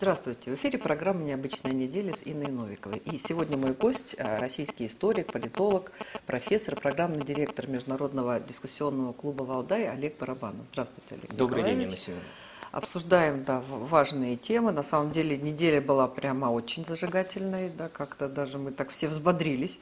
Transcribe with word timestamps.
Здравствуйте. 0.00 0.52
В 0.52 0.54
эфире 0.54 0.78
программа 0.78 1.24
«Необычная 1.24 1.72
неделя» 1.72 2.14
с 2.14 2.22
Инной 2.24 2.52
Новиковой. 2.52 2.98
И 2.98 3.18
сегодня 3.18 3.56
мой 3.56 3.72
гость– 3.72 4.14
российский 4.18 4.86
историк, 4.86 5.32
политолог, 5.32 5.90
профессор, 6.24 6.76
программный 6.76 7.24
директор 7.24 7.66
Международного 7.68 8.38
дискуссионного 8.38 9.12
клуба 9.12 9.42
«Валдай» 9.42 9.88
Олег 9.88 10.16
Барабанов. 10.20 10.64
Здравствуйте, 10.70 11.16
Олег 11.16 11.34
Добрый 11.34 11.64
день. 11.64 11.82
Инна 11.82 11.96
Семеновна. 11.96 12.28
Обсуждаем 12.70 13.42
да, 13.42 13.60
важные 13.60 14.36
темы. 14.36 14.70
На 14.70 14.84
самом 14.84 15.10
деле 15.10 15.36
неделя 15.36 15.80
была 15.80 16.06
прямо 16.06 16.46
очень 16.46 16.84
зажигательной. 16.84 17.68
Да, 17.68 17.88
как-то 17.88 18.28
даже 18.28 18.58
мы 18.58 18.70
так 18.70 18.90
все 18.90 19.08
взбодрились. 19.08 19.80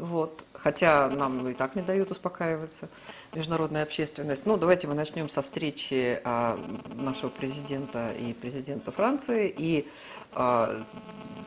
Вот. 0.00 0.42
Хотя 0.54 1.08
нам 1.10 1.46
и 1.46 1.52
так 1.52 1.76
не 1.76 1.82
дают 1.82 2.10
успокаиваться 2.10 2.88
международная 3.34 3.82
общественность. 3.82 4.46
Ну, 4.46 4.56
давайте 4.56 4.86
мы 4.86 4.94
начнем 4.94 5.28
со 5.28 5.42
встречи 5.42 6.20
а, 6.24 6.58
нашего 6.94 7.28
президента 7.28 8.10
и 8.18 8.32
президента 8.32 8.92
Франции. 8.92 9.54
И 9.54 9.88
а, 10.32 10.82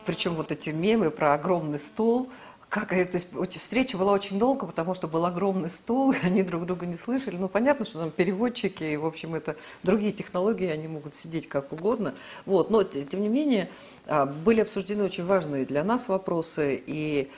причем 0.06 0.36
вот 0.36 0.52
эти 0.52 0.70
мемы 0.70 1.10
про 1.10 1.34
огромный 1.34 1.80
стол, 1.80 2.30
как 2.70 2.90
то 2.90 2.96
есть 2.96 3.60
встреча 3.60 3.98
была 3.98 4.12
очень 4.12 4.38
долго, 4.38 4.68
потому 4.68 4.94
что 4.94 5.08
был 5.08 5.26
огромный 5.26 5.70
стол, 5.70 6.12
и 6.14 6.18
они 6.24 6.44
друг 6.44 6.68
друга 6.68 6.86
не 6.86 6.96
слышали. 6.96 7.38
Ну, 7.38 7.48
понятно, 7.48 7.86
что 7.86 8.00
там 8.00 8.12
переводчики, 8.12 8.84
и, 8.84 8.98
в 8.98 9.06
общем, 9.06 9.34
это 9.34 9.56
другие 9.82 10.12
технологии, 10.12 10.68
они 10.68 10.88
могут 10.88 11.16
сидеть 11.16 11.50
как 11.50 11.72
угодно. 11.72 12.14
Вот, 12.46 12.70
но, 12.70 12.84
тем 12.84 13.22
не 13.22 13.30
менее, 13.30 13.70
а, 14.06 14.28
были 14.28 14.62
обсуждены 14.62 15.04
очень 15.04 15.26
важные 15.26 15.66
для 15.66 15.84
нас 15.84 16.08
вопросы, 16.08 16.82
и 16.86 17.32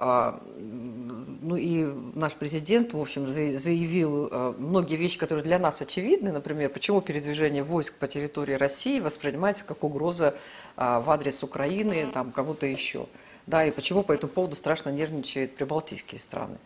ну 0.00 1.56
и 1.56 1.84
наш 2.14 2.34
президент, 2.34 2.94
в 2.94 3.00
общем, 3.00 3.28
за- 3.28 3.58
заявил 3.58 4.28
а, 4.30 4.54
многие 4.56 4.96
вещи, 4.96 5.18
которые 5.18 5.42
для 5.42 5.58
нас 5.58 5.82
очевидны, 5.82 6.30
например, 6.30 6.70
почему 6.70 7.00
передвижение 7.00 7.64
войск 7.64 7.94
по 7.94 8.06
территории 8.06 8.54
России 8.54 9.00
воспринимается 9.00 9.64
как 9.64 9.82
угроза 9.82 10.36
а, 10.76 11.00
в 11.00 11.10
адрес 11.10 11.42
Украины, 11.42 12.06
там 12.12 12.30
кого-то 12.30 12.66
еще, 12.66 13.06
да, 13.46 13.64
и 13.64 13.72
почему 13.72 14.04
по 14.04 14.12
этому 14.12 14.32
поводу 14.32 14.54
страшно 14.54 14.90
нервничают 14.90 15.56
прибалтийские 15.56 16.20
страны. 16.20 16.58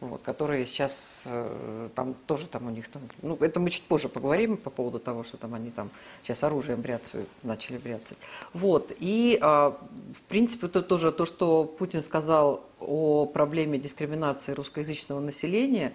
Вот, 0.00 0.22
которые 0.22 0.64
сейчас 0.64 1.24
э, 1.26 1.88
там 1.94 2.14
тоже 2.26 2.46
там 2.46 2.66
у 2.68 2.70
них 2.70 2.88
там, 2.88 3.02
ну 3.20 3.36
это 3.36 3.60
мы 3.60 3.68
чуть 3.68 3.82
позже 3.82 4.08
поговорим 4.08 4.56
по 4.56 4.70
поводу 4.70 4.98
того, 4.98 5.24
что 5.24 5.36
там 5.36 5.52
они 5.52 5.70
там 5.70 5.90
сейчас 6.22 6.42
оружием 6.42 6.80
бряцают, 6.80 7.28
начали 7.42 7.76
бряцать. 7.76 8.16
Вот 8.54 8.92
и 8.98 9.38
а, 9.42 9.76
в 10.14 10.22
принципе 10.22 10.68
то 10.68 10.80
тоже 10.80 11.12
то, 11.12 11.26
что 11.26 11.64
Путин 11.64 12.02
сказал 12.02 12.64
о 12.80 13.26
проблеме 13.26 13.78
дискриминации 13.78 14.52
русскоязычного 14.52 15.20
населения, 15.20 15.92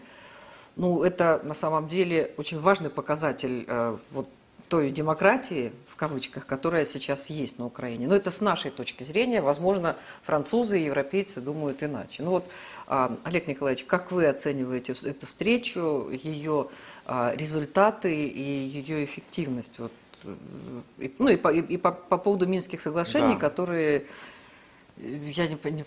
ну 0.76 1.02
это 1.02 1.42
на 1.44 1.56
самом 1.56 1.88
деле 1.88 2.32
очень 2.38 2.60
важный 2.60 2.92
показатель 2.92 3.66
э, 3.68 3.98
вот 4.12 4.30
той 4.70 4.92
демократии 4.92 5.72
в 5.88 5.96
кавычках, 5.96 6.46
которая 6.46 6.86
сейчас 6.86 7.30
есть 7.30 7.60
на 7.60 7.66
Украине. 7.66 8.08
Но 8.08 8.16
это 8.16 8.32
с 8.32 8.42
нашей 8.42 8.72
точки 8.72 9.04
зрения, 9.04 9.42
возможно, 9.42 9.96
французы 10.24 10.80
и 10.80 10.86
европейцы 10.86 11.40
думают 11.40 11.84
иначе. 11.84 12.24
Ну 12.24 12.32
вот, 12.32 12.46
Олег 12.88 13.48
Николаевич, 13.48 13.86
как 13.86 14.12
вы 14.12 14.28
оцениваете 14.28 14.94
эту 14.94 15.26
встречу, 15.26 16.10
ее 16.12 16.68
а, 17.06 17.34
результаты 17.36 18.26
и 18.28 18.42
ее 18.68 19.04
эффективность? 19.04 19.80
Вот, 19.80 19.92
э, 20.24 21.10
ну 21.18 21.28
и, 21.30 21.36
по, 21.38 21.50
и- 21.52 21.78
по, 21.78 21.92
по 21.92 22.18
поводу 22.18 22.46
Минских 22.48 22.82
соглашений, 22.82 23.34
Да. 23.34 23.40
которые 23.40 24.06
я 24.98 25.48
не, 25.48 25.56
пони- 25.58 25.84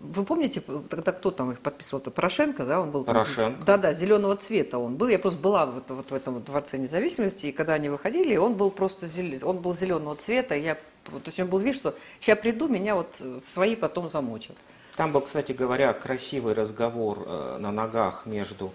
вы 0.00 0.24
помните, 0.24 0.62
тогда 0.88 1.12
кто 1.12 1.30
там 1.30 1.50
их 1.50 1.60
подписывал-то? 1.60 2.10
Порошенко, 2.10 2.64
да, 2.64 2.80
он 2.80 2.90
был? 2.90 3.04
Порошенко. 3.04 3.62
Да, 3.66 3.76
да, 3.76 3.92
зеленого 3.92 4.36
цвета 4.36 4.78
он 4.78 4.96
был. 4.96 5.08
Я 5.08 5.18
просто 5.18 5.38
была 5.38 5.66
вот, 5.66 5.90
вот 5.90 6.10
в 6.10 6.14
этом 6.14 6.42
дворце 6.42 6.78
независимости, 6.78 7.46
и 7.48 7.52
когда 7.52 7.74
они 7.74 7.90
выходили, 7.90 8.36
он 8.36 8.54
был 8.54 8.70
просто 8.70 9.06
зеле- 9.06 9.44
он 9.44 9.58
был 9.58 9.74
зеленого 9.74 10.16
цвета. 10.16 10.54
и 10.54 10.62
Я, 10.62 10.76
то 10.76 11.20
есть 11.26 11.38
него 11.38 11.48
был 11.48 11.58
вид, 11.58 11.76
что 11.76 11.94
сейчас 12.20 12.38
приду, 12.38 12.68
меня 12.68 12.94
вот 12.94 13.20
свои 13.44 13.76
потом 13.76 14.08
замочат. 14.08 14.56
Там 14.96 15.12
был, 15.12 15.22
кстати 15.22 15.52
говоря, 15.52 15.92
красивый 15.94 16.52
разговор 16.54 17.24
э, 17.26 17.56
на 17.60 17.72
ногах 17.72 18.26
между 18.26 18.72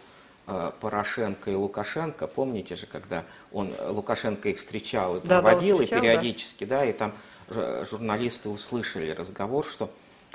э, 0.47 0.71
Порошенко 0.81 1.51
и 1.51 1.55
Лукашенко. 1.55 2.25
Помните 2.25 2.75
же, 2.75 2.87
когда 2.87 3.23
он 3.51 3.71
э, 3.77 3.89
Лукашенко 3.89 4.49
их 4.49 4.57
встречал 4.57 5.17
и 5.17 5.19
Да, 5.21 5.27
да, 5.27 5.41
проводил, 5.41 5.77
встречал, 5.77 5.99
и 5.99 6.01
периодически, 6.01 6.63
да. 6.63 6.85
и 6.85 6.93
там 6.93 7.13
журналисты 7.49 8.49
услышали 8.49 9.11
разговор, 9.11 9.63
что 9.65 9.91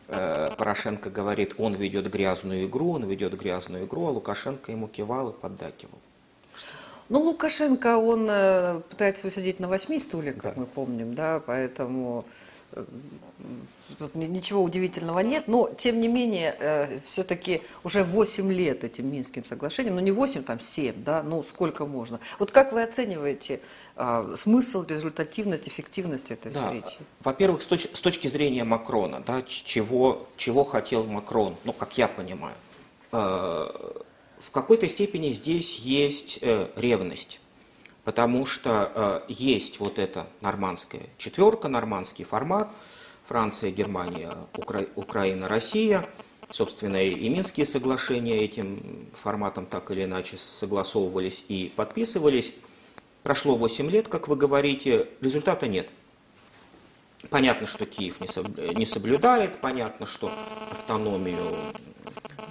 э, 0.07 0.51
Порошенко 0.57 1.11
говорит, 1.11 1.55
он 1.59 1.75
ведет 1.75 2.09
грязную 2.11 2.67
игру, 2.67 2.93
он 2.93 3.05
ведет 3.05 3.37
грязную 3.37 3.87
игру, 3.87 4.07
а 4.07 4.11
Лукашенко 4.11 4.71
ему 4.71 4.87
кивал 4.87 5.31
и 5.31 5.33
поддакивал. 5.33 5.99
Ну, 7.09 7.21
Лукашенко, 7.21 7.99
он 7.99 8.27
пытается 8.89 9.27
усидеть 9.27 9.59
на 9.59 9.69
восьми 9.69 9.99
стульях, 9.99 10.37
как 10.37 10.55
Да. 10.55 10.61
мы 10.61 10.67
помним, 10.67 11.15
да, 11.15 11.43
поэтому 11.45 12.25
тут 13.99 14.15
ни- 14.15 14.27
ничего 14.27 14.63
удивительного 14.63 15.21
нет, 15.21 15.49
но, 15.49 15.69
тем 15.77 16.01
не 16.01 16.09
менее, 16.09 17.03
все-таки 17.09 17.63
уже 17.85 18.03
8 18.05 18.51
лет 18.53 18.85
этим 18.85 19.11
Минским 19.13 19.45
соглашением, 19.45 19.95
ну, 19.97 20.01
не 20.01 20.11
8, 20.11 20.43
там 20.43 20.61
7, 20.61 21.05
да, 21.05 21.23
ну, 21.23 21.43
сколько 21.43 21.85
можно. 21.87 22.21
Вот 22.39 22.51
как 22.51 22.73
вы 22.73 22.83
оцениваете 22.83 23.61
э, 23.97 24.35
смысл, 24.37 24.83
результативность, 24.85 25.69
эффективность 25.69 26.31
этой 26.31 26.53
Да, 26.53 26.63
встречи? 26.65 26.97
Во-первых, 27.21 27.63
с, 27.63 27.69
точ- 27.69 27.95
с 27.95 28.01
точки 28.01 28.29
зрения 28.29 28.65
Макрона, 28.65 29.23
да, 29.27 29.43
чего, 29.43 30.27
чего 30.37 30.65
хотел 30.65 31.05
Макрон, 31.05 31.57
ну, 31.65 31.73
как 31.73 31.99
я 31.99 32.09
понимаю, 32.09 32.55
э, 33.13 33.17
в 34.41 34.51
какой-то 34.51 34.89
степени 34.89 35.29
здесь 35.31 35.77
есть 35.81 36.39
э, 36.43 36.69
ревность, 36.77 37.41
потому 38.05 38.47
что 38.47 39.25
э, 39.29 39.33
есть 39.33 39.81
вот 39.81 39.99
эта 39.99 40.27
нормандская 40.41 41.03
четверка, 41.19 41.69
нормандский 41.69 42.25
формат, 42.25 42.69
Франция, 43.27 43.71
Германия, 43.71 44.33
Укра- 44.55 44.89
Украина, 44.97 45.49
Россия, 45.49 46.05
собственно, 46.51 47.03
и 47.03 47.29
Минские 47.29 47.67
соглашения 47.67 48.39
этим 48.45 49.09
форматом 49.15 49.67
так 49.67 49.91
или 49.91 50.05
иначе 50.05 50.37
согласовывались 50.37 51.45
и 51.49 51.73
подписывались. 51.75 52.55
Прошло 53.23 53.55
8 53.57 53.89
лет, 53.91 54.09
как 54.09 54.27
вы 54.29 54.35
говорите, 54.37 55.09
результата 55.21 55.69
нет. 55.69 55.89
Понятно, 57.31 57.69
что 57.69 57.87
Киев 57.87 58.21
не, 58.21 58.27
соб- 58.27 58.75
не 58.75 58.85
соблюдает, 58.85 59.61
понятно, 59.61 60.07
что 60.07 60.31
автономию 60.73 61.55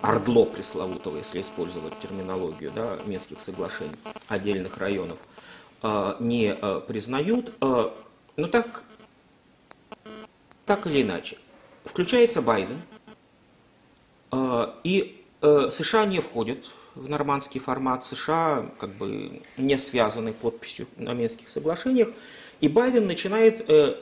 Ордло 0.01 0.45
пресловутого, 0.45 1.17
если 1.17 1.41
использовать 1.41 1.99
терминологию 1.99 2.71
да, 2.73 2.97
Минских 3.05 3.39
соглашений, 3.39 3.91
отдельных 4.29 4.77
районов, 4.77 5.19
не 6.19 6.55
э, 6.59 6.81
признают. 6.87 7.53
Э, 7.61 7.89
Но 8.37 8.47
так, 8.47 8.83
так 10.65 10.87
или 10.87 11.01
иначе, 11.01 11.37
включается 11.85 12.41
Байден, 12.41 12.77
и 14.83 15.17
США 15.41 16.05
не 16.05 16.19
входят 16.19 16.65
в 16.95 17.09
нормандский 17.09 17.59
формат, 17.59 18.05
США 18.05 18.69
как 18.79 18.91
бы 18.91 19.41
не 19.57 19.77
связаны 19.77 20.33
подписью 20.33 20.87
на 20.97 21.13
Минских 21.13 21.49
соглашениях, 21.49 22.09
и 22.59 22.69
Байден 22.69 23.07
начинает 23.07 23.69
э, 23.69 23.95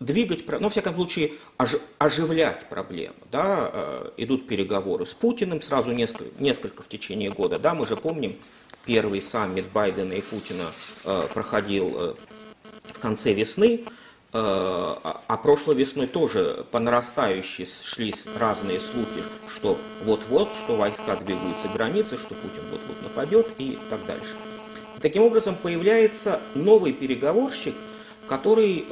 двигать, 0.00 0.48
ну, 0.48 0.60
во 0.60 0.70
всяком 0.70 0.94
случае, 0.94 1.32
ож- 1.58 1.80
оживлять 1.98 2.68
проблему. 2.68 3.14
Да? 3.30 3.70
Э, 3.72 4.10
Идут 4.16 4.48
переговоры 4.48 5.06
с 5.06 5.14
Путиным 5.14 5.60
сразу 5.60 5.92
несколько, 5.92 6.42
несколько 6.42 6.82
в 6.82 6.88
течение 6.88 7.30
года. 7.30 7.58
Да? 7.58 7.74
Мы 7.74 7.86
же 7.86 7.96
помним, 7.96 8.36
первый 8.86 9.20
саммит 9.20 9.68
Байдена 9.72 10.14
и 10.14 10.22
Путина 10.22 10.64
э, 11.04 11.28
проходил 11.32 11.92
э, 11.94 12.14
в 12.84 12.98
конце 12.98 13.32
весны, 13.32 13.84
а 14.32 15.20
а 15.26 15.36
прошлой 15.36 15.74
весной 15.74 16.06
тоже 16.06 16.64
по 16.70 16.78
нарастающей 16.78 17.66
шли 17.66 18.14
разные 18.38 18.78
слухи, 18.78 19.24
что 19.48 19.76
вот-вот, 20.04 20.48
что 20.52 20.76
войска 20.76 21.16
двигаются 21.16 21.66
к 21.66 21.72
границе, 21.72 22.16
что 22.16 22.34
Путин 22.34 22.62
вот-вот 22.70 23.02
нападет 23.02 23.48
и 23.58 23.76
так 23.90 24.06
дальше. 24.06 24.36
Таким 25.00 25.24
образом 25.24 25.56
появляется 25.56 26.40
новый 26.54 26.92
переговорщик, 26.92 27.74
который, 28.28 28.84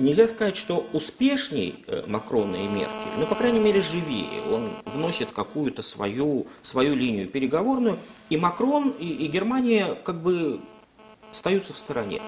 нельзя 0.00 0.26
сказать, 0.26 0.56
что 0.56 0.86
успешней 0.92 1.84
э, 1.86 2.04
Макрона 2.06 2.56
и 2.56 2.66
Меркель, 2.66 3.18
но, 3.18 3.26
по 3.26 3.34
крайней 3.34 3.60
мере, 3.60 3.80
живее. 3.80 4.42
Он 4.50 4.70
вносит 4.86 5.28
какую-то 5.30 5.82
свою, 5.82 6.46
свою 6.62 6.94
линию 6.94 7.28
переговорную, 7.28 7.98
и 8.30 8.36
Макрон, 8.36 8.94
и, 8.98 9.06
и 9.06 9.26
Германия 9.26 9.94
как 10.04 10.20
бы 10.20 10.60
остаются 11.30 11.72
в 11.72 11.78
стороне. 11.78 12.20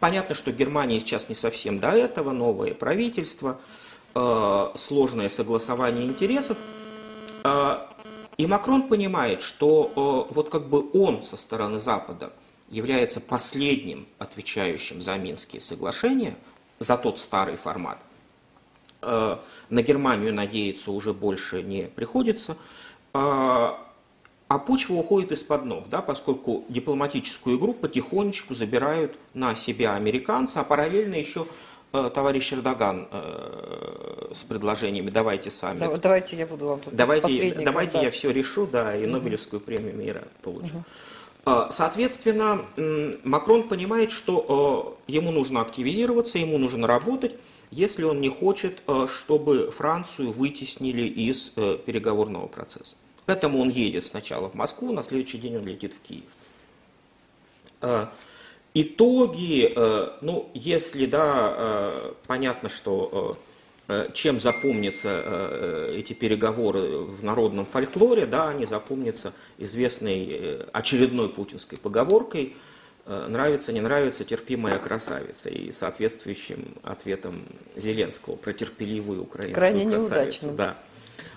Понятно, 0.00 0.34
что 0.34 0.52
Германия 0.52 1.00
сейчас 1.00 1.28
не 1.28 1.34
совсем 1.34 1.78
до 1.78 1.90
этого, 1.90 2.30
новое 2.30 2.74
правительство, 2.74 3.58
э, 4.14 4.70
сложное 4.74 5.28
согласование 5.28 6.04
интересов. 6.04 6.56
Э, 7.42 7.78
и 8.36 8.46
Макрон 8.46 8.88
понимает, 8.88 9.42
что 9.42 10.26
э, 10.30 10.34
вот 10.34 10.48
как 10.48 10.68
бы 10.68 10.88
он 10.92 11.22
со 11.22 11.36
стороны 11.36 11.78
Запада 11.78 12.32
является 12.70 13.20
последним 13.20 14.06
отвечающим 14.18 15.00
за 15.00 15.16
Минские 15.16 15.60
соглашения, 15.60 16.34
за 16.78 16.96
тот 16.96 17.18
старый 17.18 17.56
формат. 17.56 17.98
Э, 19.04 19.36
на 19.70 19.82
Германию 19.82 20.34
надеяться 20.34 20.90
уже 20.90 21.12
больше 21.12 21.62
не 21.62 21.84
приходится. 21.84 22.56
Э, 23.12 23.72
а 24.46 24.58
почва 24.58 24.94
уходит 24.94 25.32
из-под 25.32 25.64
ног, 25.64 25.88
да, 25.88 26.02
поскольку 26.02 26.64
дипломатическую 26.68 27.58
игру 27.58 27.72
потихонечку 27.72 28.54
забирают 28.54 29.18
на 29.32 29.56
себя 29.56 29.94
американцы, 29.94 30.58
а 30.58 30.64
параллельно 30.64 31.14
еще 31.14 31.46
э, 31.92 32.10
товарищ 32.14 32.52
Эрдоган 32.52 33.08
с 34.32 34.44
предложениями 34.44 35.10
«давайте 35.10 35.50
сами». 35.50 35.78
Да, 35.78 35.96
давайте 35.96 36.36
я 36.36 36.46
буду 36.46 36.66
вам 36.66 36.80
Давайте, 36.92 37.54
давайте 37.54 38.02
я 38.02 38.10
все 38.10 38.30
решу, 38.30 38.66
да, 38.66 38.96
и 38.96 39.06
Нобелевскую 39.06 39.60
премию 39.60 39.96
мира 39.96 40.24
получу. 40.42 40.76
Угу. 40.76 40.84
Соответственно, 41.44 42.64
Макрон 43.22 43.68
понимает, 43.68 44.10
что 44.10 44.96
э, 45.06 45.12
ему 45.12 45.30
нужно 45.30 45.60
активизироваться, 45.60 46.38
ему 46.38 46.56
нужно 46.56 46.86
работать, 46.86 47.36
если 47.70 48.04
он 48.04 48.20
не 48.20 48.28
хочет, 48.28 48.82
э, 48.86 49.06
чтобы 49.08 49.70
Францию 49.70 50.32
вытеснили 50.32 51.02
из 51.02 51.52
э, 51.56 51.76
переговорного 51.84 52.46
процесса. 52.46 52.96
Поэтому 53.26 53.60
он 53.60 53.68
едет 53.68 54.04
сначала 54.04 54.48
в 54.48 54.54
Москву, 54.54 54.92
на 54.92 55.02
следующий 55.02 55.38
день 55.38 55.56
он 55.56 55.66
летит 55.66 55.92
в 55.92 56.00
Киев. 56.00 56.30
Э, 57.80 58.06
итоги, 58.74 59.72
ну, 60.20 60.48
если, 60.54 61.06
да, 61.06 61.92
понятно, 62.26 62.68
что 62.68 63.36
чем 64.14 64.40
запомнятся 64.40 65.92
эти 65.94 66.14
переговоры 66.14 66.80
в 67.00 67.22
народном 67.22 67.66
фольклоре, 67.66 68.24
да, 68.26 68.48
они 68.48 68.64
запомнятся 68.64 69.32
известной 69.58 70.62
очередной 70.72 71.28
путинской 71.28 71.78
поговоркой– 71.78 72.54
Э, 73.06 73.26
нравится, 73.28 73.70
не 73.72 73.80
нравится, 73.80 74.24
терпимая 74.24 74.78
красавица 74.78 75.50
и 75.50 75.70
соответствующим 75.72 76.74
ответом 76.82 77.34
Зеленского 77.76 78.36
про 78.36 78.54
терпеливую 78.54 79.22
украинскую 79.22 79.60
Крайне 79.60 79.90
красавицу. 79.90 80.46
Неудачно. 80.46 80.52
Да. 80.52 80.78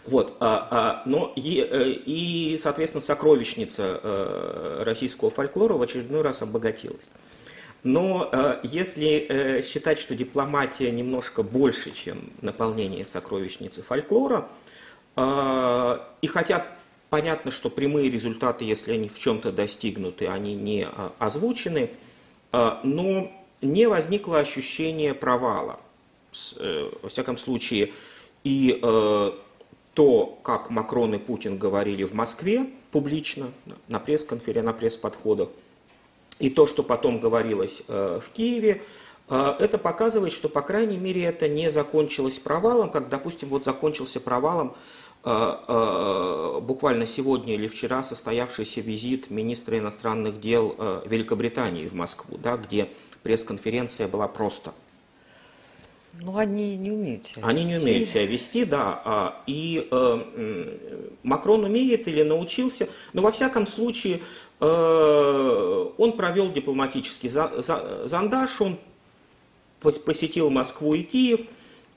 Вот, 0.05 0.37
а, 0.39 0.67
а, 0.71 1.03
но 1.05 1.33
и, 1.35 1.59
э, 1.69 1.89
и, 1.89 2.57
соответственно, 2.57 3.01
сокровищница 3.01 3.99
э, 4.01 4.83
российского 4.85 5.29
фольклора 5.29 5.73
в 5.73 5.81
очередной 5.81 6.21
раз 6.21 6.41
обогатилась. 6.41 7.09
Но 7.89 8.59
если 8.63 9.61
считать, 9.65 9.97
что 9.99 10.13
дипломатия 10.13 10.91
немножко 10.91 11.41
больше, 11.41 11.91
чем 11.91 12.31
наполнение 12.41 13.05
сокровищницы 13.05 13.81
фольклора, 13.81 14.47
и 15.15 16.27
хотя 16.27 16.65
Понятно, 17.09 17.51
что 17.51 17.69
прямые 17.69 18.09
результаты, 18.09 18.65
если 18.65 18.91
они 18.91 19.07
в 19.07 19.17
чем-то 19.17 19.53
достигнуты, 19.53 20.27
они 20.27 20.55
не 20.55 20.85
а, 20.85 21.13
озвучены, 21.19 21.91
а, 22.51 22.81
но 22.83 23.31
не 23.61 23.87
возникло 23.87 24.39
ощущение 24.39 25.13
провала. 25.13 25.79
Э, 26.57 26.91
во 27.01 27.07
всяком 27.09 27.37
случае, 27.37 27.93
и 28.43 28.77
э, 28.81 29.31
то, 29.93 30.39
как 30.43 30.69
Макрон 30.69 31.15
и 31.15 31.17
Путин 31.17 31.57
говорили 31.57 32.03
в 32.03 32.13
Москве 32.13 32.69
публично, 32.91 33.51
на 33.87 33.99
пресс-конференции, 33.99 34.65
на 34.65 34.73
пресс-подходах, 34.73 35.49
и 36.39 36.49
то, 36.49 36.65
что 36.65 36.83
потом 36.83 37.19
говорилось 37.19 37.83
э, 37.87 38.19
в 38.23 38.29
Киеве, 38.31 38.83
это 39.29 39.77
показывает, 39.77 40.31
что, 40.31 40.47
по 40.47 40.61
крайней 40.61 40.97
мере, 40.97 41.25
это 41.25 41.49
не 41.49 41.69
закончилось 41.69 42.39
провалом, 42.39 42.89
как, 42.89 43.09
допустим, 43.09 43.49
вот 43.49 43.65
закончился 43.65 44.21
провалом 44.21 44.73
а, 45.25 46.61
буквально 46.61 47.05
сегодня 47.05 47.55
или 47.55 47.67
вчера 47.67 48.03
состоявшийся 48.03 48.79
визит 48.79 49.29
министра 49.29 49.79
иностранных 49.79 50.39
дел 50.39 50.77
Великобритании 51.05 51.87
в 51.87 51.93
Москву, 51.93 52.37
да, 52.37 52.55
где 52.55 52.87
пресс-конференция 53.23 54.07
была 54.07 54.29
просто. 54.29 54.71
Ну, 56.23 56.37
они 56.37 56.77
не 56.77 56.91
умеют 56.91 57.27
себя 57.27 57.45
Они 57.45 57.65
не 57.65 57.77
умеют 57.77 58.09
себя 58.09 58.25
вести, 58.25 58.65
да. 58.65 59.41
И 59.45 59.87
э, 59.89 61.07
Макрон 61.23 61.63
умеет 61.63 62.07
или 62.07 62.23
научился, 62.23 62.89
но 63.13 63.21
во 63.21 63.31
всяком 63.31 63.65
случае 63.65 64.19
э, 64.59 65.85
он 65.97 66.13
провел 66.17 66.51
дипломатический 66.51 67.29
за, 67.29 67.61
за, 67.61 68.07
зондаж, 68.07 68.61
он 68.61 68.77
посетил 69.79 70.49
Москву 70.49 70.93
и 70.95 71.03
Киев– 71.03 71.41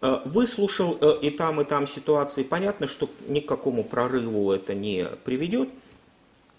Э, 0.02 0.20
выслушал 0.25 0.96
э, 0.99 1.16
и 1.20 1.31
там, 1.31 1.61
и 1.61 1.64
там 1.64 1.87
ситуации. 1.87 2.43
Понятно, 2.43 2.87
что 2.87 3.11
ни 3.28 3.40
к 3.40 3.46
какому 3.46 3.84
прорыву 3.84 4.50
это 4.50 4.75
не 4.75 5.06
приведет. 5.25 5.69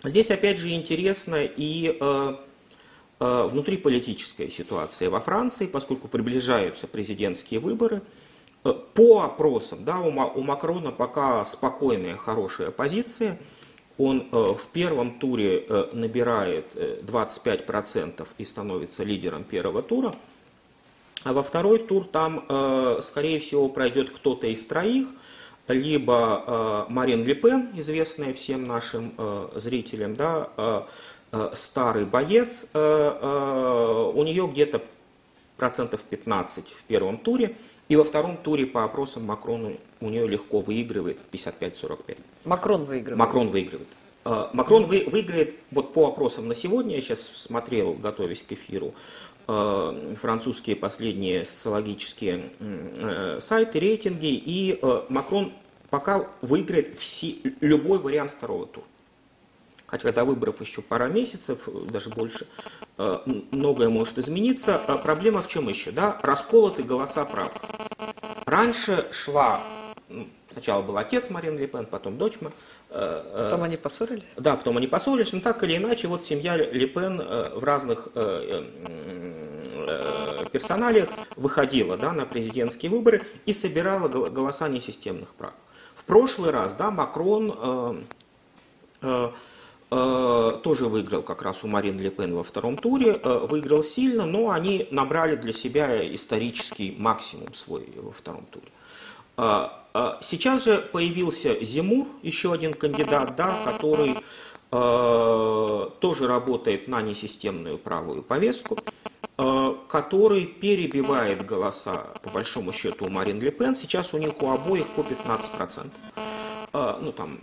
Здесь, 0.03 0.29
опять 0.29 0.59
же, 0.59 0.69
интересна 0.69 1.43
и 1.43 1.97
э, 1.99 2.35
внутриполитическая 3.21 4.49
ситуация 4.49 5.09
во 5.09 5.19
Франции, 5.19 5.67
поскольку 5.67 6.07
приближаются 6.07 6.87
президентские 6.87 7.59
выборы. 7.59 8.01
По 8.63 9.21
опросам, 9.21 9.85
да, 9.85 9.99
у 9.99 10.41
Макрона 10.41 10.91
пока 10.91 11.45
спокойная, 11.45 12.17
хорошая 12.17 12.71
позиция. 12.71 13.39
Он 13.99 14.27
в 14.31 14.67
первом 14.73 15.19
туре 15.19 15.65
набирает 15.93 16.73
25% 16.75 18.27
и 18.39 18.43
становится 18.43 19.03
лидером 19.03 19.43
первого 19.43 19.83
тура. 19.83 20.15
А 21.23 21.33
во 21.33 21.43
второй 21.43 21.79
тур 21.79 22.05
там, 22.05 22.45
э, 22.49 22.99
скорее 23.01 23.39
всего, 23.39 23.69
пройдет 23.69 24.09
кто-то 24.09 24.47
из 24.47 24.65
троих, 24.65 25.07
либо 25.67 26.87
э, 26.89 26.91
Марин 26.91 27.23
Ле 27.23 27.35
известная 27.75 28.33
всем 28.33 28.65
нашим 28.65 29.13
э, 29.17 29.49
зрителям, 29.55 30.15
да, 30.15 30.87
старый 31.53 32.05
боец, 32.05 32.67
у 32.73 34.23
нее 34.23 34.49
где-то 34.51 34.81
процентов 35.57 36.01
15 36.01 36.69
в 36.69 36.83
первом 36.83 37.17
туре, 37.17 37.55
и 37.87 37.95
во 37.95 38.03
втором 38.03 38.37
туре 38.37 38.65
по 38.65 38.83
опросам 38.83 39.25
Макрону 39.25 39.77
у 39.99 40.09
нее 40.09 40.27
легко 40.27 40.59
выигрывает 40.59 41.19
55-45. 41.31 42.17
Макрон 42.45 42.83
выигрывает. 42.85 43.19
Макрон 43.19 43.49
выигрывает. 43.49 43.87
Макрон 44.23 44.85
вы, 44.85 45.05
выиграет, 45.09 45.55
вот 45.71 45.93
по 45.93 46.07
опросам 46.07 46.47
на 46.47 46.55
сегодня, 46.55 46.95
я 46.95 47.01
сейчас 47.01 47.21
смотрел, 47.21 47.93
готовясь 47.93 48.43
к 48.43 48.51
эфиру, 48.51 48.93
Э, 49.47 50.13
французские 50.17 50.75
последние 50.75 51.43
социологические 51.45 52.51
э, 52.59 53.37
сайты, 53.39 53.79
рейтинги, 53.79 54.33
и 54.33 54.79
э, 54.81 55.01
Макрон 55.09 55.51
пока 55.89 56.29
выиграет 56.41 56.97
все, 56.97 57.35
любой 57.59 57.99
вариант 57.99 58.31
второго 58.31 58.67
тура. 58.67 58.85
Хотя 59.91 60.11
до 60.11 60.23
выборов 60.23 60.61
еще 60.61 60.81
пара 60.81 61.05
месяцев, 61.07 61.67
даже 61.89 62.09
больше, 62.09 62.47
многое 62.97 63.89
может 63.89 64.17
измениться. 64.17 64.79
Проблема 65.03 65.41
в 65.41 65.47
чем 65.47 65.67
еще? 65.69 65.91
Да? 65.91 66.17
Расколоты 66.23 66.81
голоса 66.81 67.25
правых. 67.25 67.51
Раньше 68.45 69.05
шла, 69.11 69.61
ну, 70.09 70.27
сначала 70.51 70.81
был 70.81 70.97
отец 70.97 71.29
Марин 71.29 71.57
Ле 71.57 71.67
Пен, 71.67 71.85
потом 71.85 72.17
дочь. 72.17 72.39
Потом 72.89 73.63
они 73.63 73.77
поссорились? 73.77 74.23
Да, 74.37 74.55
потом 74.55 74.77
они 74.77 74.87
поссорились, 74.87 75.33
но 75.33 75.41
так 75.41 75.61
или 75.63 75.77
иначе, 75.77 76.07
вот 76.07 76.25
семья 76.25 76.55
Ле 76.55 76.87
Пен 76.87 77.17
в 77.17 77.63
разных 77.63 78.07
Э, 79.91 80.45
персоналиях 80.51 81.07
выходила 81.37 81.95
да, 81.97 82.11
на 82.11 82.25
президентские 82.25 82.91
выборы 82.91 83.21
и 83.45 83.53
собирала 83.53 84.09
голоса 84.09 84.67
несистемных 84.67 85.33
прав. 85.33 85.53
В 85.95 86.03
прошлый 86.03 86.51
раз 86.51 86.73
да, 86.73 86.91
Макрон 86.91 87.55
э, 87.57 88.01
э, 89.01 89.07
э, 89.07 89.31
тоже 89.91 90.85
выиграл 90.85 91.21
как 91.21 91.41
раз 91.41 91.65
у 91.65 91.67
Марин 91.67 91.99
Ле 91.99 92.11
Пен 92.11 92.33
во 92.33 92.43
втором 92.43 92.77
туре, 92.77 93.19
э, 93.21 93.45
выиграл 93.49 93.83
сильно, 93.83 94.25
но 94.25 94.51
они 94.51 94.87
набрали 94.89 95.35
для 95.35 95.51
себя 95.51 96.13
исторический 96.15 96.95
максимум 96.97 97.53
свой 97.53 97.89
во 97.97 98.11
втором 98.11 98.45
туре. 98.45 98.67
Э, 99.37 99.67
э, 99.93 100.11
сейчас 100.21 100.63
же 100.63 100.77
появился 100.77 101.61
Зимур, 101.61 102.07
еще 102.21 102.53
один 102.53 102.73
кандидат, 102.73 103.35
да, 103.35 103.53
который 103.65 104.15
э, 104.71 105.89
тоже 105.99 106.27
работает 106.27 106.87
на 106.87 107.01
несистемную 107.01 107.77
правую 107.77 108.23
повестку. 108.23 108.77
Э, 109.43 109.75
который 109.87 110.45
перебивает 110.45 111.45
голоса, 111.45 112.05
по 112.21 112.29
большому 112.29 112.71
счету, 112.71 113.05
у 113.05 113.09
Марин 113.09 113.41
Ле 113.41 113.51
Пен. 113.51 113.75
Сейчас 113.75 114.13
у 114.13 114.17
них 114.17 114.41
у 114.41 114.51
обоих 114.51 114.87
по 114.87 115.01
15%. 115.01 115.89
Э, 116.73 116.97
ну, 117.01 117.11
там, 117.11 117.39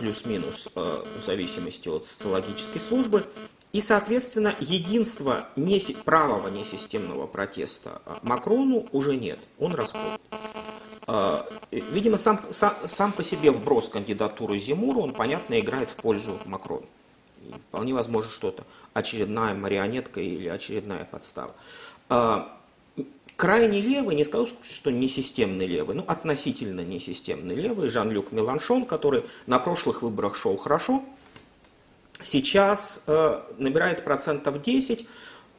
плюс-минус, 0.00 0.68
э, 0.74 1.04
в 1.20 1.24
зависимости 1.24 1.88
от 1.88 2.06
социологической 2.06 2.80
службы. 2.80 3.24
И, 3.72 3.80
соответственно, 3.80 4.54
единства 4.60 5.48
не, 5.56 5.80
правого 6.04 6.48
несистемного 6.48 7.26
протеста 7.26 8.00
Макрону 8.22 8.86
уже 8.92 9.16
нет. 9.16 9.40
Он 9.58 9.74
расколот. 9.74 10.20
Видимо, 11.70 12.16
сам, 12.16 12.40
сам, 12.50 12.74
сам 12.86 13.12
по 13.12 13.24
себе 13.24 13.50
вброс 13.50 13.88
кандидатуры 13.88 14.58
Зимура, 14.58 14.98
он, 15.00 15.12
понятно, 15.12 15.58
играет 15.58 15.90
в 15.90 15.96
пользу 15.96 16.38
Макрона. 16.46 16.86
Вполне 17.68 17.92
возможно 17.92 18.30
что-то 18.30 18.64
очередная 18.92 19.54
марионетка 19.54 20.20
или 20.20 20.48
очередная 20.48 21.04
подстава. 21.04 21.52
Крайне 23.36 23.80
левый, 23.80 24.14
не 24.14 24.24
скажу, 24.24 24.48
что 24.62 24.90
не 24.90 25.08
системный 25.08 25.66
левый, 25.66 25.96
но 25.96 26.04
относительно 26.06 26.82
не 26.82 27.00
системный 27.00 27.56
левый, 27.56 27.88
Жан-Люк 27.88 28.30
Меланшон, 28.30 28.86
который 28.86 29.24
на 29.46 29.58
прошлых 29.58 30.02
выборах 30.02 30.36
шел 30.36 30.56
хорошо, 30.56 31.02
сейчас 32.22 33.02
э, 33.08 33.40
набирает 33.58 34.04
процентов 34.04 34.62
10, 34.62 35.06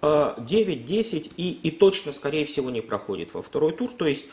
э, 0.01 0.05
9-10 0.37 1.33
и, 1.35 1.51
и 1.51 1.71
точно, 1.71 2.13
скорее 2.13 2.45
всего, 2.45 2.69
не 2.69 2.79
проходит 2.79 3.33
во 3.33 3.41
второй 3.41 3.73
тур. 3.73 3.91
То 3.91 4.05
есть 4.05 4.29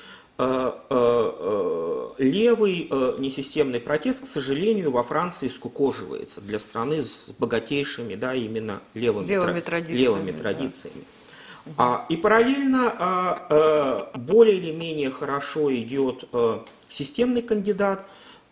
левый 2.19 2.89
несистемный 3.19 3.81
протест, 3.81 4.25
к 4.25 4.27
сожалению, 4.27 4.91
во 4.91 5.03
Франции 5.03 5.47
скукоживается 5.47 6.41
для 6.41 6.59
страны 6.59 7.03
с 7.03 7.29
богатейшими, 7.39 8.15
да, 8.15 8.35
именно 8.35 8.81
левыми, 8.95 9.27
левыми 9.27 9.61
традициями. 9.61 10.01
Левыми 10.03 10.33
традициями. 10.33 11.01
Да. 11.01 11.22
И 12.09 12.17
параллельно 12.17 14.09
более 14.15 14.57
или 14.57 14.73
менее 14.73 15.11
хорошо 15.11 15.73
идет 15.75 16.25
системный 16.89 17.43
кандидат, 17.43 18.05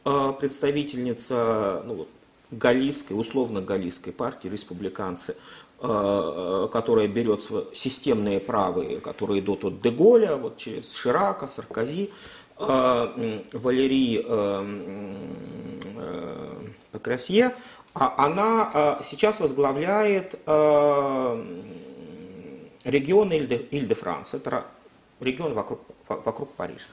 представительница 0.05 1.83
ну, 1.87 2.07
галлийской, 2.53 3.19
условно 3.19 3.61
галлийской 3.61 4.13
партии, 4.13 4.49
республиканцы, 4.49 5.37
Э, 5.83 6.69
которая 6.71 7.09
берет 7.09 7.43
системные 7.73 8.39
правые, 8.39 9.01
которые 9.01 9.41
идут 9.41 9.65
от 9.65 9.81
Деголя, 9.81 10.37
вот 10.37 10.59
через 10.59 10.95
Ширака, 10.95 11.47
Саркози, 11.47 12.11
э, 12.59 13.43
Валерий 13.55 14.23
э, 14.23 14.67
Пекрасье, 16.93 17.55
а 17.95 18.27
она 18.27 18.99
сейчас 19.03 19.41
возглавляет 19.41 20.39
регион 22.85 23.33
Иль-де-Франс, 23.33 24.35
это 24.35 24.67
регион 25.21 25.55
вокруг, 25.55 25.81
вокруг 26.09 26.53
Парижа 26.55 26.87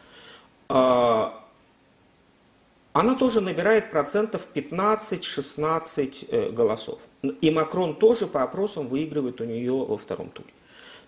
она 3.00 3.14
тоже 3.14 3.42
набирает 3.42 3.92
процентов 3.92 4.48
15-16 4.56 6.28
э, 6.30 6.50
голосов. 6.50 7.00
И 7.42 7.52
Макрон 7.52 7.96
тоже 7.96 8.26
по 8.26 8.42
опросам 8.42 8.88
выигрывает 8.88 9.40
у 9.40 9.44
нее 9.44 9.72
во 9.72 9.98
втором 9.98 10.30
туре. 10.32 10.50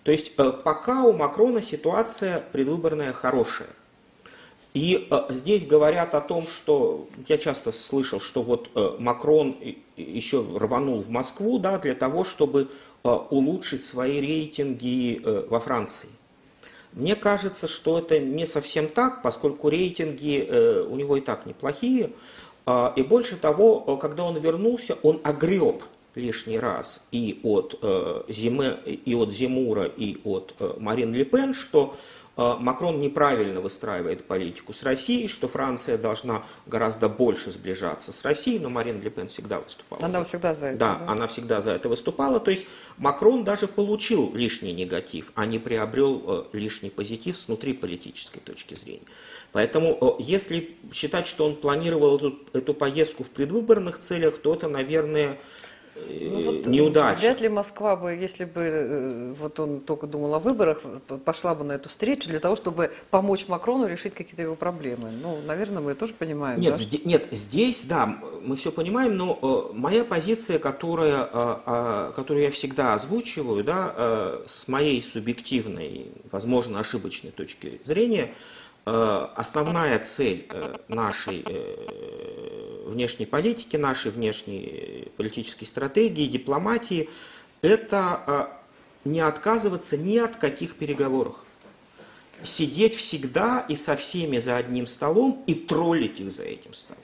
То 0.04 0.12
есть 0.12 0.30
э, 0.38 0.52
пока 0.52 1.02
у 1.02 1.12
Макрона 1.12 1.60
ситуация 1.60 2.44
предвыборная 2.52 3.12
хорошая. 3.12 3.70
И 4.72 5.08
э, 5.10 5.22
здесь 5.30 5.66
говорят 5.66 6.14
о 6.14 6.20
том, 6.20 6.46
что 6.46 7.08
я 7.26 7.38
часто 7.38 7.72
слышал, 7.72 8.20
что 8.20 8.42
вот 8.42 8.70
Макрон 9.00 9.56
еще 9.96 10.46
рванул 10.54 11.00
в 11.00 11.10
Москву 11.10 11.58
да, 11.58 11.76
для 11.78 11.96
того, 11.96 12.22
чтобы 12.22 12.70
улучшить 13.02 13.84
свои 13.84 14.20
рейтинги 14.20 15.20
во 15.48 15.60
Франции. 15.60 16.10
Мне 16.92 17.14
кажется, 17.14 17.68
что 17.68 17.98
это 17.98 18.18
не 18.18 18.46
совсем 18.46 18.88
так, 18.88 19.22
поскольку 19.22 19.68
рейтинги 19.68 20.44
э, 20.46 20.82
у 20.82 20.96
него 20.96 21.16
и 21.16 21.20
так 21.20 21.46
неплохие. 21.46 22.10
Э, 22.66 22.92
и 22.96 23.02
больше 23.02 23.36
того, 23.36 23.84
э, 23.86 23.96
когда 24.00 24.24
он 24.24 24.36
вернулся, 24.38 24.98
он 25.02 25.20
огреб 25.22 25.84
лишний 26.16 26.58
раз 26.58 27.06
и 27.12 27.38
от, 27.44 27.78
э, 27.80 28.22
Зиме, 28.28 28.76
и 28.84 29.14
от 29.14 29.32
Зимура, 29.32 29.84
и 29.84 30.20
от 30.24 30.54
э, 30.58 30.74
Марин 30.78 31.14
Ле 31.14 31.24
Пен, 31.24 31.54
что 31.54 31.94
а, 31.94 31.96
Макрон 32.40 33.00
неправильно 33.00 33.60
выстраивает 33.60 34.24
политику 34.24 34.72
с 34.72 34.82
Россией, 34.82 35.28
что 35.28 35.46
Франция 35.46 35.98
должна 35.98 36.42
гораздо 36.66 37.08
больше 37.08 37.50
сближаться 37.50 38.12
с 38.12 38.24
Россией, 38.24 38.58
но 38.58 38.70
Марин 38.70 39.00
Ле 39.02 39.10
Пен 39.10 39.28
всегда 39.28 39.60
выступала. 39.60 40.02
Она 40.02 40.20
за... 40.20 40.24
всегда 40.24 40.54
за 40.54 40.66
это. 40.66 40.78
Да, 40.78 40.94
да, 40.94 41.12
она 41.12 41.26
всегда 41.26 41.60
за 41.60 41.72
это 41.72 41.88
выступала. 41.88 42.40
То 42.40 42.50
есть 42.50 42.66
Макрон 42.96 43.44
даже 43.44 43.68
получил 43.68 44.32
лишний 44.34 44.72
негатив, 44.72 45.32
а 45.34 45.44
не 45.44 45.58
приобрел 45.58 46.22
э, 46.52 46.56
лишний 46.56 46.90
позитив 46.90 47.36
с 47.36 47.46
внутриполитической 47.46 48.40
точки 48.40 48.74
зрения. 48.74 49.02
Поэтому, 49.52 50.16
э, 50.18 50.22
если 50.22 50.76
считать, 50.92 51.26
что 51.26 51.44
он 51.44 51.56
планировал 51.56 52.16
эту, 52.16 52.38
эту 52.52 52.74
поездку 52.74 53.22
в 53.24 53.30
предвыборных 53.30 53.98
целях, 53.98 54.38
то 54.38 54.54
это, 54.54 54.68
наверное, 54.68 55.38
ну, 56.08 56.42
вот 56.42 56.66
неудача. 56.66 57.20
Вряд 57.20 57.40
ли 57.40 57.48
Москва 57.48 57.96
бы, 57.96 58.12
если 58.12 58.44
бы 58.44 58.60
э, 58.60 59.32
вот 59.32 59.58
он 59.60 59.80
только 59.80 60.06
думал 60.06 60.34
о 60.34 60.38
выборах, 60.38 60.80
пошла 61.24 61.54
бы 61.54 61.64
на 61.64 61.72
эту 61.72 61.88
встречу 61.88 62.28
для 62.28 62.38
того, 62.38 62.56
чтобы 62.56 62.90
помочь 63.10 63.46
Макрону 63.48 63.86
решить 63.86 64.14
какие-то 64.14 64.42
его 64.42 64.54
проблемы. 64.54 65.10
Ну, 65.10 65.38
наверное, 65.46 65.82
мы 65.82 65.94
тоже 65.94 66.14
понимаем. 66.14 66.60
Нет, 66.60 66.74
да? 66.74 66.76
Здесь, 66.76 67.04
нет 67.04 67.26
здесь, 67.30 67.84
да, 67.84 68.18
мы 68.42 68.56
все 68.56 68.72
понимаем, 68.72 69.16
но 69.16 69.38
э, 69.72 69.76
моя 69.76 70.04
позиция, 70.04 70.58
которая, 70.58 71.28
э, 71.32 71.56
э, 71.66 72.12
которую 72.16 72.44
я 72.44 72.50
всегда 72.50 72.94
озвучиваю, 72.94 73.64
да, 73.64 73.94
э, 73.96 74.42
с 74.46 74.68
моей 74.68 75.02
субъективной, 75.02 76.12
возможно, 76.30 76.80
ошибочной 76.80 77.30
точки 77.30 77.80
зрения, 77.84 78.24
э, 78.24 78.59
основная 79.36 79.98
цель 79.98 80.46
э, 80.50 80.74
нашей 80.88 81.44
внешней 82.86 83.26
политики, 83.26 83.76
нашей 83.76 84.10
внешней 84.10 85.08
политической 85.16 85.64
стратегии, 85.64 86.26
дипломатии, 86.26 87.08
это 87.62 88.50
не 89.04 89.20
отказываться 89.20 89.96
ни 89.96 90.18
от 90.18 90.36
каких 90.36 90.76
переговоров. 90.76 91.44
Сидеть 92.42 92.94
всегда 92.94 93.64
и 93.68 93.76
со 93.76 93.96
всеми 93.96 94.38
за 94.38 94.56
одним 94.56 94.86
столом 94.86 95.42
и 95.46 95.54
троллить 95.54 96.20
их 96.20 96.30
за 96.30 96.44
этим 96.44 96.72
столом. 96.72 97.02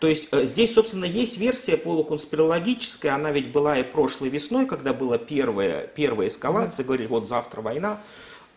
То 0.00 0.06
есть 0.06 0.28
э, 0.30 0.44
здесь, 0.44 0.74
собственно, 0.74 1.04
есть 1.04 1.38
версия 1.38 1.76
полуконспирологическая, 1.76 3.14
она 3.14 3.32
ведь 3.32 3.50
была 3.50 3.78
и 3.78 3.82
прошлой 3.82 4.28
весной, 4.28 4.66
когда 4.66 4.92
была 4.92 5.18
первая, 5.18 5.86
первая 5.86 6.28
эскалация, 6.28 6.84
говорили, 6.84 7.08
вот 7.08 7.26
завтра 7.26 7.60
война, 7.62 8.00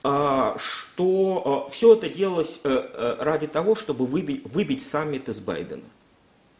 что 0.03 1.65
э, 1.67 1.71
все 1.71 1.93
это 1.93 2.09
делалось 2.09 2.59
э, 2.63 3.17
ради 3.19 3.47
того, 3.47 3.75
чтобы 3.75 4.05
выбить, 4.05 4.43
выбить 4.45 4.83
саммит 4.83 5.29
из 5.29 5.39
Байдена. 5.39 5.83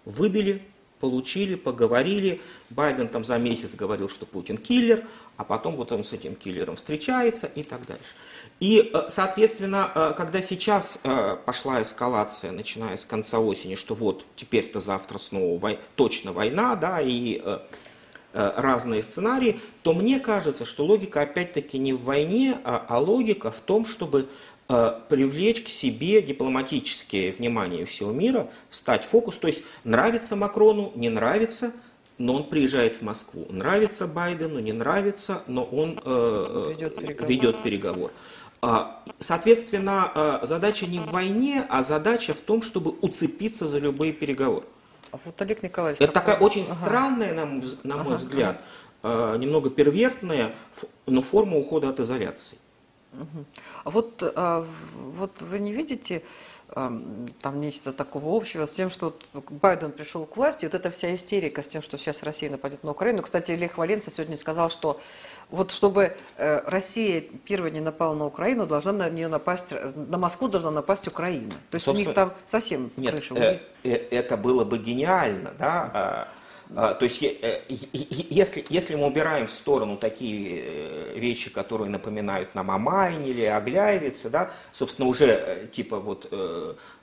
Выбили, 0.05 0.61
получили, 1.01 1.55
поговорили. 1.55 2.39
Байден 2.69 3.09
там 3.09 3.25
за 3.25 3.37
месяц 3.37 3.75
говорил, 3.75 4.07
что 4.07 4.25
Путин 4.25 4.57
киллер, 4.57 5.03
а 5.35 5.43
потом 5.43 5.75
вот 5.75 5.91
он 5.91 6.03
с 6.03 6.13
этим 6.13 6.35
киллером 6.35 6.75
встречается 6.75 7.47
и 7.47 7.63
так 7.63 7.85
дальше. 7.85 8.13
И, 8.61 8.91
э, 8.93 9.09
соответственно, 9.09 9.91
э, 9.93 10.13
когда 10.15 10.41
сейчас 10.41 10.99
э, 11.03 11.35
пошла 11.45 11.81
эскалация, 11.81 12.51
начиная 12.51 12.95
с 12.95 13.05
конца 13.05 13.39
осени, 13.39 13.75
что 13.75 13.95
вот 13.95 14.23
теперь-то 14.35 14.79
завтра 14.79 15.17
снова 15.17 15.57
вой... 15.57 15.79
точно 15.95 16.31
война, 16.31 16.75
да, 16.75 17.01
и 17.01 17.41
разные 18.33 19.03
сценарии, 19.03 19.59
то 19.83 19.93
мне 19.93 20.19
кажется, 20.19 20.65
что 20.65 20.85
логика 20.85 21.21
опять-таки 21.21 21.77
не 21.77 21.93
в 21.93 22.03
войне, 22.03 22.57
а, 22.63 22.85
а 22.87 22.99
логика 22.99 23.51
в 23.51 23.59
том, 23.59 23.85
чтобы 23.85 24.27
Э, 24.73 25.01
привлечь 25.09 25.63
к 25.63 25.67
себе 25.67 26.21
дипломатическое 26.21 27.33
внимание 27.33 27.83
всего 27.83 28.13
мира, 28.13 28.47
стать 28.69 29.03
фокус. 29.03 29.37
То 29.37 29.47
есть 29.47 29.63
нравится 29.83 30.37
Макрону, 30.37 30.93
не 30.95 31.09
нравится, 31.09 31.73
но 32.17 32.35
он 32.35 32.45
приезжает 32.45 32.95
в 32.95 33.01
Москву. 33.01 33.45
Нравится 33.49 34.07
Байдену, 34.07 34.59
не 34.59 34.71
нравится, 34.71 35.41
но 35.47 35.65
он 35.65 35.99
э, 36.05 36.67
ведет 36.69 36.95
переговор. 36.95 37.29
Ведет 37.29 37.63
переговор. 37.63 38.11
А, 38.61 39.03
соответственно, 39.19 40.09
э, 40.15 40.45
задача 40.45 40.85
не 40.85 40.99
в 40.99 41.11
войне, 41.11 41.65
а 41.67 41.83
задача 41.83 42.33
в 42.33 42.39
том, 42.39 42.61
чтобы 42.61 42.91
уцепиться 42.91 43.65
за 43.67 43.79
любые 43.79 44.13
переговоры. 44.13 44.65
А 45.11 45.19
вот 45.25 45.41
Олег 45.41 45.63
Николаевич... 45.63 46.01
Это 46.01 46.13
такая 46.13 46.37
очень 46.37 46.63
ага. 46.63 46.71
странная, 46.73 47.33
на, 47.33 47.45
на 47.83 47.97
мой 47.97 48.15
ага, 48.15 48.17
взгляд, 48.17 48.61
ага. 49.03 49.37
немного 49.37 49.69
первертная, 49.69 50.53
но 51.05 51.21
форма 51.21 51.57
ухода 51.57 51.89
от 51.89 51.99
изоляции. 51.99 52.57
А 53.83 53.89
вот, 53.89 54.23
а, 54.23 54.65
вот 54.95 55.41
вы 55.41 55.59
не 55.59 55.73
видите 55.73 56.23
там 56.73 57.59
нечто 57.59 57.91
такого 57.91 58.35
общего 58.35 58.65
с 58.65 58.71
тем, 58.71 58.89
что 58.89 59.17
Байден 59.33 59.91
пришел 59.91 60.25
к 60.25 60.37
власти, 60.37 60.63
вот 60.63 60.73
эта 60.73 60.89
вся 60.89 61.13
истерика 61.13 61.63
с 61.63 61.67
тем, 61.67 61.81
что 61.81 61.97
сейчас 61.97 62.23
Россия 62.23 62.49
нападет 62.49 62.83
на 62.83 62.91
Украину. 62.91 63.21
Кстати, 63.23 63.51
Лех 63.51 63.77
Валенца 63.77 64.09
сегодня 64.09 64.37
сказал, 64.37 64.69
что 64.69 64.99
вот 65.51 65.71
чтобы 65.71 66.15
э, 66.37 66.61
Россия 66.65 67.23
первая 67.45 67.71
не 67.71 67.81
напала 67.81 68.15
на 68.15 68.25
Украину, 68.25 68.65
должна 68.65 68.93
на 68.93 69.09
нее 69.09 69.27
напасть, 69.27 69.73
на 69.95 70.17
Москву 70.17 70.47
должна 70.47 70.71
напасть 70.71 71.07
Украина. 71.07 71.51
То 71.69 71.75
есть 71.75 71.85
Собственно, 71.85 71.93
у 71.93 72.07
них 72.07 72.15
там 72.15 72.33
совсем 72.45 72.89
нет, 72.97 73.11
крыша. 73.11 73.35
Э, 73.35 73.59
э, 73.83 73.95
это 74.11 74.37
было 74.37 74.63
бы 74.63 74.77
гениально, 74.77 75.51
да, 75.59 76.27
то 76.73 76.99
есть, 77.01 77.21
э, 77.21 77.61
если, 77.67 78.63
если 78.69 78.95
мы 78.95 79.07
убираем 79.07 79.47
в 79.47 79.51
сторону 79.51 79.97
такие 79.97 80.63
э, 80.63 81.19
вещи, 81.19 81.49
которые 81.49 81.89
напоминают 81.89 82.55
нам 82.55 82.71
о 82.71 82.77
Майне 82.77 83.31
или 83.31 83.43
о 83.43 83.59
Гляевице, 83.59 84.29
да, 84.29 84.51
собственно, 84.71 85.09
уже 85.09 85.25
э, 85.25 85.67
типа 85.67 85.99
вот 85.99 86.31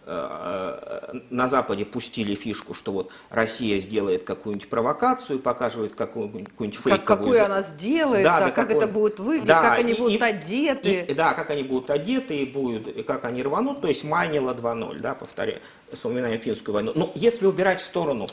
на 0.08 1.48
Западе 1.48 1.84
пустили 1.84 2.34
фишку, 2.34 2.72
что 2.72 2.92
вот 2.92 3.12
Россия 3.28 3.78
сделает 3.78 4.22
какую-нибудь 4.24 4.70
провокацию, 4.70 5.38
показывает 5.38 5.94
какую-нибудь 5.94 6.48
фейковую... 6.74 6.96
Как, 6.96 7.04
какую 7.04 7.44
она 7.44 7.60
сделает, 7.60 8.24
да, 8.24 8.40
да, 8.40 8.46
да 8.46 8.50
как 8.52 8.68
какой... 8.68 8.84
это 8.84 8.90
будет 8.90 9.20
выглядеть, 9.20 9.48
да, 9.48 9.60
как 9.60 9.78
они 9.80 9.92
и, 9.92 9.98
будут 9.98 10.22
одеты. 10.22 11.00
И, 11.02 11.12
да, 11.12 11.34
как 11.34 11.50
они 11.50 11.62
будут 11.62 11.90
одеты, 11.90 12.38
и, 12.38 12.46
будут, 12.46 12.88
и 12.88 13.02
как 13.02 13.26
они 13.26 13.42
рванут, 13.42 13.82
то 13.82 13.88
есть 13.88 14.02
Майнила 14.02 14.54
2.0, 14.54 14.98
да, 14.98 15.14
повторяю, 15.14 15.60
вспоминаем 15.92 16.40
финскую 16.40 16.74
войну. 16.74 16.92
Но 16.94 17.12
если 17.14 17.44
убирать 17.44 17.80
в 17.80 17.84
сторону 17.84 18.28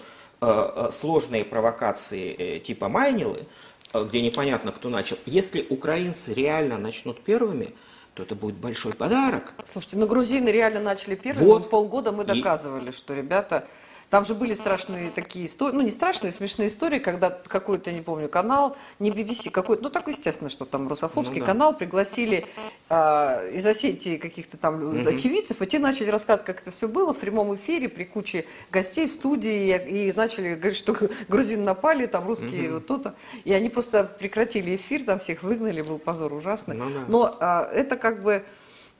сложные 0.91 1.45
провокации 1.45 2.33
э, 2.33 2.59
типа 2.59 2.89
Майнилы, 2.89 3.45
где 3.93 4.21
непонятно, 4.21 4.71
кто 4.71 4.89
начал, 4.89 5.17
если 5.25 5.65
украинцы 5.69 6.33
реально 6.33 6.77
начнут 6.77 7.21
первыми, 7.23 7.73
то 8.13 8.23
это 8.23 8.35
будет 8.35 8.55
большой 8.55 8.93
подарок. 8.93 9.53
Слушайте, 9.71 9.97
ну 9.97 10.07
грузины 10.07 10.49
реально 10.49 10.79
начали 10.79 11.15
первыми. 11.15 11.47
Вот. 11.47 11.69
Полгода 11.69 12.11
мы 12.11 12.23
доказывали, 12.23 12.89
и... 12.89 12.93
что 12.93 13.13
ребята 13.13 13.67
Там 14.09 14.23
же 14.23 14.35
были 14.35 14.53
страшные 14.53 15.09
такие 15.09 15.45
истории, 15.45 15.75
ну 15.75 15.81
не 15.81 15.91
страшные, 15.91 16.31
смешные 16.31 16.69
истории, 16.69 16.99
когда 16.99 17.29
какой-то, 17.29 17.91
не 17.91 18.01
помню, 18.01 18.29
канал, 18.29 18.75
не 18.99 19.09
BBC, 19.09 19.49
какой-то, 19.49 19.83
ну 19.83 19.89
так 19.89 20.07
естественно, 20.07 20.49
что 20.49 20.65
там 20.65 20.87
русофобский 20.87 21.39
ну, 21.39 21.45
да. 21.45 21.45
канал, 21.45 21.75
пригласили 21.75 22.45
а, 22.89 23.47
из 23.49 23.65
Осетии 23.65 24.17
каких-то 24.17 24.57
там 24.57 24.81
угу. 24.81 25.09
очевидцев, 25.09 25.61
и 25.61 25.65
те 25.65 25.79
начали 25.79 26.09
рассказывать, 26.09 26.45
как 26.45 26.61
это 26.61 26.71
все 26.71 26.87
было 26.87 27.13
в 27.13 27.19
прямом 27.19 27.55
эфире 27.55 27.89
при 27.89 28.03
куче 28.03 28.45
гостей 28.71 29.07
в 29.07 29.11
студии, 29.11 29.75
и, 29.75 30.09
и 30.09 30.13
начали 30.13 30.55
говорить, 30.55 30.77
что 30.77 30.95
грузин 31.27 31.63
напали, 31.63 32.05
там 32.05 32.27
русские 32.27 32.67
угу. 32.67 32.73
вот 32.75 32.87
то-то, 32.87 33.15
и 33.43 33.53
они 33.53 33.69
просто 33.69 34.03
прекратили 34.03 34.75
эфир, 34.75 35.03
там 35.03 35.19
всех 35.19 35.43
выгнали, 35.43 35.81
был 35.81 35.97
позор 35.97 36.33
ужасный. 36.33 36.77
Ну, 36.77 36.89
да. 36.89 37.05
Но 37.07 37.37
а, 37.39 37.69
это 37.71 37.95
как 37.95 38.23
бы 38.23 38.35
Э, 38.35 38.41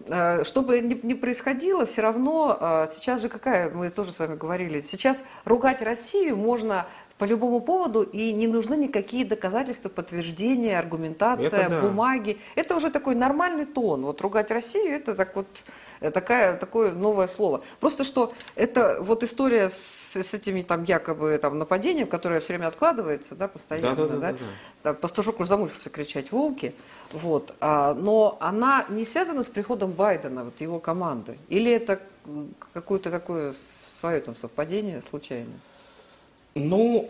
что 0.08 0.62
бы 0.62 0.82
ни 0.82 1.14
происходило, 1.14 1.86
все 1.86 2.02
равно 2.02 2.58
э, 2.60 2.88
сейчас 2.92 3.22
же 3.22 3.30
какая, 3.30 3.72
мы 3.72 3.90
тоже 3.90 4.12
с 4.12 4.20
вами 4.20 4.36
говорили, 4.36 4.82
сейчас 4.82 5.24
ругать 5.46 5.82
Россию 5.82 6.38
можно 6.38 6.86
по 7.18 7.24
любому 7.24 7.62
поводу, 7.62 8.04
и 8.04 8.34
не 8.34 8.48
нужны 8.48 8.76
никакие 8.76 9.24
доказательства, 9.24 9.88
подтверждения, 9.88 10.78
аргументация, 10.78 11.62
это 11.62 11.70
да. 11.70 11.82
бумаги. 11.82 12.38
Это 12.56 12.76
уже 12.76 12.90
такой 12.90 13.16
нормальный 13.16 13.66
тон. 13.66 14.04
Вот 14.04 14.20
ругать 14.20 14.52
Россию, 14.52 14.94
это 14.94 15.16
так 15.16 15.36
вот 15.36 15.48
э, 16.02 16.12
такая, 16.12 16.58
такое 16.58 16.94
новое 16.94 17.28
слово. 17.28 17.64
Просто 17.80 18.04
что 18.04 18.34
это 18.56 18.98
вот 19.00 19.24
история 19.24 19.70
с, 19.70 20.16
с 20.16 20.34
этими 20.34 20.62
там 20.62 20.84
якобы 20.84 21.38
там 21.42 21.58
нападением, 21.58 22.08
которое 22.08 22.42
все 22.42 22.50
время 22.50 22.68
откладывается, 22.68 23.36
да, 23.36 23.48
постоянно, 23.48 23.96
да, 23.96 24.08
да, 24.08 24.16
да, 24.16 24.20
да, 24.20 24.32
да. 24.32 24.38
да. 24.84 24.94
пастушок 24.94 25.40
уже 25.40 25.48
замучился 25.48 25.90
кричать 25.90 26.34
волки, 26.34 26.76
вот, 27.14 27.54
а, 27.62 27.94
но 27.94 28.38
она 28.42 28.86
не 28.90 29.06
связана 29.06 29.44
с 29.44 29.48
приходом 29.48 29.92
Байдена, 29.92 30.44
вот 30.44 30.60
его 30.60 30.80
команды, 30.80 31.38
или 31.48 31.72
это 31.72 32.02
какое-то 32.74 33.10
такое 33.10 33.54
свое 34.00 34.20
там 34.20 34.36
совпадение 34.36 35.02
случайное? 35.02 35.60
Ну, 36.58 37.10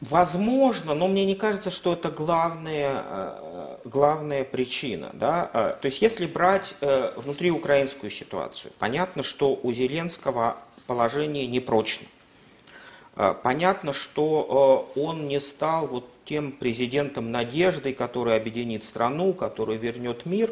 возможно, 0.00 0.94
но 0.94 1.06
мне 1.06 1.26
не 1.26 1.34
кажется, 1.34 1.70
что 1.70 1.92
это 1.92 2.10
главная, 2.10 3.04
э, 3.04 3.76
главная 3.84 4.44
причина. 4.44 5.10
Да? 5.12 5.50
Э, 5.52 5.76
то 5.78 5.86
есть 5.86 6.00
если 6.00 6.24
брать 6.24 6.74
э, 6.80 7.12
внутриукраинскую 7.16 8.08
ситуацию, 8.10 8.72
понятно, 8.78 9.22
что 9.22 9.60
у 9.62 9.72
Зеленского 9.72 10.56
положение 10.86 11.46
непрочно. 11.46 12.06
Понятно, 13.42 13.92
что 13.92 14.90
он 14.96 15.28
не 15.28 15.38
стал 15.38 15.86
вот 15.86 16.08
тем 16.24 16.50
президентом 16.50 17.30
надеждой, 17.30 17.92
который 17.92 18.34
объединит 18.34 18.84
страну, 18.84 19.34
который 19.34 19.76
вернет 19.76 20.24
мир. 20.24 20.50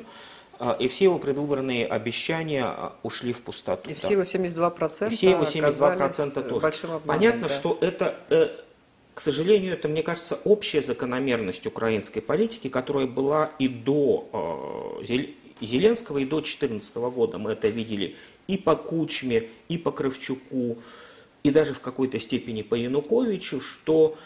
И 0.79 0.89
все 0.89 1.05
его 1.05 1.19
предвыборные 1.19 1.87
обещания 1.87 2.93
ушли 3.03 3.33
в 3.33 3.41
пустоту. 3.41 3.89
И 3.89 3.95
все 3.95 4.13
его 4.13 4.23
72%, 4.23 5.07
и 5.11 5.17
все 5.17 5.31
его 5.31 5.45
72% 5.45 6.49
тоже. 6.49 6.67
Обманом, 6.67 7.03
Понятно, 7.07 7.49
да. 7.49 7.55
что 7.55 7.79
это, 7.81 8.15
э, 8.29 8.49
к 9.15 9.21
сожалению, 9.21 9.73
это, 9.73 9.89
мне 9.89 10.03
кажется, 10.03 10.39
общая 10.45 10.83
закономерность 10.83 11.67
украинской 11.67 12.21
политики, 12.21 12.69
которая 12.69 13.07
была 13.07 13.51
и 13.59 13.69
до 13.69 15.01
э, 15.03 15.05
Зеленского, 15.63 16.19
и 16.19 16.25
до 16.27 16.37
2014 16.37 16.97
года. 16.97 17.39
Мы 17.39 17.53
это 17.53 17.69
видели 17.69 18.17
и 18.47 18.59
по 18.59 18.77
Кучме, 18.77 19.49
и 19.69 19.79
по 19.79 19.93
Кравчуку, 19.93 20.77
и 21.43 21.51
даже 21.51 21.73
в 21.73 21.81
какой-то 21.81 22.19
степени 22.19 22.61
по 22.61 22.75
Януковичу, 22.75 23.61
что 23.61 24.19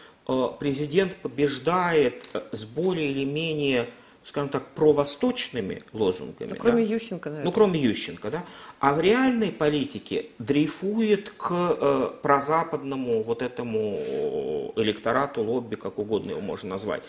президент 0.59 1.15
побеждает 1.17 2.29
с 2.51 2.65
более 2.65 3.11
или 3.11 3.25
менее 3.25 3.91
скажем 4.25 4.49
так, 4.49 4.67
провосточными 4.69 5.83
лозунгами. 5.93 6.49
Ну, 6.49 6.57
кроме 6.57 6.87
да? 6.87 6.95
Ющенко, 6.95 7.29
наверное. 7.29 7.45
Ну, 7.45 7.53
кроме 7.53 7.79
Ющенко, 7.79 8.31
да. 8.31 8.45
А 8.81 8.95
в 8.95 9.01
реальной 9.01 9.53
политике 9.53 10.27
дрейфует 10.39 11.31
к 11.31 11.51
э, 11.53 12.11
прозападному 12.23 13.23
вот 13.23 13.43
этому 13.43 14.73
электорату, 14.77 15.43
лобби, 15.43 15.75
как 15.75 15.99
угодно 15.99 16.31
его 16.31 16.41
можно 16.41 16.71
назвать. 16.71 17.03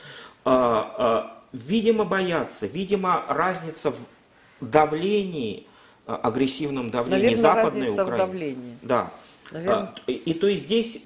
Э, 0.43 0.83
э, 0.97 1.21
видимо, 1.53 2.03
боятся, 2.03 2.67
видимо, 2.67 3.23
разница 3.29 3.91
в 3.91 3.99
давлении, 4.59 5.67
э, 6.07 6.11
агрессивном 6.11 6.91
давлении 6.91 7.23
Наверное, 7.23 7.41
Западной 7.41 7.81
разница 7.83 8.03
Украины. 8.03 8.15
в 8.15 8.27
давлении. 8.27 8.77
Да. 8.81 9.11
Наверное. 9.51 9.95
И, 10.07 10.13
и 10.13 10.33
то 10.33 10.47
есть 10.47 10.63
здесь... 10.63 11.01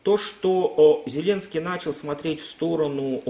Э, 0.00 0.02
то, 0.02 0.16
что 0.16 1.02
Зеленский 1.06 1.60
начал 1.60 1.92
смотреть 1.92 2.40
в 2.40 2.46
сторону 2.46 3.20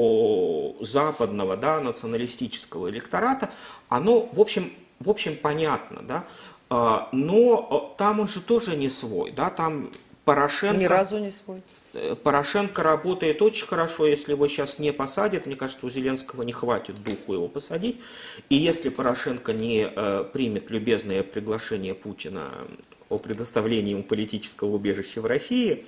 западного 0.81 1.57
да, 1.57 1.81
националистического 1.81 2.91
электората, 2.91 3.51
оно, 3.89 4.29
в 4.33 4.41
общем, 4.41 4.73
в 5.01 5.11
общем 5.11 5.37
понятно. 5.37 6.03
Да? 6.03 6.25
А, 6.69 7.09
но 7.13 7.95
там 7.99 8.21
он 8.21 8.29
же 8.29 8.41
тоже 8.41 8.77
не 8.77 8.89
свой. 8.89 9.33
Да? 9.33 9.51
Там 9.51 9.91
Порошенко, 10.25 10.77
Ни 10.77 10.85
разу 10.85 11.19
не 11.19 11.31
свой. 11.33 11.63
Э, 11.95 12.15
Порошенко 12.15 12.83
работает 12.83 13.43
очень 13.43 13.67
хорошо, 13.67 14.07
если 14.07 14.33
его 14.33 14.47
сейчас 14.47 14.79
не 14.79 14.93
посадят, 14.93 15.47
мне 15.47 15.57
кажется, 15.57 15.87
у 15.87 15.91
Зеленского 15.91 16.43
не 16.43 16.53
хватит 16.53 17.03
духу 17.03 17.33
его 17.35 17.49
посадить. 17.49 18.01
И 18.49 18.55
если 18.55 18.91
Порошенко 18.91 19.53
не 19.53 19.91
э, 19.93 20.25
примет 20.33 20.71
любезное 20.71 21.25
приглашение 21.25 21.95
Путина 21.95 22.53
о 23.09 23.19
предоставлении 23.19 23.91
ему 23.91 24.05
политического 24.05 24.69
убежища 24.69 25.21
в 25.21 25.27
России, 25.27 25.85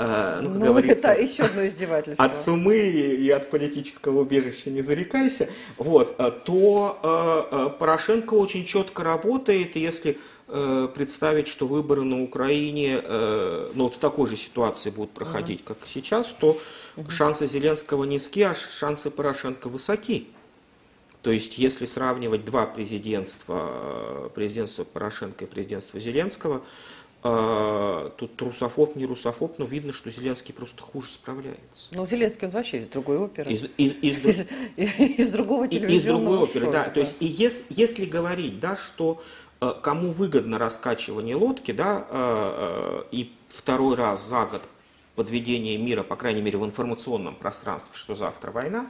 а, 0.00 0.40
ну, 0.40 0.52
как 0.52 0.60
ну, 0.60 0.66
говорится, 0.68 1.08
это 1.08 1.22
еще 1.22 1.42
одно 1.42 1.66
издевательство. 1.66 2.24
От 2.24 2.36
сумы 2.36 2.76
и 2.76 3.28
от 3.30 3.50
политического 3.50 4.20
убежища 4.20 4.70
не 4.70 4.80
зарекайся. 4.80 5.48
Вот, 5.76 6.14
а, 6.18 6.30
то 6.30 6.98
а, 7.02 7.68
Порошенко 7.70 8.34
очень 8.34 8.64
четко 8.64 9.02
работает, 9.02 9.74
если 9.74 10.18
э, 10.46 10.88
представить, 10.94 11.48
что 11.48 11.66
выборы 11.66 12.04
на 12.04 12.22
Украине 12.22 13.00
э, 13.02 13.70
ну, 13.74 13.84
вот 13.84 13.94
в 13.94 13.98
такой 13.98 14.28
же 14.28 14.36
ситуации 14.36 14.90
будут 14.90 15.10
проходить, 15.10 15.64
как 15.64 15.78
сейчас, 15.84 16.32
то 16.32 16.56
шансы 17.08 17.48
Зеленского 17.48 18.04
низки, 18.04 18.40
а 18.42 18.54
шансы 18.54 19.10
Порошенко 19.10 19.68
высоки. 19.68 20.28
То 21.22 21.32
есть, 21.32 21.58
если 21.58 21.84
сравнивать 21.84 22.44
два 22.44 22.66
президентства, 22.66 23.68
э, 23.70 24.30
президентство 24.34 24.84
Порошенко 24.84 25.44
и 25.44 25.48
президентство 25.48 25.98
Зеленского, 25.98 26.62
тут 27.20 28.40
русофоб, 28.40 28.94
не 28.94 29.04
русофоб, 29.04 29.58
но 29.58 29.64
видно, 29.64 29.92
что 29.92 30.08
Зеленский 30.08 30.54
просто 30.54 30.82
хуже 30.82 31.08
справляется. 31.08 31.90
Ну, 31.92 32.06
Зеленский, 32.06 32.46
он 32.46 32.52
вообще 32.52 32.78
из 32.78 32.86
другой 32.86 33.18
оперы. 33.18 33.50
Из, 33.50 33.64
из, 33.76 33.92
из, 34.02 34.46
из, 34.76 34.98
из 35.00 35.30
другого 35.30 35.66
телевизионного 35.66 35.96
Из 35.96 36.04
другой 36.04 36.38
оперы, 36.38 36.66
да. 36.72 36.84
да. 36.84 36.90
То 36.90 37.00
есть, 37.00 37.16
и 37.18 37.26
если, 37.26 37.64
если 37.70 38.04
говорить, 38.04 38.60
да, 38.60 38.76
что 38.76 39.20
э, 39.60 39.74
кому 39.82 40.12
выгодно 40.12 40.58
раскачивание 40.58 41.34
лодки, 41.34 41.72
да, 41.72 42.06
э, 42.08 43.02
э, 43.02 43.02
и 43.10 43.32
второй 43.48 43.96
раз 43.96 44.24
за 44.24 44.46
год 44.46 44.62
подведение 45.16 45.76
мира, 45.76 46.04
по 46.04 46.14
крайней 46.14 46.42
мере, 46.42 46.58
в 46.58 46.64
информационном 46.64 47.34
пространстве, 47.34 47.90
что 47.94 48.14
завтра 48.14 48.52
война, 48.52 48.86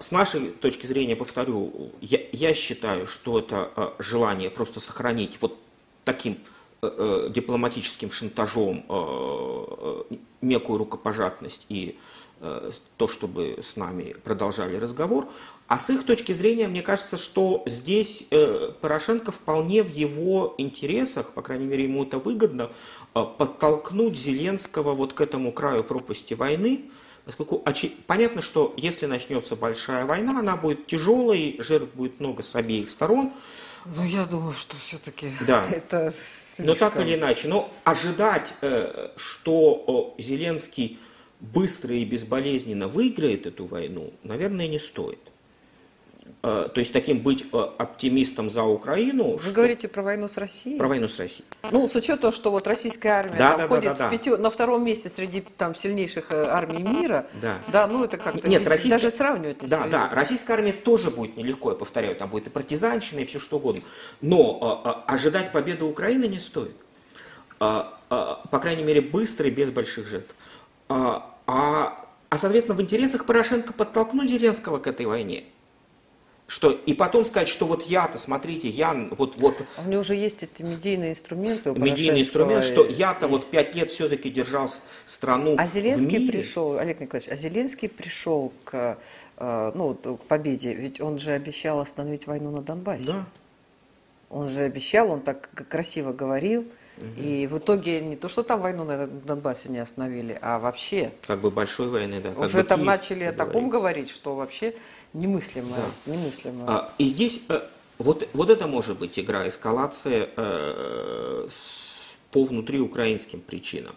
с 0.00 0.10
нашей 0.10 0.48
точки 0.50 0.86
зрения, 0.86 1.14
повторю, 1.14 1.92
я, 2.00 2.18
я 2.32 2.52
считаю, 2.52 3.06
что 3.06 3.38
это 3.38 3.94
желание 4.00 4.50
просто 4.50 4.80
сохранить 4.80 5.38
вот 5.40 5.56
таким 6.04 6.38
дипломатическим 6.80 8.10
шантажом 8.10 8.84
э, 8.88 10.02
некую 10.42 10.78
рукопожатность 10.78 11.66
и 11.68 11.98
то, 12.96 13.08
чтобы 13.08 13.58
с 13.60 13.74
нами 13.74 14.14
продолжали 14.22 14.76
разговор. 14.76 15.26
А 15.66 15.76
с 15.76 15.90
их 15.90 16.06
точки 16.06 16.30
зрения, 16.30 16.68
мне 16.68 16.82
кажется, 16.82 17.16
что 17.16 17.64
здесь 17.66 18.26
Порошенко 18.80 19.32
вполне 19.32 19.82
в 19.82 19.92
его 19.92 20.54
интересах, 20.56 21.32
по 21.32 21.42
крайней 21.42 21.66
мере, 21.66 21.82
ему 21.82 22.04
это 22.04 22.18
выгодно, 22.18 22.70
подтолкнуть 23.12 24.16
Зеленского 24.16 24.94
вот 24.94 25.14
к 25.14 25.20
этому 25.20 25.50
краю 25.50 25.82
пропасти 25.82 26.34
войны, 26.34 26.84
поскольку 27.24 27.64
понятно, 28.06 28.40
что 28.40 28.72
если 28.76 29.06
начнется 29.06 29.56
большая 29.56 30.06
война, 30.06 30.38
она 30.38 30.56
будет 30.56 30.86
тяжелой, 30.86 31.56
жертв 31.58 31.92
будет 31.94 32.20
много 32.20 32.44
с 32.44 32.54
обеих 32.54 32.88
сторон, 32.88 33.32
ну, 33.84 34.04
я 34.04 34.24
думаю, 34.24 34.52
что 34.52 34.76
все-таки 34.76 35.32
да. 35.46 35.64
это 35.70 36.10
слишком... 36.10 36.66
Но 36.66 36.74
так 36.74 36.98
или 37.00 37.14
иначе, 37.14 37.48
но 37.48 37.72
ожидать, 37.84 38.54
э, 38.60 39.10
что 39.16 40.14
Зеленский 40.18 40.98
быстро 41.40 41.94
и 41.94 42.04
безболезненно 42.04 42.88
выиграет 42.88 43.46
эту 43.46 43.66
войну, 43.66 44.12
наверное, 44.22 44.66
не 44.66 44.78
стоит. 44.78 45.20
Э, 46.40 46.68
то 46.72 46.78
есть 46.78 46.92
таким 46.92 47.18
быть 47.18 47.46
э, 47.52 47.56
оптимистом 47.78 48.48
за 48.48 48.62
Украину. 48.62 49.32
Вы 49.32 49.38
что... 49.40 49.50
говорите 49.50 49.88
про 49.88 50.02
войну 50.02 50.28
с 50.28 50.38
Россией? 50.38 50.78
Про 50.78 50.86
войну 50.86 51.08
с 51.08 51.18
Россией. 51.18 51.48
Ну, 51.72 51.88
с 51.88 51.96
учетом, 51.96 52.30
что 52.30 52.52
вот 52.52 52.68
российская 52.68 53.08
армия 53.08 53.36
да, 53.36 53.56
да, 53.56 53.66
входит 53.66 53.94
да, 53.94 53.96
да, 53.96 54.08
в 54.08 54.10
пятю... 54.10 54.36
на 54.38 54.48
втором 54.48 54.84
месте 54.84 55.08
среди 55.08 55.40
там, 55.40 55.74
сильнейших 55.74 56.30
э, 56.30 56.44
армий 56.44 56.84
мира, 56.84 57.26
да, 57.42 57.58
да 57.72 57.88
ну 57.88 58.04
это 58.04 58.18
как-то 58.18 58.48
Нет, 58.48 58.68
российская... 58.68 59.00
даже 59.00 59.10
сравнивать 59.10 59.62
не 59.62 59.68
Да, 59.68 59.78
серьезно. 59.78 60.08
да, 60.08 60.14
российская 60.14 60.52
армия 60.52 60.72
тоже 60.72 61.10
будет 61.10 61.36
нелегко, 61.36 61.70
я 61.70 61.76
повторяю, 61.76 62.14
там 62.14 62.30
будет 62.30 62.46
и 62.46 62.50
партизанщина, 62.50 63.20
и 63.20 63.24
все 63.24 63.40
что 63.40 63.56
угодно. 63.56 63.82
Но 64.20 64.58
а, 64.60 65.02
а, 65.08 65.12
ожидать 65.12 65.50
победы 65.50 65.86
Украины 65.86 66.26
не 66.26 66.38
стоит. 66.38 66.76
А, 67.58 67.98
а, 68.10 68.46
по 68.48 68.60
крайней 68.60 68.84
мере, 68.84 69.00
быстро 69.00 69.48
и 69.48 69.50
без 69.50 69.70
больших 69.70 70.06
жертв. 70.06 70.32
А, 70.88 71.34
а, 71.48 72.06
а, 72.30 72.38
соответственно, 72.38 72.78
в 72.78 72.80
интересах 72.80 73.26
Порошенко 73.26 73.72
подтолкнуть 73.72 74.30
Зеленского 74.30 74.78
к 74.78 74.86
этой 74.86 75.06
войне– 75.06 75.42
что 76.48 76.70
и 76.72 76.94
потом 76.94 77.26
сказать, 77.26 77.46
что 77.46 77.66
вот 77.66 77.84
я-то, 77.84 78.18
смотрите, 78.18 78.68
я 78.70 78.94
вот 79.10 79.36
вот. 79.36 79.62
А 79.76 79.82
у 79.82 79.90
него 79.90 80.00
уже 80.00 80.14
есть 80.14 80.42
эти 80.42 80.62
медийные 80.62 81.10
инструменты. 81.10 81.78
Медийный 81.78 82.22
инструмент, 82.22 82.64
что 82.64 82.86
я-то 82.86 83.28
вот 83.28 83.50
пять 83.50 83.74
лет 83.74 83.90
все-таки 83.90 84.30
держал 84.30 84.68
страну. 85.04 85.56
А 85.58 85.66
Зеленский 85.66 86.18
в 86.18 86.20
мире. 86.22 86.32
пришел, 86.32 86.78
Олег 86.78 87.00
Николаевич, 87.00 87.30
а 87.30 87.36
Зеленский 87.36 87.90
пришел 87.90 88.50
к, 88.64 88.98
э, 89.36 89.72
ну, 89.74 89.94
к 89.94 90.20
победе, 90.22 90.72
ведь 90.72 91.02
он 91.02 91.18
же 91.18 91.32
обещал 91.32 91.80
остановить 91.80 92.26
войну 92.26 92.50
на 92.50 92.62
Донбассе. 92.62 93.04
Да. 93.04 93.26
Он 94.30 94.48
же 94.48 94.62
обещал, 94.62 95.10
он 95.10 95.20
так 95.20 95.50
красиво 95.68 96.14
говорил. 96.14 96.64
И 97.16 97.46
в 97.46 97.58
итоге 97.58 98.00
не 98.00 98.16
то, 98.16 98.28
что 98.28 98.42
там 98.42 98.60
войну 98.60 98.84
на 98.84 99.06
Донбассе 99.06 99.68
не 99.68 99.78
остановили, 99.78 100.38
а 100.40 100.58
вообще. 100.58 101.10
Как 101.26 101.40
бы 101.40 101.50
большой 101.50 101.88
войны, 101.88 102.20
да. 102.20 102.30
Уже 102.40 102.62
там 102.64 102.84
начали 102.84 103.24
о 103.24 103.32
таком 103.32 103.68
говорить, 103.68 104.10
что 104.10 104.34
вообще 104.34 104.74
немыслимо. 105.12 105.76
Да. 105.76 106.12
немыслимо. 106.12 106.64
А, 106.66 106.92
и 106.98 107.06
здесь 107.06 107.42
э, 107.48 107.60
вот, 107.98 108.28
вот 108.32 108.50
это 108.50 108.66
может 108.66 108.98
быть 108.98 109.18
игра, 109.18 109.48
эскалация 109.48 110.28
э, 110.36 111.46
с, 111.50 112.16
по 112.30 112.44
внутриукраинским 112.44 113.40
причинам. 113.40 113.94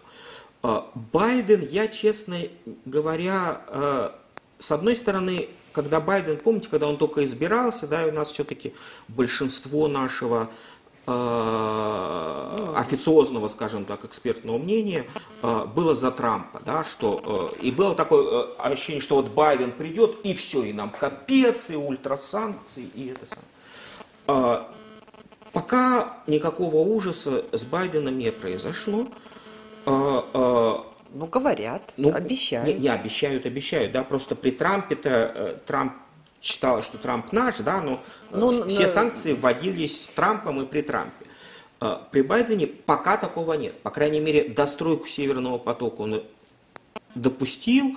Э, 0.62 0.82
Байден, 1.12 1.60
я, 1.60 1.86
честно 1.86 2.38
говоря, 2.84 3.62
э, 3.68 4.10
с 4.58 4.72
одной 4.72 4.96
стороны, 4.96 5.48
когда 5.72 6.00
Байден, 6.00 6.36
помните, 6.36 6.68
когда 6.68 6.88
он 6.88 6.98
только 6.98 7.24
избирался, 7.24 7.86
да, 7.86 8.06
и 8.06 8.10
у 8.10 8.12
нас 8.12 8.32
все-таки 8.32 8.74
большинство 9.08 9.88
нашего 9.88 10.50
официозного, 12.82 13.48
скажем 13.48 13.84
так, 13.84 14.04
экспертного 14.04 14.58
мнения 14.58 15.06
э, 15.42 15.66
было 15.74 15.94
за 15.94 16.10
Трампа, 16.10 16.60
да, 16.64 16.84
что 16.84 17.52
э, 17.56 17.62
и 17.62 17.70
было 17.70 17.94
такое 17.94 18.24
э, 18.24 18.46
ощущение, 18.58 19.00
что 19.00 19.16
вот 19.16 19.30
Байден 19.30 19.72
придет 19.72 20.18
и 20.24 20.34
все, 20.34 20.62
и 20.64 20.72
нам 20.72 20.90
капец, 20.90 21.70
и 21.70 21.76
ультрасанкции, 21.76 22.84
и 22.94 23.08
это 23.08 23.26
самое. 23.26 23.46
Э, 24.28 24.62
пока 25.52 26.18
никакого 26.26 26.76
ужаса 26.76 27.44
с 27.52 27.64
Байденом 27.64 28.18
не 28.18 28.32
произошло. 28.32 29.06
Э, 29.86 30.22
э, 30.32 30.74
ну, 31.14 31.26
говорят, 31.26 31.92
ну, 31.96 32.12
обещают. 32.12 32.66
Не, 32.66 32.74
не, 32.74 32.88
обещают, 32.88 33.44
обещают, 33.46 33.92
да, 33.92 34.02
просто 34.02 34.34
при 34.34 34.50
Трампе-то 34.50 35.10
э, 35.10 35.56
Трамп 35.66 35.92
считал, 36.42 36.82
что 36.82 36.98
Трамп 36.98 37.32
наш, 37.32 37.58
да, 37.58 37.80
но 37.80 38.02
ну, 38.32 38.68
все 38.68 38.82
но... 38.82 38.88
санкции 38.88 39.32
вводились 39.32 40.06
с 40.06 40.08
Трампом 40.08 40.60
и 40.60 40.66
при 40.66 40.82
Трампе. 40.82 41.26
Э, 41.80 41.98
при 42.10 42.22
Байдене 42.22 42.66
пока 42.66 43.16
такого 43.16 43.54
нет. 43.54 43.80
По 43.82 43.90
крайней 43.90 44.20
мере, 44.20 44.48
достройку 44.48 45.06
Северного 45.06 45.58
потока 45.58 46.02
он 46.02 46.22
допустил. 47.14 47.96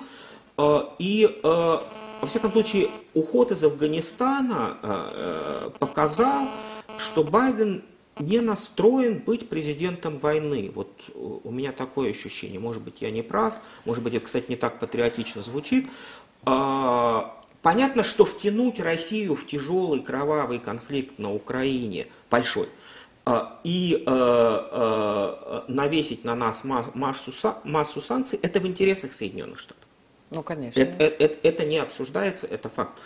Э, 0.57 0.83
и, 0.99 1.39
во 1.43 2.27
всяком 2.27 2.51
случае, 2.51 2.89
уход 3.13 3.51
из 3.51 3.63
Афганистана 3.63 4.77
показал, 5.79 6.47
что 6.97 7.23
Байден 7.23 7.83
не 8.19 8.39
настроен 8.39 9.19
быть 9.19 9.49
президентом 9.49 10.17
войны. 10.17 10.71
Вот 10.73 10.89
у 11.15 11.51
меня 11.51 11.71
такое 11.71 12.11
ощущение. 12.11 12.59
Может 12.59 12.81
быть, 12.81 13.01
я 13.01 13.11
не 13.11 13.21
прав. 13.21 13.55
Может 13.83 14.03
быть, 14.03 14.13
это, 14.13 14.25
кстати, 14.25 14.45
не 14.49 14.55
так 14.55 14.79
патриотично 14.79 15.41
звучит. 15.41 15.87
А, 17.65 17.69
понятно, 17.69 18.03
что 18.03 18.25
втянуть 18.25 18.79
Россию 18.79 19.35
в 19.35 19.45
тяжелый 19.45 19.99
кровавый 19.99 20.59
конфликт 20.59 21.17
на 21.17 21.33
Украине 21.33 22.07
большой 22.29 22.69
а, 23.25 23.59
и 23.63 24.03
а, 24.05 25.65
навесить 25.67 26.23
на 26.23 26.35
нас 26.35 26.63
массу, 26.63 27.31
массу 27.63 28.01
санкций, 28.01 28.39
это 28.41 28.59
в 28.59 28.67
интересах 28.67 29.13
Соединенных 29.13 29.59
Штатов. 29.59 29.83
Ну, 30.29 30.43
конечно. 30.43 30.79
Это, 30.79 31.03
это, 31.03 31.37
это 31.41 31.65
не 31.65 31.79
обсуждается, 31.79 32.45
это 32.47 32.69
факт. 32.69 33.01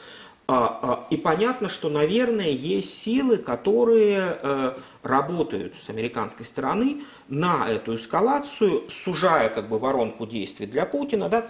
А, 0.51 0.79
а, 0.81 1.07
и 1.11 1.17
понятно, 1.17 1.69
что, 1.69 1.89
наверное, 1.89 2.49
есть 2.49 2.97
силы, 2.97 3.37
которые 3.37 4.39
э, 4.41 4.73
работают 5.03 5.75
с 5.79 5.91
американской 5.91 6.43
стороны 6.43 7.03
на 7.27 7.69
эту 7.69 7.93
эскалацию, 7.93 8.89
сужая 8.89 9.49
как 9.49 9.69
бы 9.69 9.77
воронку 9.77 10.25
действий 10.25 10.65
для 10.65 10.87
Путина. 10.87 11.29
Да? 11.29 11.45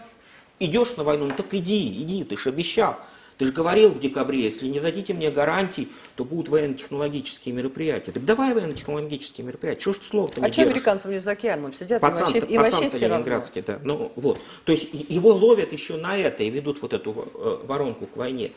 Идешь 0.60 0.96
на 0.98 1.04
войну, 1.04 1.28
ну 1.28 1.34
так 1.36 1.54
иди, 1.54 2.02
иди, 2.02 2.24
ты 2.24 2.38
же 2.38 2.50
обещал. 2.50 2.98
Ты 3.40 3.46
же 3.46 3.54
говорил 3.54 3.90
в 3.90 4.02
декабре, 4.02 4.42
если 4.42 4.68
не 4.68 4.82
дадите 4.82 5.14
мне 5.14 5.32
гарантий, 5.32 5.88
то 6.18 6.26
будут 6.26 6.50
военно-технологические 6.50 7.56
мероприятия. 7.56 8.12
Так 8.12 8.26
давай 8.26 8.54
военно-технологические 8.54 9.48
мероприятия. 9.48 9.80
Чего 9.80 9.94
ж 9.94 9.98
ты 10.00 10.06
слово-то 10.06 10.42
не 10.42 10.48
А 10.48 10.52
что 10.52 10.64
американцы 10.64 11.08
вниз 11.08 11.24
за 11.24 11.32
океаном 11.32 11.74
сидят 11.74 12.02
пацан, 12.02 12.36
и 12.36 12.42
вообще, 12.42 12.54
и 12.54 12.58
вообще 12.58 13.08
ленинградский, 13.08 13.64
да. 13.66 13.80
Ну, 13.82 14.12
вот. 14.18 14.40
То 14.66 14.74
есть 14.74 14.90
его 14.92 15.34
ловят 15.34 15.72
еще 15.72 15.96
на 15.96 16.18
это 16.18 16.44
и 16.44 16.50
ведут 16.50 16.82
вот 16.82 16.92
эту 16.92 17.12
э, 17.34 17.66
воронку 17.66 18.08
к 18.08 18.18
войне. 18.18 18.52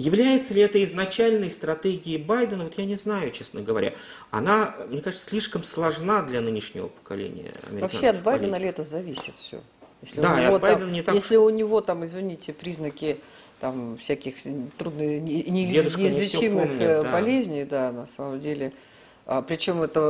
Э, 0.00 0.02
э, 0.02 0.04
является 0.04 0.54
ли 0.54 0.62
это 0.62 0.82
изначальной 0.82 1.50
стратегией 1.50 2.18
Байдена, 2.18 2.64
вот 2.64 2.78
я 2.78 2.84
не 2.84 2.96
знаю, 2.96 3.30
честно 3.30 3.60
говоря. 3.60 3.94
Она, 4.30 4.74
мне 4.88 5.00
кажется, 5.00 5.28
слишком 5.28 5.62
сложна 5.62 6.22
для 6.22 6.40
нынешнего 6.40 6.88
поколения 6.88 7.52
Вообще 7.70 8.08
от 8.08 8.22
Байдена 8.22 8.56
ли 8.56 8.66
это 8.66 8.82
зависит 8.82 9.34
все? 9.36 9.60
Если 10.02 10.20
да, 10.20 10.34
у 10.34 10.38
него, 10.38 10.58
там, 10.58 10.92
не 10.92 11.02
так... 11.02 11.14
если 11.14 11.36
у 11.36 11.50
него 11.50 11.82
там, 11.82 12.04
извините, 12.04 12.54
признаки 12.54 13.18
там 13.60 13.98
всяких 13.98 14.36
трудно 14.78 15.02
неизлечимых 15.02 16.70
не 16.70 16.84
э, 16.84 17.02
болезней, 17.02 17.64
да. 17.64 17.92
да, 17.92 18.00
на 18.00 18.06
самом 18.06 18.40
деле. 18.40 18.72
А, 19.26 19.42
причем 19.42 19.82
это 19.82 20.00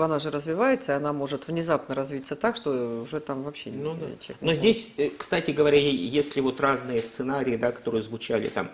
она 0.00 0.18
же 0.18 0.30
развивается, 0.30 0.92
и 0.92 0.94
она 0.94 1.12
может 1.12 1.46
внезапно 1.46 1.94
развиться 1.94 2.34
так, 2.34 2.56
что 2.56 3.02
уже 3.02 3.20
там 3.20 3.42
вообще 3.42 3.70
ну, 3.70 3.92
не 3.94 4.00
да. 4.00 4.34
Но 4.40 4.54
здесь, 4.54 4.94
э, 4.96 5.10
кстати 5.10 5.50
говоря, 5.50 5.78
если 5.78 6.40
вот 6.40 6.58
разные 6.60 7.02
сценарии, 7.02 7.56
да, 7.56 7.70
которые 7.70 8.00
звучали 8.00 8.48
там, 8.48 8.70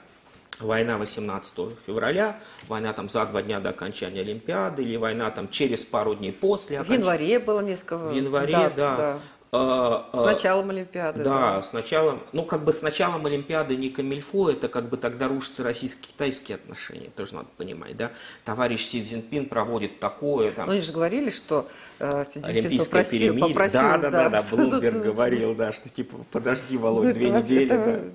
война 0.60 0.98
18 0.98 1.60
февраля, 1.86 2.38
война 2.68 2.92
там 2.92 3.08
за 3.08 3.24
два 3.26 3.42
дня 3.42 3.60
до 3.60 3.70
окончания 3.70 4.20
Олимпиады, 4.20 4.82
или 4.82 4.96
война 4.96 5.30
там 5.30 5.48
через 5.48 5.84
пару 5.84 6.14
дней 6.14 6.32
после. 6.32 6.82
В 6.82 6.90
январе 6.90 7.38
было 7.38 7.60
несколько 7.60 7.98
В 7.98 8.14
январе, 8.14 8.52
дат, 8.52 8.74
да. 8.76 8.96
да. 8.96 9.18
А, 9.56 10.10
с 10.12 10.20
началом 10.20 10.70
Олимпиады. 10.70 11.22
Да, 11.22 11.54
да, 11.54 11.62
с 11.62 11.72
началом, 11.72 12.20
ну 12.32 12.44
как 12.44 12.64
бы 12.64 12.72
с 12.72 12.82
началом 12.82 13.24
Олимпиады 13.24 13.76
не 13.76 13.88
камильфо, 13.88 14.50
это 14.50 14.66
как 14.68 14.88
бы 14.88 14.96
тогда 14.96 15.28
рушатся 15.28 15.62
российско-китайские 15.62 16.56
отношения, 16.56 17.10
тоже 17.14 17.36
надо 17.36 17.46
понимать, 17.56 17.96
да. 17.96 18.10
Товарищ 18.44 18.84
Си 18.84 19.04
Цзиньпин 19.04 19.46
проводит 19.46 20.00
такое. 20.00 20.50
Там, 20.50 20.66
ну 20.66 20.72
они 20.72 20.80
же 20.80 20.92
говорили, 20.92 21.30
что 21.30 21.68
э, 22.00 22.24
Си 22.28 22.40
Цзиньпин 22.40 22.78
попросил, 22.80 23.20
перемирие. 23.20 23.48
попросил, 23.48 23.80
да, 23.80 23.98
да, 23.98 24.10
да, 24.10 24.28
да, 24.28 24.42
да 24.42 24.56
Блумберг 24.56 25.02
говорил, 25.04 25.54
да, 25.54 25.70
что 25.70 25.88
типа 25.88 26.18
подожди, 26.32 26.76
Володь, 26.76 27.06
ну, 27.06 27.14
две 27.14 27.28
это, 27.28 27.38
недели, 27.38 27.64
это, 27.66 27.84
да. 27.84 28.10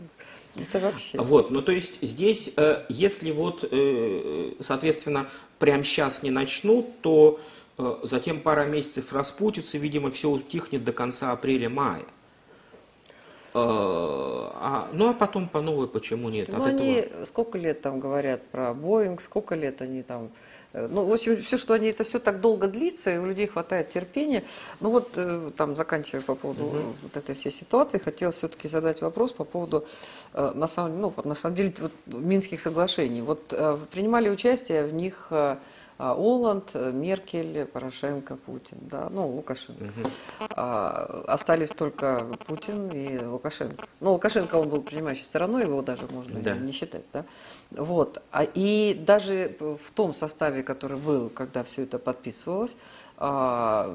Это 0.56 0.80
вообще. 0.80 1.20
Вот, 1.20 1.52
ну 1.52 1.62
то 1.62 1.72
есть 1.72 2.00
здесь, 2.02 2.54
э, 2.58 2.86
если 2.90 3.32
вот, 3.32 3.68
э, 3.70 4.54
соответственно, 4.60 5.30
прямо 5.58 5.84
сейчас 5.84 6.24
не 6.24 6.32
начнут, 6.32 7.02
то 7.02 7.40
Э, 7.80 7.96
затем 8.04 8.42
пара 8.42 8.66
месяцев 8.66 9.14
распутится, 9.14 9.78
видимо, 9.78 10.12
все 10.12 10.30
утихнет 10.30 10.84
до 10.84 10.92
конца 10.92 11.32
апреля-мая. 11.32 12.04
А, 13.52 14.90
ну 14.94 15.10
а 15.10 15.14
потом 15.14 15.48
по 15.48 15.60
новой 15.60 15.88
почему 15.88 16.30
нет? 16.30 16.50
Ну 16.50 16.64
они 16.64 16.94
этого... 16.96 17.26
сколько 17.26 17.58
лет 17.58 17.82
там 17.82 18.00
говорят 18.00 18.46
про 18.50 18.76
Боинг, 18.76 19.22
сколько 19.22 19.56
лет 19.56 19.82
они 19.82 20.04
там 20.04 20.30
ну, 20.74 21.06
в 21.06 21.14
общем, 21.14 21.42
все, 21.42 21.58
что 21.58 21.74
они, 21.74 21.88
это 21.88 22.04
все 22.04 22.20
так 22.20 22.42
долго 22.42 22.68
длится, 22.68 23.12
и 23.12 23.18
у 23.18 23.26
людей 23.26 23.48
хватает 23.48 23.90
терпения. 23.90 24.44
Ну 24.80 24.90
вот, 24.90 25.18
там, 25.56 25.76
заканчивая 25.76 26.22
по 26.22 26.36
поводу 26.36 26.66
угу. 26.66 26.78
вот 27.04 27.18
этой 27.18 27.36
всей 27.36 27.52
ситуации, 27.52 27.98
хотела 27.98 28.32
все-таки 28.32 28.68
задать 28.68 29.02
вопрос 29.02 29.32
по 29.32 29.44
поводу, 29.44 29.86
на 30.34 30.68
самом, 30.68 31.02
ну, 31.02 31.14
на 31.24 31.36
самом 31.36 31.56
деле, 31.56 31.74
вот, 31.80 31.92
Минских 32.06 32.62
соглашений. 32.62 33.22
Вот 33.22 33.48
принимали 33.92 34.30
участие 34.30 34.86
в 34.86 34.94
них 34.94 35.32
Оланд, 36.00 36.74
Меркель, 36.76 37.66
Порошенко, 37.66 38.38
Путин, 38.38 38.78
да, 38.82 39.10
ну, 39.12 39.28
Лукашенко. 39.28 39.84
Угу. 39.84 40.10
А, 40.56 41.24
остались 41.28 41.72
только 41.72 42.26
Путин 42.48 42.88
и 42.90 43.24
Лукашенко. 43.24 43.86
Ну, 44.00 44.14
Лукашенко, 44.14 44.56
он 44.56 44.70
был 44.70 44.82
принимающей 44.82 45.26
стороной, 45.26 45.64
его 45.64 45.82
даже 45.82 46.08
можно 46.10 46.40
да. 46.40 46.56
не 46.56 46.72
считать, 46.72 47.04
да. 47.12 47.26
Вот. 47.72 48.22
А, 48.32 48.46
и 48.46 48.94
даже 48.94 49.58
в 49.60 49.92
том 49.92 50.14
составе, 50.14 50.64
который 50.64 50.98
был, 50.98 51.30
когда 51.30 51.66
все 51.66 51.84
это 51.84 52.00
подписывалось, 52.00 52.78
а, 53.22 53.94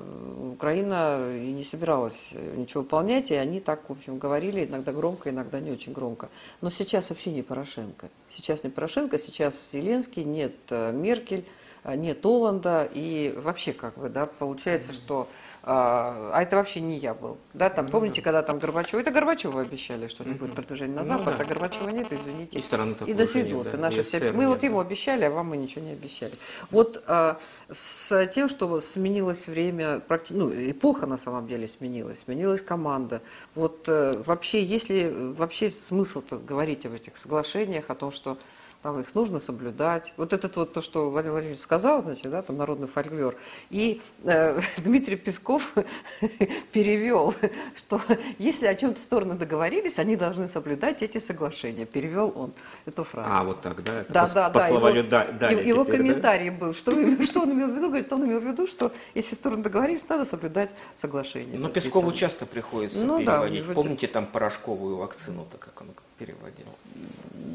Украина 0.53 1.35
и 1.35 1.51
не 1.53 1.65
собиралась 1.65 2.35
ничего 2.57 2.83
выполнять, 2.83 3.31
и 3.31 3.35
они 3.35 3.61
так, 3.61 3.89
в 3.89 3.93
общем, 3.93 4.19
говорили, 4.19 4.67
иногда 4.67 4.93
громко, 4.93 5.31
иногда 5.31 5.61
не 5.61 5.71
очень 5.71 5.95
громко. 5.95 6.29
Но 6.61 6.69
сейчас 6.69 7.09
вообще 7.09 7.33
не 7.33 7.41
Порошенко. 7.41 8.11
Сейчас 8.29 8.63
не 8.63 8.69
Порошенко, 8.69 9.19
сейчас 9.19 9.71
Зеленский, 9.73 10.25
нет 10.25 10.53
э, 10.69 10.93
Меркель, 10.93 11.47
нет 11.85 12.25
Оланда, 12.25 12.89
и 12.93 13.35
вообще 13.37 13.73
как 13.73 13.99
бы, 13.99 14.09
да, 14.09 14.27
получается, 14.27 14.93
что 14.93 15.29
а, 15.67 16.31
а 16.35 16.43
это 16.43 16.57
вообще 16.57 16.83
не 16.83 16.99
я 16.99 17.15
был. 17.15 17.39
Да, 17.55 17.71
там, 17.71 17.87
ну, 17.87 17.91
помните, 17.91 18.21
да. 18.21 18.25
когда 18.25 18.43
там 18.43 18.59
Горбачев, 18.59 19.01
это 19.01 19.11
Горбачеву 19.11 19.59
обещали, 19.59 20.09
что 20.09 20.23
не 20.25 20.35
будет 20.35 20.55
продвижения 20.55 20.95
на 20.95 21.01
ну 21.01 21.07
Запад, 21.07 21.27
ну, 21.27 21.33
да. 21.39 21.39
а 21.41 21.45
Горбачева 21.47 21.89
нет, 21.89 22.07
извините. 22.11 22.59
И, 22.59 22.61
стороны 22.61 22.95
и 23.07 23.15
до 23.15 23.25
свидос. 23.25 23.71
Да. 23.71 23.79
Наши 23.79 24.03
все... 24.03 24.33
Мы 24.33 24.47
вот 24.47 24.63
ему 24.63 24.79
обещали, 24.79 25.25
а 25.25 25.31
вам 25.31 25.49
мы 25.49 25.57
ничего 25.57 25.83
не 25.87 25.93
обещали. 25.93 26.35
Вот 26.71 27.03
а, 27.07 27.39
с 27.71 28.27
тем, 28.27 28.51
что 28.51 28.79
сменилось 28.81 29.47
время, 29.47 30.03
ну, 30.31 30.51
эпоха 30.53 31.07
на 31.07 31.17
самом 31.17 31.47
деле 31.47 31.67
сменилась, 31.67 32.21
сменилась 32.21 32.61
команда. 32.61 33.23
Вот 33.55 33.87
а, 33.89 34.23
вообще, 34.23 34.63
есть 34.63 34.91
ли 34.91 35.09
вообще 35.09 35.71
смысл 35.71 36.23
говорить 36.31 36.85
об 36.85 36.93
этих 36.93 37.17
соглашениях, 37.17 37.87
о 37.89 37.95
том, 37.95 38.13
что 38.13 38.37
там 38.85 39.01
их 39.01 39.15
нужно 39.15 39.39
соблюдать. 39.39 40.13
Вот 40.19 40.35
это 40.35 40.51
вот 40.55 40.75
то, 40.75 40.83
что 40.83 41.09
Владимир 41.09 41.33
Владимирович 41.33 41.63
сказал, 41.63 42.03
значит, 42.03 42.31
да, 42.31 42.43
там 42.43 42.59
народный 42.59 42.87
фольклор. 42.87 43.35
И 43.71 44.03
э, 44.25 44.61
Дмитрий 44.77 45.17
Песков 45.17 45.73
перевел, 46.73 47.35
что 47.75 47.99
если 48.39 48.67
о 48.67 48.75
чем-то 48.75 49.01
стороны 49.01 49.37
договорились, 49.37 49.99
они 49.99 50.17
должны 50.17 50.49
соблюдать 50.49 51.03
эти 51.03 51.17
соглашения. 51.17 51.87
Перевел 51.87 52.31
он 52.37 52.53
эту 52.85 53.05
фразу. 53.05 53.27
А, 53.33 53.43
вот 53.45 53.63
так, 53.63 53.83
да? 53.83 54.01
Это 54.03 54.13
да, 54.13 54.27
по, 54.27 54.35
да, 54.35 54.51
по 54.51 54.59
да. 54.59 54.67
Словарю 54.67 54.99
его, 54.99 55.09
да, 55.09 55.29
да, 55.33 55.51
его 55.51 55.85
теперь, 55.85 55.97
комментарий 55.97 56.51
да? 56.51 56.57
был, 56.59 56.75
что, 56.75 56.91
что 57.25 57.41
он 57.41 57.53
имел 57.53 57.69
в 57.69 57.77
виду, 57.77 57.89
говорит, 57.89 58.13
он 58.13 58.27
имел 58.27 58.41
в 58.41 58.45
виду, 58.45 58.67
что 58.67 58.93
если 59.15 59.35
стороны 59.35 59.63
договорились, 59.63 60.07
надо 60.11 60.27
соблюдать 60.27 60.75
соглашение. 60.95 61.59
Ну, 61.59 61.71
Пескову 61.71 62.13
часто 62.13 62.45
приходится 62.45 63.03
ну, 63.03 63.19
переводить. 63.19 63.67
Да, 63.67 63.73
Помните 63.73 64.09
там 64.09 64.27
порошковую 64.27 64.99
вакцину-то, 64.99 65.57
как 65.57 65.81
он 65.81 65.87
переводил? 66.19 66.67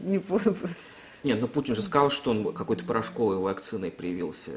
Не 0.05 0.17
помню. 0.17 0.57
Нет, 1.23 1.39
ну 1.41 1.47
Путин 1.47 1.75
же 1.75 1.81
сказал, 1.81 2.09
что 2.09 2.31
он 2.31 2.53
какой-то 2.53 2.85
порошковой 2.85 3.37
вакциной 3.37 3.91
привился. 3.91 4.51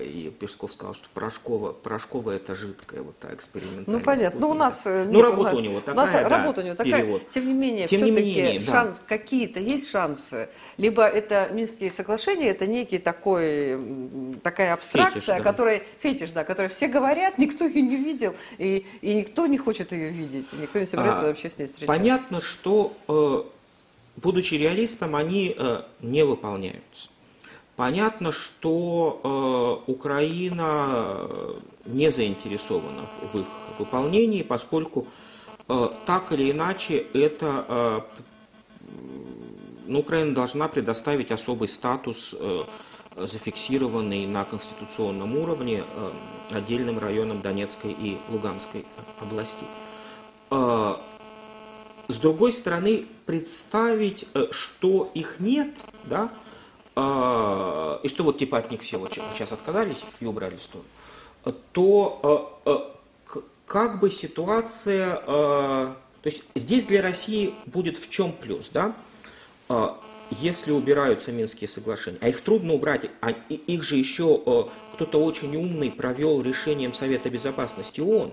И 0.00 0.32
Песков 0.38 0.72
сказал, 0.72 0.94
что 0.94 1.08
порошковая, 1.14 1.72
порошковая 1.72 2.36
это 2.36 2.54
жидкая, 2.54 3.02
вот 3.02 3.18
та 3.18 3.32
экспериментальная. 3.32 3.98
Ну 3.98 4.00
понятно. 4.00 4.40
Ну 4.40 4.50
у 4.50 4.54
нас 4.54 4.86
э, 4.86 5.04
Ну 5.04 5.22
работа 5.22 5.56
у 5.56 5.60
него 5.60 5.80
такая, 5.80 5.94
у 5.94 5.96
нас 5.96 6.10
да, 6.10 6.28
работа 6.28 6.60
у 6.60 6.64
него 6.64 6.74
такая. 6.74 7.02
Перевод. 7.02 7.30
Тем 7.30 7.46
не 7.46 7.52
менее, 7.52 7.86
Тем 7.86 7.98
все-таки 7.98 8.20
менее, 8.20 8.60
шанс, 8.60 8.98
да. 8.98 9.04
какие-то 9.16 9.60
есть 9.60 9.90
шансы. 9.90 10.48
Либо 10.76 11.04
это 11.04 11.48
Минские 11.52 11.90
соглашения, 11.90 12.48
это 12.48 12.66
некий 12.66 12.98
такой, 12.98 13.78
такая 14.42 14.74
абстракция, 14.74 15.20
фетиш, 15.20 15.26
да. 15.26 15.40
которая, 15.40 15.82
фетиш, 16.00 16.30
да, 16.32 16.44
которая 16.44 16.68
все 16.68 16.88
говорят, 16.88 17.38
никто 17.38 17.64
ее 17.64 17.82
не 17.82 17.96
видел, 17.96 18.34
и, 18.58 18.86
и 19.00 19.14
никто 19.14 19.46
не 19.46 19.58
хочет 19.58 19.92
ее 19.92 20.10
видеть, 20.10 20.46
никто 20.60 20.78
не 20.78 20.86
собирается 20.86 21.24
а, 21.24 21.26
вообще 21.28 21.48
с 21.48 21.58
ней 21.58 21.66
встречаться. 21.66 21.86
Понятно, 21.86 22.40
что 22.40 22.96
э, 23.08 23.42
будучи 24.22 24.54
реалистом, 24.54 25.16
они 25.16 25.54
э, 25.56 25.82
не 26.00 26.24
выполняются. 26.24 27.10
Понятно, 27.76 28.32
что 28.32 29.84
э, 29.86 29.90
Украина 29.90 30.86
э, 30.88 31.54
не 31.86 32.10
заинтересована 32.10 33.02
в 33.32 33.38
их 33.38 33.46
выполнении, 33.78 34.42
поскольку 34.42 35.06
так 36.06 36.32
или 36.32 36.50
иначе 36.50 37.04
это 37.12 38.02
ну, 39.86 40.00
Украина 40.00 40.34
должна 40.34 40.66
предоставить 40.66 41.30
особый 41.30 41.68
статус, 41.68 42.34
зафиксированный 43.14 44.26
на 44.26 44.44
конституционном 44.44 45.36
уровне 45.36 45.84
отдельным 46.52 46.98
районам 46.98 47.42
Донецкой 47.42 47.92
и 47.92 48.16
Луганской 48.30 48.86
областей. 49.20 49.68
С 52.08 52.16
другой 52.16 52.52
стороны, 52.52 53.04
представить, 53.26 54.26
э, 54.32 54.46
что 54.50 55.10
их 55.12 55.36
нет, 55.40 55.76
да, 56.04 56.30
а, 56.96 58.00
и 58.02 58.08
что 58.08 58.24
вот 58.24 58.38
типа 58.38 58.56
от 58.56 58.70
них 58.70 58.80
все 58.80 58.96
вот 58.96 59.12
сейчас 59.12 59.52
отказались 59.52 60.06
и 60.18 60.24
убрали 60.24 60.56
сторону, 60.56 60.88
то 61.72 62.58
э, 62.64 62.70
э, 63.34 63.40
как 63.66 64.00
бы 64.00 64.10
ситуация, 64.10 65.16
то 65.16 65.96
есть 66.24 66.44
здесь 66.54 66.86
для 66.86 67.02
России 67.02 67.52
будет 67.66 67.98
в 67.98 68.08
чем 68.08 68.32
плюс, 68.32 68.70
да, 68.70 68.94
а, 69.68 70.00
если 70.30 70.72
убираются 70.72 71.30
Минские 71.30 71.68
соглашения, 71.68 72.18
а 72.22 72.30
их 72.30 72.40
трудно 72.40 72.72
убрать, 72.72 73.10
а 73.20 73.32
их 73.50 73.82
же 73.82 73.96
еще 73.96 74.70
кто-то 74.94 75.22
очень 75.22 75.54
умный 75.56 75.90
провел 75.90 76.40
решением 76.40 76.94
Совета 76.94 77.28
Безопасности 77.28 78.00
ООН. 78.00 78.32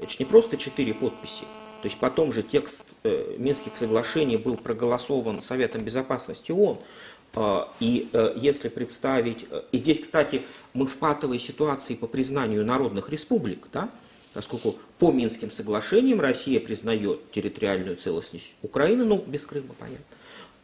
Это 0.00 0.10
же 0.10 0.16
не 0.18 0.24
просто 0.24 0.56
четыре 0.56 0.92
подписи, 0.92 1.44
то 1.82 1.86
есть 1.86 1.98
потом 1.98 2.32
же 2.32 2.44
текст 2.44 2.84
э, 3.02 3.34
Минских 3.38 3.74
соглашений 3.76 4.36
был 4.36 4.56
проголосован 4.56 5.42
Советом 5.42 5.82
Безопасности 5.82 6.52
ООН. 6.52 6.78
Э, 7.34 7.64
и 7.80 8.08
э, 8.12 8.34
если 8.36 8.68
представить, 8.68 9.46
э, 9.50 9.62
и 9.72 9.78
здесь, 9.78 9.98
кстати, 9.98 10.42
мы 10.74 10.86
в 10.86 10.96
патовой 10.96 11.40
ситуации 11.40 11.96
по 11.96 12.06
признанию 12.06 12.64
народных 12.64 13.10
республик, 13.10 13.66
да, 13.72 13.90
поскольку 14.32 14.76
по 15.00 15.10
Минским 15.10 15.50
соглашениям 15.50 16.20
Россия 16.20 16.60
признает 16.60 17.32
территориальную 17.32 17.96
целостность 17.96 18.54
Украины, 18.62 19.04
ну, 19.04 19.16
без 19.26 19.44
Крыма, 19.44 19.74
понятно. 19.76 20.04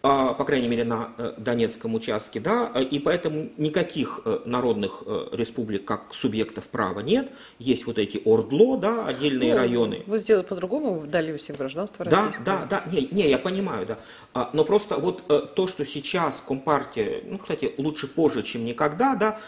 А, 0.01 0.33
по 0.33 0.45
крайней 0.45 0.69
мере, 0.69 0.85
на 0.85 1.13
э, 1.19 1.33
Донецком 1.39 1.97
участке, 1.97 2.39
да, 2.39 2.69
и 2.69 3.01
поэтому 3.01 3.51
никаких 3.57 4.21
э, 4.25 4.39
народных 4.45 5.03
э, 5.05 5.27
республик 5.33 5.85
как 5.85 6.15
субъектов 6.15 6.69
права 6.69 7.01
нет. 7.01 7.33
Есть 7.59 7.85
вот 7.85 7.99
эти 7.99 8.23
ОРДЛО, 8.25 8.79
да, 8.79 9.07
отдельные 9.07 9.55
ну, 9.55 9.61
районы. 9.61 10.05
Вы 10.07 10.19
сделали 10.19 10.47
по-другому, 10.47 11.05
дали 11.05 11.37
всем 11.37 11.57
гражданство 11.57 12.05
российское. 12.05 12.45
Да, 12.45 12.67
да, 12.71 12.83
да, 12.85 12.91
не, 12.93 13.09
не, 13.11 13.29
я 13.29 13.39
понимаю, 13.39 13.87
да. 13.87 13.99
А, 14.35 14.51
но 14.53 14.65
просто 14.65 14.99
вот 14.99 15.27
то, 15.57 15.67
что 15.67 15.85
сейчас 15.85 16.41
Компартия, 16.47 17.21
ну, 17.25 17.39
кстати, 17.39 17.75
лучше 17.77 18.07
позже, 18.07 18.45
чем 18.45 18.65
никогда, 18.65 19.17
да, 19.17 19.41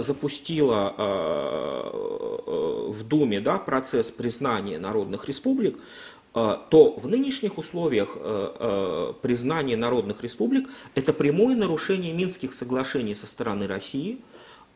запустила 0.00 0.94
в 2.86 3.02
Думе, 3.02 3.40
да, 3.40 3.58
процесс 3.58 4.10
признания 4.12 4.78
народных 4.78 5.26
республик, 5.26 5.78
Э, 5.78 6.15
то 6.36 6.92
в 6.98 7.08
нынешних 7.08 7.56
условиях 7.56 8.16
э, 8.16 8.52
э, 8.58 9.12
признания 9.22 9.76
народных 9.76 10.22
республик 10.22 10.68
это 10.94 11.12
прямое 11.12 11.56
нарушение 11.56 12.12
Минских 12.12 12.52
соглашений 12.52 13.14
со 13.14 13.26
стороны 13.26 13.66
России, 13.66 14.20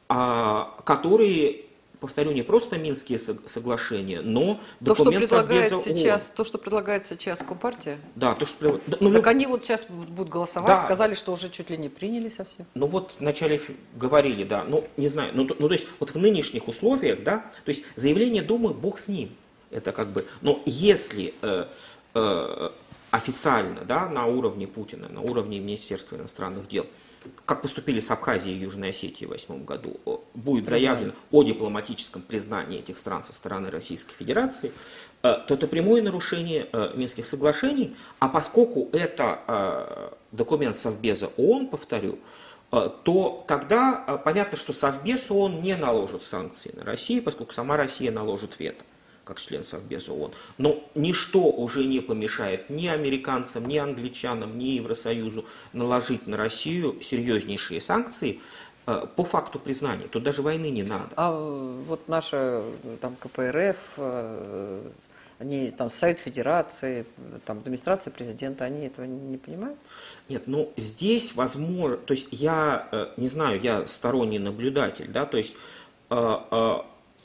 а, 0.09 0.81
которые 0.85 1.65
повторю, 2.01 2.33
не 2.33 2.43
просто 2.43 2.79
Минские 2.79 3.19
соглашения, 3.19 4.23
но 4.23 4.59
то, 4.83 4.95
документ 4.95 5.27
что 5.27 5.43
предлагает 5.43 5.83
сейчас, 5.83 6.31
То, 6.31 6.45
что 6.45 6.59
предлагает 6.59 7.07
сейчас 7.07 7.43
Компартия? 7.43 7.99
Да, 8.15 8.35
то, 8.35 8.47
что... 8.47 8.81
Ну, 8.87 9.13
так 9.13 9.25
ну, 9.25 9.31
они 9.31 9.47
вот 9.47 9.65
сейчас 9.65 9.85
будут 9.85 10.29
голосовать, 10.31 10.69
да. 10.69 10.81
сказали, 10.81 11.15
что 11.15 11.33
уже 11.33 11.51
чуть 11.51 11.71
ли 11.71 11.77
не 11.77 11.89
приняли 11.89 12.31
совсем. 12.31 12.67
Ну 12.75 12.87
вот 12.87 13.13
вначале 13.21 13.61
говорили, 13.95 14.45
да, 14.45 14.65
ну 14.65 14.85
не 14.97 15.09
знаю, 15.09 15.33
ну, 15.35 15.47
ну 15.59 15.69
то 15.69 15.73
есть 15.75 15.87
вот 16.01 16.11
в 16.11 16.17
нынешних 16.17 16.69
условиях, 16.69 17.23
да, 17.23 17.45
то 17.65 17.69
есть 17.69 17.85
заявление 17.97 18.43
Думы, 18.43 18.73
бог 18.73 18.99
с 18.99 19.09
ним, 19.09 19.31
это 19.71 19.93
как 19.93 20.09
бы, 20.09 20.27
но 20.41 20.63
если 20.67 21.35
э, 21.43 21.67
э, 22.15 22.71
официально, 23.11 23.83
да, 23.83 24.09
на 24.09 24.27
уровне 24.27 24.67
Путина, 24.67 25.09
на 25.09 25.21
уровне 25.21 25.59
Министерства 25.59 26.17
иностранных 26.17 26.69
дел, 26.69 26.87
как 27.45 27.63
поступили 27.63 28.01
с 28.01 28.11
Абхазией 28.11 28.57
и 28.57 28.61
Южной 28.61 28.91
Осетией 28.91 29.27
в 29.27 29.31
2008 29.31 29.65
году, 29.65 30.01
будет 30.35 30.69
заявлено 30.69 31.13
о 31.31 31.43
дипломатическом 31.43 32.23
признании 32.23 32.79
этих 32.79 32.97
стран 32.97 33.23
со 33.23 33.35
стороны 33.35 33.71
Российской 33.71 34.15
Федерации, 34.15 34.73
э, 35.23 35.37
то 35.47 35.55
это 35.55 35.67
прямое 35.67 36.03
нарушение 36.03 36.69
э, 36.73 36.93
Минских 36.95 37.27
соглашений, 37.27 37.95
а 38.21 38.29
поскольку 38.29 38.89
это 38.93 39.41
э, 39.47 40.11
документ 40.33 40.77
Совбеза 40.77 41.31
ООН, 41.37 41.69
повторю, 41.69 42.19
то 42.71 43.45
тогда 43.49 44.23
понятно, 44.25 44.57
что 44.57 44.73
Совбез 44.73 45.33
ООН 45.33 45.61
не 45.61 45.75
наложит 45.75 46.23
санкции 46.23 46.73
на 46.77 46.85
Россию, 46.85 47.25
поскольку 47.25 47.53
сама 47.53 47.77
Россия 47.77 48.13
наложит 48.13 48.61
вето 48.61 48.85
как 49.25 49.39
член 49.39 49.65
Совбеза 49.65 50.13
ООН. 50.13 50.33
Но 50.59 50.83
ничто 50.95 51.43
уже 51.51 51.85
не 51.85 52.01
помешает 52.01 52.71
ни 52.71 52.87
американцам, 52.87 53.67
ни 53.67 53.77
англичанам, 53.77 54.59
ни 54.59 54.65
Евросоюзу 54.65 55.45
наложить 55.73 56.27
на 56.27 56.37
Россию 56.37 57.01
серьезнейшие 57.01 57.81
санкции 57.81 58.41
э, 58.87 59.07
по 59.17 59.25
факту 59.25 59.59
признания. 59.59 60.09
Тут 60.09 60.23
даже 60.23 60.43
войны 60.43 60.71
не 60.71 60.83
надо. 60.83 61.11
А 61.17 61.33
вот 61.87 62.09
наша 62.09 62.63
там 63.01 63.17
КПРФ, 63.17 63.77
э, 63.99 64.91
они 65.39 65.71
там 65.71 65.91
Совет 65.91 66.21
Федерации, 66.21 67.07
там 67.47 67.59
администрация 67.59 68.11
президента, 68.11 68.65
они 68.65 68.87
этого 68.87 69.07
не 69.07 69.39
понимают? 69.39 69.79
Нет, 70.29 70.43
ну 70.47 70.73
здесь 70.77 71.35
возможно, 71.35 71.97
то 71.97 72.13
есть 72.15 72.29
я 72.31 72.89
э, 72.93 73.07
не 73.17 73.29
знаю, 73.29 73.61
я 73.61 73.87
сторонний 73.87 74.39
наблюдатель, 74.39 75.09
да, 75.09 75.25
то 75.25 75.37
есть 75.37 75.55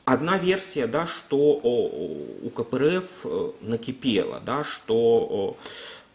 Одна 0.06 0.38
версия, 0.38 0.86
да, 0.86 1.08
что 1.08 1.38
у 1.64 2.50
КПРФ 2.52 3.22
э, 3.24 3.52
накипело, 3.62 4.40
да, 4.40 4.64
что 4.64 5.58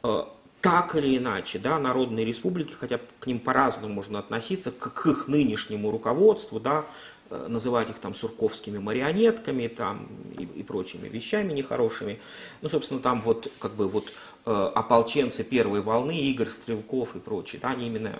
э, 0.04 0.22
так 0.60 0.94
или 0.94 1.18
иначе, 1.18 1.58
да, 1.58 1.76
народные 1.80 2.24
республики, 2.24 2.72
хотя 2.72 3.00
к 3.18 3.26
ним 3.26 3.40
по-разному 3.40 3.92
можно 3.92 4.20
относиться, 4.20 4.70
к 4.70 5.06
их 5.06 5.26
нынешнему 5.26 5.90
руководству, 5.90 6.60
да, 6.60 6.84
э, 7.30 7.46
называть 7.48 7.90
их 7.90 7.98
там 7.98 8.14
сурковскими 8.14 8.78
марионетками 8.78 9.66
там, 9.66 10.06
и, 10.38 10.44
и 10.44 10.62
прочими 10.62 11.08
вещами 11.08 11.52
нехорошими. 11.52 12.20
Ну, 12.62 12.68
собственно, 12.68 13.00
там 13.00 13.20
вот 13.20 13.50
как 13.58 13.74
бы 13.74 13.88
вот 13.88 14.12
ополченцы 14.44 15.42
первой 15.42 15.80
волны, 15.80 16.16
Игорь 16.16 16.48
Стрелков 16.48 17.16
и 17.16 17.18
прочие, 17.18 17.60
да, 17.60 17.70
они 17.70 17.88
именно 17.88 18.16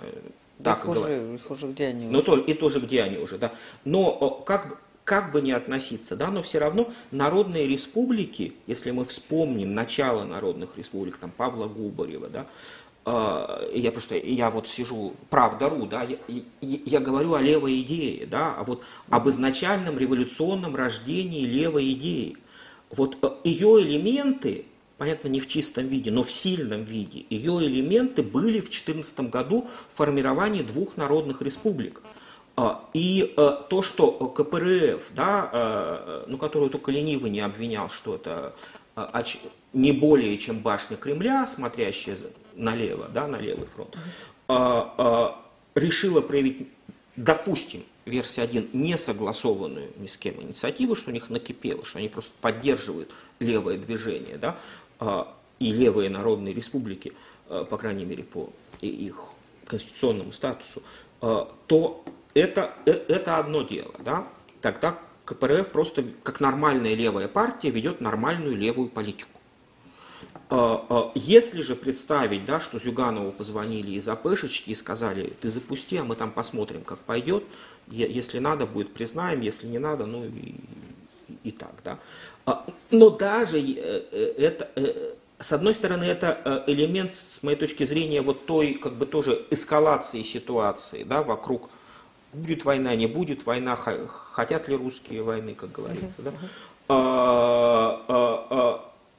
так 0.61 0.79
их 0.79 0.89
уже, 0.89 1.35
их 1.35 1.49
уже 1.49 1.67
где 1.67 1.87
они? 1.87 2.07
Ну, 2.07 2.19
уже? 2.19 2.25
То, 2.25 2.37
и 2.37 2.53
тоже 2.53 2.79
где 2.79 3.03
они 3.03 3.17
уже, 3.17 3.37
да. 3.37 3.53
Но 3.85 4.29
как, 4.45 4.77
как 5.11 5.33
бы 5.33 5.41
не 5.41 5.51
относиться, 5.51 6.15
да, 6.15 6.31
но 6.31 6.41
все 6.41 6.59
равно 6.59 6.89
народные 7.11 7.67
республики, 7.67 8.53
если 8.65 8.91
мы 8.91 9.03
вспомним 9.03 9.75
начало 9.75 10.23
народных 10.23 10.77
республик, 10.77 11.17
там 11.17 11.31
Павла 11.35 11.67
Губарева, 11.67 12.29
да, 12.29 12.45
э, 13.05 13.71
я 13.75 13.91
просто, 13.91 14.15
я 14.15 14.49
вот 14.49 14.69
сижу, 14.69 15.13
правда.ру, 15.29 15.85
да, 15.85 16.03
я, 16.03 16.15
я, 16.61 16.79
я 16.85 16.99
говорю 17.01 17.33
о 17.33 17.41
левой 17.41 17.81
идее, 17.81 18.25
да, 18.25 18.55
а 18.57 18.63
вот 18.63 18.83
об 19.09 19.27
изначальном 19.27 19.97
революционном 19.97 20.77
рождении 20.77 21.43
левой 21.43 21.91
идеи. 21.91 22.37
Вот 22.89 23.17
э, 23.21 23.31
ее 23.43 23.81
элементы, 23.81 24.63
понятно, 24.97 25.27
не 25.27 25.41
в 25.41 25.47
чистом 25.47 25.89
виде, 25.89 26.09
но 26.09 26.23
в 26.23 26.31
сильном 26.31 26.85
виде, 26.85 27.25
ее 27.29 27.59
элементы 27.65 28.23
были 28.23 28.61
в 28.61 28.69
2014 28.69 29.29
году 29.29 29.67
в 29.89 29.97
формировании 29.97 30.61
двух 30.61 30.95
народных 30.95 31.41
республик. 31.41 32.01
А, 32.55 32.89
и 32.93 33.33
э, 33.35 33.57
то, 33.69 33.81
что 33.81 34.11
КПРФ, 34.11 35.11
да, 35.13 35.49
э, 35.51 36.23
ну, 36.27 36.37
которую 36.37 36.69
только 36.69 36.91
ленивый 36.91 37.31
не 37.31 37.39
обвинял, 37.39 37.89
что 37.89 38.15
это 38.15 38.53
не 39.73 39.93
более 39.93 40.37
чем 40.37 40.59
башня 40.59 40.97
Кремля, 40.97 41.47
смотрящая 41.47 42.17
налево, 42.55 43.07
да, 43.07 43.25
на 43.25 43.37
левый 43.37 43.67
фронт, 43.67 43.97
решила 45.75 46.19
проявить, 46.19 46.67
допустим, 47.15 47.83
версия 48.05 48.41
1 48.41 48.69
не 48.73 48.97
согласованную 48.97 49.91
ни 49.97 50.07
с 50.07 50.17
кем 50.17 50.41
инициативу, 50.41 50.95
что 50.95 51.11
у 51.11 51.13
них 51.13 51.29
накипело, 51.29 51.83
что 51.85 51.99
они 51.99 52.09
просто 52.09 52.33
поддерживают 52.41 53.11
левое 53.39 53.77
движение, 53.77 54.37
да, 54.37 54.57
а, 54.99 55.33
и 55.59 55.71
левые 55.71 56.09
народные 56.09 56.53
республики, 56.53 57.13
а, 57.47 57.63
по 57.65 57.77
крайней 57.77 58.05
мере, 58.05 58.23
по 58.23 58.49
их 58.81 59.29
конституционному 59.65 60.31
статусу, 60.31 60.81
а, 61.21 61.53
то 61.67 62.03
это, 62.33 62.73
э, 62.85 62.91
это 63.07 63.37
одно 63.37 63.63
дело. 63.63 63.93
Да? 63.99 64.27
Тогда 64.61 64.97
КПРФ 65.25 65.69
просто 65.69 66.05
как 66.23 66.39
нормальная 66.39 66.93
левая 66.93 67.27
партия 67.27 67.69
ведет 67.69 68.01
нормальную 68.01 68.55
левую 68.55 68.89
политику. 68.89 69.29
А, 70.49 70.85
а, 70.89 71.11
если 71.15 71.61
же 71.61 71.75
представить, 71.75 72.45
да, 72.45 72.59
что 72.59 72.77
Зюганову 72.77 73.31
позвонили 73.31 73.91
из 73.91 74.09
АПшечки 74.09 74.71
и 74.71 74.75
сказали, 74.75 75.33
ты 75.39 75.49
запусти, 75.49 75.97
а 75.97 76.03
мы 76.03 76.15
там 76.15 76.31
посмотрим, 76.31 76.81
как 76.81 76.99
пойдет, 76.99 77.43
если 77.87 78.39
надо, 78.39 78.65
будет 78.65 78.93
признаем, 78.93 79.39
если 79.41 79.67
не 79.67 79.79
надо, 79.79 80.05
ну 80.05 80.25
и, 80.25 80.55
и, 81.43 81.51
так. 81.51 81.73
Да. 81.85 81.99
А, 82.45 82.65
но 82.91 83.09
даже 83.09 83.59
э, 83.61 84.33
это, 84.37 84.69
э, 84.75 85.13
с 85.39 85.53
одной 85.53 85.73
стороны, 85.73 86.03
это 86.03 86.65
элемент, 86.67 87.15
с 87.15 87.41
моей 87.43 87.57
точки 87.57 87.85
зрения, 87.85 88.21
вот 88.21 88.45
той, 88.45 88.73
как 88.73 88.95
бы 88.95 89.05
тоже 89.05 89.45
эскалации 89.51 90.21
ситуации, 90.21 91.03
да, 91.03 91.23
вокруг 91.23 91.69
будет 92.33 92.65
война, 92.65 92.95
не 92.95 93.07
будет 93.07 93.45
война, 93.45 93.75
хотят 93.75 94.67
ли 94.67 94.75
русские 94.75 95.23
войны, 95.23 95.55
как 95.55 95.71
говорится, 95.71 96.21
да. 96.21 96.31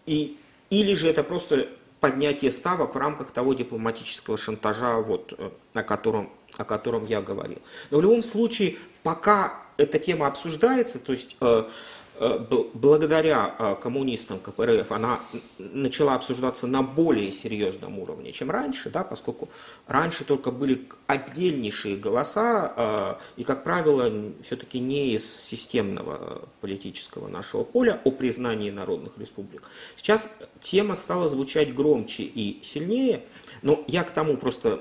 И 0.07 0.37
или 0.73 0.95
же 0.95 1.09
это 1.09 1.23
просто 1.23 1.69
поднятие 2.01 2.51
ставок 2.51 2.95
в 2.95 2.99
рамках 2.99 3.31
того 3.31 3.53
дипломатического 3.53 4.39
шантажа, 4.39 4.97
вот, 4.97 5.35
э, 5.37 5.51
о, 5.75 5.83
котором, 5.83 6.31
о 6.57 6.65
котором 6.65 7.05
я 7.05 7.21
говорил. 7.21 7.59
Но 7.91 7.99
в 7.99 8.03
любом 8.03 8.23
случае, 8.23 8.79
пока 9.03 9.53
эта 9.77 9.99
тема 9.99 10.27
обсуждается, 10.27 10.99
то 10.99 11.13
есть 11.13 11.37
Э, 11.41 11.65
благодаря 12.75 13.55
э, 13.59 13.77
коммунистам 13.83 14.39
КПРФ 14.39 14.93
она 14.93 15.21
начала 15.59 16.15
обсуждаться 16.15 16.67
на 16.67 16.83
более 16.83 17.33
серьезном 17.33 17.99
уровне, 17.99 18.33
чем 18.33 18.51
раньше, 18.51 18.91
да, 18.91 19.03
поскольку 19.03 19.49
раньше 19.89 20.25
только 20.25 20.53
были 20.53 20.89
отдельнейшие 21.09 21.97
голоса, 21.97 22.73
э, 22.77 23.41
и, 23.41 23.45
как 23.45 23.65
правило, 23.65 24.13
все-таки 24.43 24.79
не 24.79 25.15
из 25.15 25.25
системного 25.25 26.49
политического 26.61 27.27
нашего 27.27 27.65
поля 27.65 28.01
о 28.05 28.11
признании 28.13 28.71
народных 28.71 29.19
республик. 29.19 29.63
Сейчас 29.97 30.33
тема 30.61 30.95
стала 30.95 31.27
звучать 31.29 31.75
громче 31.75 32.23
и 32.23 32.61
сильнее, 32.63 33.25
но 33.63 33.85
я 33.89 34.05
к 34.05 34.13
тому 34.13 34.37
просто 34.37 34.81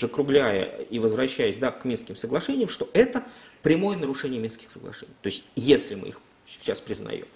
закругляя 0.00 0.64
и 0.64 0.98
возвращаясь 0.98 1.56
да, 1.56 1.70
к 1.70 1.84
Минским 1.84 2.16
соглашениям, 2.16 2.68
что 2.68 2.88
это 2.94 3.22
прямое 3.62 3.96
нарушение 3.96 4.40
Минских 4.40 4.70
соглашений. 4.70 5.12
То 5.22 5.26
есть, 5.28 5.44
если 5.56 5.94
мы 5.94 6.08
их 6.08 6.20
сейчас 6.46 6.80
признаю. 6.80 7.26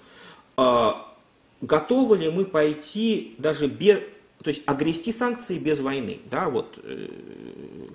А, 0.57 1.15
готовы 1.61 2.19
ли 2.19 2.31
мы 2.31 2.45
пойти 2.45 3.35
даже 3.39 3.67
без, 3.67 3.99
то 4.43 4.49
есть 4.49 4.63
огрести 4.67 5.13
санкции 5.13 5.59
без 5.59 5.81
войны? 5.81 6.19
Да, 6.31 6.49
вот 6.49 6.79
э, 6.83 7.09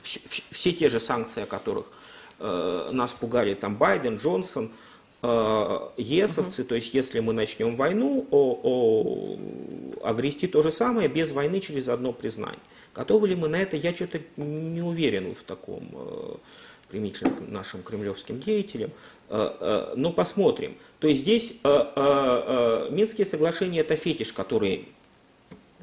все, 0.02 0.20
все 0.52 0.72
те 0.72 0.90
же 0.90 1.00
санкции, 1.00 1.44
о 1.44 1.46
которых 1.46 1.92
э, 2.40 2.90
нас 2.92 3.14
пугали 3.14 3.54
там 3.54 3.76
Байден, 3.76 4.18
Джонсон, 4.18 4.72
э, 5.22 5.80
есовцы, 5.98 6.62
угу. 6.62 6.70
то 6.70 6.76
есть 6.76 6.94
если 6.94 7.20
мы 7.20 7.34
начнем 7.34 7.76
войну, 7.76 8.28
о, 8.32 8.60
о, 8.64 9.40
огрести 10.08 10.48
то 10.48 10.62
же 10.62 10.72
самое 10.72 11.08
без 11.08 11.32
войны 11.32 11.60
через 11.60 11.90
одно 11.90 12.14
признание. 12.14 12.60
Готовы 12.94 13.30
ли 13.30 13.36
мы 13.36 13.48
на 13.48 13.56
это? 13.56 13.76
Я 13.76 13.96
что-то 13.96 14.22
не 14.38 14.82
уверен 14.82 15.34
в 15.34 15.44
таком 15.44 15.90
э, 15.94 16.36
примитивно 16.94 17.36
к 17.36 17.50
нашим 17.50 17.82
кремлевским 17.82 18.40
деятелям. 18.40 18.92
Э, 19.30 19.50
э, 19.60 19.94
но 19.96 20.12
посмотрим. 20.12 20.78
То 21.00 21.08
есть 21.08 21.22
здесь 21.22 21.56
э, 21.64 22.88
Минские 22.92 23.26
соглашения 23.26 23.80
это 23.80 23.96
фетиш, 23.96 24.32
который 24.32 24.88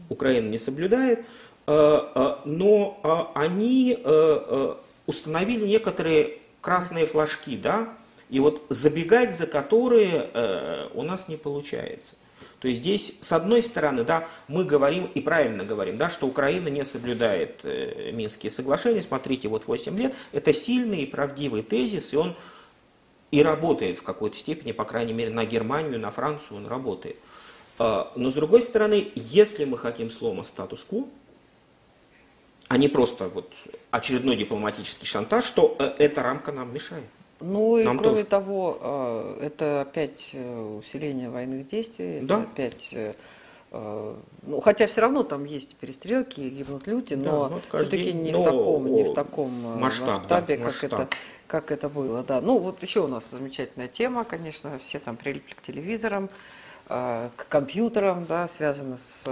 Украина 0.08 0.48
не 0.48 0.58
соблюдает, 0.58 1.20
но 1.66 3.30
они 3.34 3.96
установили 5.06 5.66
некоторые 5.66 6.38
красные 6.60 7.06
флажки, 7.06 7.56
да, 7.56 7.88
и 8.28 8.40
вот 8.40 8.62
забегать 8.70 9.36
за 9.36 9.46
которые 9.46 10.88
у 10.94 11.02
нас 11.02 11.28
не 11.28 11.36
получается. 11.36 12.16
То 12.60 12.68
есть 12.68 12.80
здесь, 12.80 13.14
с 13.20 13.32
одной 13.32 13.62
стороны, 13.62 14.04
да, 14.04 14.28
мы 14.46 14.64
говорим 14.64 15.06
и 15.14 15.20
правильно 15.22 15.64
говорим, 15.64 15.96
да, 15.96 16.10
что 16.10 16.26
Украина 16.26 16.68
не 16.68 16.84
соблюдает 16.84 17.60
э, 17.64 18.10
Минские 18.12 18.50
соглашения. 18.50 19.00
Смотрите, 19.00 19.48
вот 19.48 19.66
8 19.66 19.98
лет. 19.98 20.14
Это 20.32 20.52
сильный 20.52 21.02
и 21.02 21.06
правдивый 21.06 21.62
тезис, 21.62 22.12
и 22.12 22.16
он 22.16 22.36
и 23.30 23.42
работает 23.42 23.98
в 23.98 24.02
какой-то 24.02 24.36
степени, 24.36 24.72
по 24.72 24.84
крайней 24.84 25.14
мере, 25.14 25.30
на 25.30 25.46
Германию, 25.46 25.98
на 25.98 26.10
Францию 26.10 26.58
он 26.58 26.66
работает. 26.66 27.16
А, 27.78 28.12
но 28.14 28.30
с 28.30 28.34
другой 28.34 28.60
стороны, 28.60 29.10
если 29.14 29.64
мы 29.64 29.78
хотим 29.78 30.10
слома 30.10 30.42
статус-кво, 30.42 31.06
а 32.68 32.76
не 32.76 32.88
просто 32.88 33.28
вот 33.28 33.52
очередной 33.90 34.36
дипломатический 34.36 35.06
шантаж, 35.06 35.50
то 35.50 35.76
э, 35.78 35.94
эта 35.98 36.22
рамка 36.22 36.52
нам 36.52 36.74
мешает. 36.74 37.04
Ну 37.40 37.78
и 37.78 37.84
Нам 37.84 37.98
кроме 37.98 38.16
тоже. 38.16 38.26
того, 38.26 38.78
э, 38.80 39.46
это 39.46 39.80
опять 39.80 40.30
э, 40.34 40.76
усиление 40.78 41.30
военных 41.30 41.66
действий, 41.66 42.20
да? 42.22 42.40
это 42.40 42.50
опять 42.50 42.90
э, 42.92 43.14
ну, 44.42 44.60
хотя 44.60 44.88
все 44.88 45.00
равно 45.00 45.22
там 45.22 45.44
есть 45.44 45.76
перестрелки, 45.76 46.40
гибнут 46.40 46.88
люди, 46.88 47.14
но 47.14 47.48
да, 47.48 47.54
ну, 47.54 47.78
все-таки 47.78 48.12
не, 48.12 48.32
в 48.32 48.42
таком, 48.42 48.92
не 48.92 49.04
в 49.04 49.14
таком 49.14 49.78
масштаб, 49.78 50.08
масштабе, 50.08 50.56
да, 50.56 50.64
как, 50.64 50.72
масштаб. 50.72 50.92
Это, 50.92 51.08
как 51.46 51.70
это 51.70 51.88
было. 51.88 52.24
Да. 52.24 52.40
Ну 52.40 52.58
вот 52.58 52.82
еще 52.82 53.00
у 53.00 53.06
нас 53.06 53.30
замечательная 53.30 53.86
тема, 53.86 54.24
конечно, 54.24 54.76
все 54.80 54.98
там 54.98 55.16
прилипли 55.16 55.54
к 55.54 55.62
телевизорам, 55.62 56.30
к 56.88 57.46
компьютерам, 57.48 58.26
да, 58.26 58.48
связано 58.48 58.98
с 58.98 59.24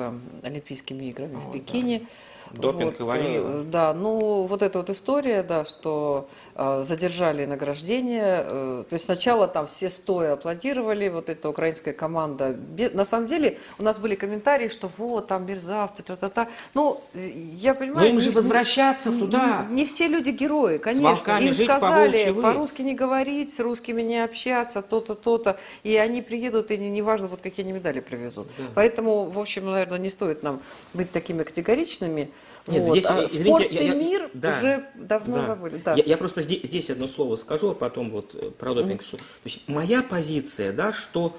Олимпийскими 0.45 1.07
играми 1.07 1.35
О, 1.35 1.41
в 1.41 1.53
Пекине. 1.53 1.99
Да. 1.99 2.07
Допинг 2.53 2.99
вот, 2.99 3.09
Иванова. 3.09 3.65
Да, 3.65 3.95
ну 3.95 4.43
вот 4.43 4.63
эта 4.63 4.79
вот 4.79 4.91
история, 4.91 5.43
да, 5.43 5.65
что 5.65 6.29
э, 6.55 6.83
задержали 6.85 7.45
награждение. 7.45 8.47
Э, 8.49 8.85
то 8.89 8.95
есть 8.95 9.05
сначала 9.05 9.49
там 9.49 9.67
все 9.67 9.91
стоя 9.91 10.35
аплодировали, 10.35 11.09
вот 11.09 11.29
эта 11.29 11.49
украинская 11.49 11.95
команда. 11.95 12.57
На 12.93 13.05
самом 13.05 13.27
деле 13.27 13.59
у 13.79 13.83
нас 13.83 13.99
были 13.99 14.15
комментарии, 14.15 14.69
что 14.69 14.87
вот 14.87 15.27
там 15.27 15.47
мерзавцы, 15.47 16.03
тра-та-та. 16.03 16.49
Ну, 16.75 17.01
я 17.15 17.75
понимаю... 17.75 18.09
Но 18.09 18.15
им 18.15 18.21
же 18.21 18.31
возвращаться 18.31 19.11
не, 19.11 19.21
туда. 19.21 19.67
Не, 19.69 19.77
не 19.77 19.85
все 19.85 20.09
люди 20.09 20.31
герои, 20.31 20.79
конечно. 20.79 21.39
Им 21.39 21.55
сказали 21.55 22.33
по-русски 22.33 22.83
не 22.83 22.95
говорить, 22.95 23.55
с 23.55 23.61
русскими 23.61 24.03
не 24.03 24.23
общаться, 24.25 24.83
то-то, 24.83 25.15
то-то. 25.15 25.59
И 25.83 25.97
они 25.97 26.23
приедут, 26.23 26.71
и 26.71 26.79
неважно, 26.79 27.25
не 27.25 27.31
вот 27.31 27.41
какие 27.41 27.65
они 27.65 27.73
медали 27.73 28.01
привезут. 28.01 28.49
Да. 28.59 28.65
Поэтому, 28.75 29.25
в 29.25 29.39
общем, 29.39 29.71
наверное, 29.71 29.99
не 29.99 30.11
стоит 30.11 30.43
нам 30.43 30.61
быть 30.95 31.11
такими 31.13 31.43
категоричными. 31.43 32.31
Нет, 32.69 32.85
вот. 32.85 32.93
здесь, 32.93 33.07
а 33.09 33.25
извините, 33.25 33.49
спорт 33.49 33.73
я, 33.73 33.83
я, 33.83 33.93
и 33.93 33.97
мир 33.97 34.31
да, 34.35 34.59
уже 34.59 34.85
давно 34.95 35.37
да. 35.37 35.47
забыли. 35.47 35.81
Да. 35.85 35.95
Я, 35.95 36.05
я 36.05 36.17
просто 36.19 36.43
здесь, 36.43 36.63
здесь 36.65 36.91
одно 36.91 37.09
слово 37.09 37.37
скажу, 37.37 37.71
а 37.71 37.75
потом 37.75 38.11
вот 38.11 38.35
э, 38.35 38.51
про 38.51 38.75
допинг. 38.75 39.01
Mm-hmm. 39.01 39.17
То 39.17 39.45
есть 39.45 39.69
моя 39.69 40.03
позиция, 40.03 40.73
да, 40.73 40.93
что 40.93 41.37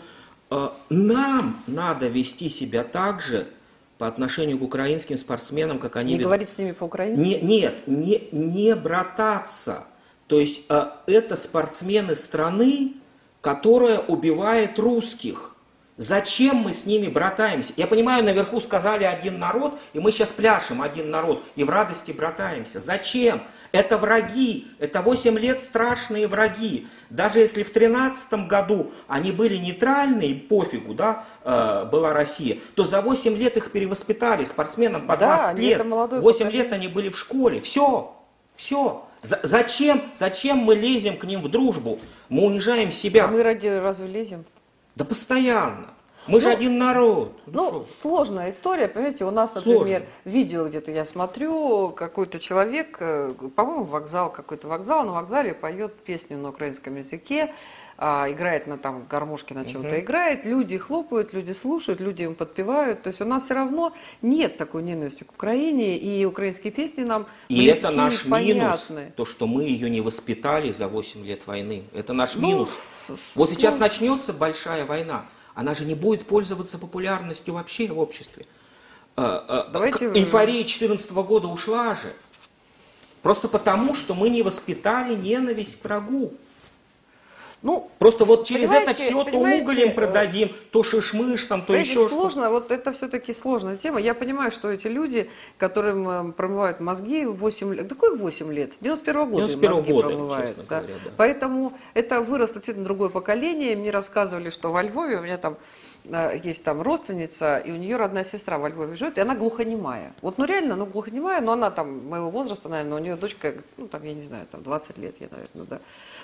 э, 0.49 0.69
нам 0.89 1.61
надо 1.67 2.07
вести 2.07 2.49
себя 2.49 2.83
так 2.83 3.21
же 3.21 3.47
по 3.99 4.07
отношению 4.07 4.57
к 4.57 4.63
украинским 4.63 5.17
спортсменам, 5.17 5.77
как 5.77 5.97
они... 5.97 6.13
Не 6.13 6.17
ведут... 6.17 6.25
говорить 6.25 6.49
с 6.49 6.57
ними 6.57 6.71
по-украински? 6.71 7.21
Не, 7.21 7.39
нет, 7.41 7.87
не, 7.87 8.29
не 8.31 8.75
брататься. 8.75 9.85
То 10.27 10.39
есть 10.39 10.63
э, 10.69 10.85
это 11.05 11.35
спортсмены 11.35 12.15
страны, 12.15 12.93
которая 13.41 13.99
убивает 13.99 14.79
русских. 14.79 15.55
Зачем 15.99 16.55
мы 16.55 16.71
с 16.71 16.85
ними 16.85 17.09
братаемся? 17.09 17.73
Я 17.75 17.85
понимаю, 17.85 18.23
наверху 18.23 18.61
сказали 18.61 19.03
один 19.03 19.37
народ, 19.37 19.77
и 19.91 19.99
мы 19.99 20.13
сейчас 20.13 20.31
пляшем 20.31 20.81
один 20.81 21.11
народ, 21.11 21.43
и 21.57 21.65
в 21.65 21.69
радости 21.69 22.13
братаемся. 22.13 22.79
Зачем? 22.79 23.43
Это 23.73 23.97
враги, 23.97 24.67
это 24.79 25.01
8 25.01 25.37
лет 25.37 25.59
страшные 25.59 26.27
враги. 26.27 26.87
Даже 27.09 27.39
если 27.39 27.63
в 27.63 27.69
13 27.71 28.47
году 28.47 28.91
они 29.09 29.33
были 29.33 29.57
нейтральны, 29.57 30.21
им 30.21 30.39
пофигу, 30.39 30.93
да, 30.93 31.25
э, 31.43 31.83
была 31.91 32.13
Россия, 32.13 32.59
то 32.75 32.85
за 32.85 33.01
8 33.01 33.35
лет 33.35 33.57
их 33.57 33.69
перевоспитали, 33.69 34.45
спортсменам 34.45 35.05
по 35.05 35.17
20 35.17 35.55
да, 35.57 35.61
лет. 35.61 35.81
8 35.85 36.21
поколение. 36.21 36.51
лет 36.51 36.71
они 36.71 36.87
были 36.87 37.09
в 37.09 37.17
школе. 37.17 37.59
Все, 37.59 38.15
все. 38.55 39.05
За, 39.21 39.41
зачем, 39.43 40.01
зачем 40.15 40.59
мы 40.59 40.75
лезем 40.75 41.17
к 41.17 41.25
ним 41.25 41.41
в 41.41 41.49
дружбу? 41.49 41.99
Мы 42.29 42.45
унижаем 42.45 42.89
себя. 42.89 43.25
А 43.25 43.27
мы 43.27 43.43
ради 43.43 43.67
разве 43.67 44.07
лезем? 44.07 44.45
Да 44.99 45.05
постоянно. 45.05 45.93
Мы 46.27 46.33
ну, 46.33 46.39
же 46.39 46.49
один 46.49 46.77
народ. 46.77 47.33
Ну, 47.45 47.71
ну 47.71 47.81
сложная 47.81 48.49
история, 48.49 48.87
понимаете, 48.87 49.25
у 49.25 49.31
нас, 49.31 49.55
например, 49.55 50.01
Сложно. 50.01 50.05
видео 50.25 50.67
где-то 50.67 50.91
я 50.91 51.05
смотрю, 51.05 51.89
какой-то 51.89 52.39
человек, 52.39 52.97
э, 52.99 53.33
по-моему, 53.55 53.83
вокзал, 53.83 54.31
какой-то 54.31 54.67
вокзал, 54.67 55.05
на 55.05 55.13
вокзале 55.13 55.53
поет 55.53 55.93
песню 55.93 56.37
на 56.37 56.49
украинском 56.49 56.97
языке, 56.97 57.53
а, 58.01 58.31
играет 58.31 58.65
на 58.65 58.77
там 58.77 59.05
гармошке, 59.09 59.53
на 59.53 59.65
чем-то 59.65 59.89
угу. 59.89 59.99
играет, 59.99 60.45
люди 60.45 60.77
хлопают, 60.77 61.33
люди 61.33 61.51
слушают, 61.51 61.99
люди 61.99 62.23
им 62.23 62.33
подпевают. 62.33 63.01
То 63.01 63.09
есть 63.09 63.19
у 63.21 63.25
нас 63.25 63.43
все 63.43 63.55
равно 63.55 63.93
нет 64.21 64.55
такой 64.55 64.83
ненависти 64.83 65.25
к 65.25 65.31
Украине, 65.33 65.97
и 65.97 66.23
украинские 66.23 66.71
песни 66.71 67.03
нам 67.03 67.25
И 67.49 67.65
это 67.65 67.91
наш 67.91 68.25
минус, 68.25 68.87
то, 69.17 69.25
что 69.25 69.47
мы 69.47 69.63
ее 69.63 69.89
не 69.89 69.99
воспитали 69.99 70.71
за 70.71 70.87
8 70.87 71.25
лет 71.25 71.45
войны. 71.45 71.83
Это 71.93 72.13
наш 72.13 72.35
ну, 72.35 72.47
минус. 72.47 72.69
Вот 73.35 73.49
сейчас 73.49 73.79
начнется 73.79 74.31
большая 74.31 74.85
война. 74.85 75.25
Она 75.59 75.73
же 75.73 75.83
не 75.83 75.93
будет 75.93 76.25
пользоваться 76.25 76.77
популярностью 76.77 77.53
вообще 77.53 77.87
в 77.87 77.99
обществе. 77.99 78.45
А, 79.17 79.65
а, 79.67 79.69
Давайте... 79.69 80.05
Эйфория 80.05 80.63
2014 80.63 81.11
года 81.11 81.49
ушла 81.49 81.95
же. 81.95 82.13
Просто 83.21 83.49
потому, 83.49 83.93
что 83.93 84.13
мы 84.13 84.29
не 84.29 84.41
воспитали 84.41 85.17
ненависть 85.17 85.81
к 85.81 85.83
врагу. 85.83 86.31
Ну, 87.61 87.91
Просто 87.99 88.23
вот 88.23 88.45
через 88.45 88.71
это 88.71 88.93
все 88.93 89.23
то 89.25 89.37
уголем 89.37 89.93
продадим, 89.93 90.55
то 90.71 90.81
шишмыш, 90.81 91.43
там, 91.45 91.61
то 91.61 91.75
еще 91.75 91.93
что-то. 91.93 92.15
сложно, 92.15 92.49
вот 92.49 92.71
это 92.71 92.93
все-таки 92.93 93.33
сложная 93.33 93.75
тема. 93.75 93.99
Я 93.99 94.13
понимаю, 94.13 94.49
что 94.49 94.69
эти 94.69 94.87
люди, 94.87 95.29
которым 95.57 96.09
э, 96.09 96.31
промывают 96.31 96.79
мозги 96.79 97.25
8 97.25 97.73
лет, 97.73 97.89
какой 97.89 98.17
8 98.17 98.53
лет? 98.53 98.73
С 98.73 98.77
91 98.77 99.15
-го 99.21 99.25
года 99.25 99.47
91 99.47 99.75
мозги 99.75 99.91
года, 99.91 100.07
промывают. 100.07 100.55
Да? 100.69 100.79
Говоря, 100.79 100.93
да. 101.03 101.11
Поэтому 101.17 101.73
это 101.93 102.21
выросло 102.21 102.55
действительно 102.55 102.85
другое 102.85 103.09
поколение. 103.09 103.75
Мне 103.75 103.91
рассказывали, 103.91 104.49
что 104.49 104.71
во 104.71 104.81
Львове 104.81 105.17
у 105.17 105.21
меня 105.21 105.37
там 105.37 105.57
э, 106.05 106.39
есть 106.41 106.63
там 106.63 106.81
родственница, 106.81 107.57
и 107.57 107.71
у 107.71 107.75
нее 107.75 107.97
родная 107.97 108.23
сестра 108.23 108.57
во 108.57 108.69
Львове 108.69 108.95
живет, 108.95 109.17
и 109.17 109.21
она 109.21 109.35
глухонемая. 109.35 110.13
Вот, 110.21 110.37
ну 110.37 110.45
реально, 110.45 110.77
ну 110.77 110.85
глухонемая, 110.85 111.41
но 111.41 111.51
она 111.51 111.71
там 111.71 112.07
моего 112.07 112.31
возраста, 112.31 112.69
наверное, 112.69 112.97
у 112.97 113.01
нее 113.01 113.15
дочка, 113.17 113.53
ну 113.75 113.89
там, 113.89 114.03
я 114.03 114.13
не 114.13 114.21
знаю, 114.21 114.47
там 114.49 114.63
20 114.63 114.97
лет, 114.97 115.15
я, 115.19 115.27
наверное, 115.29 115.65
да. 115.65 115.79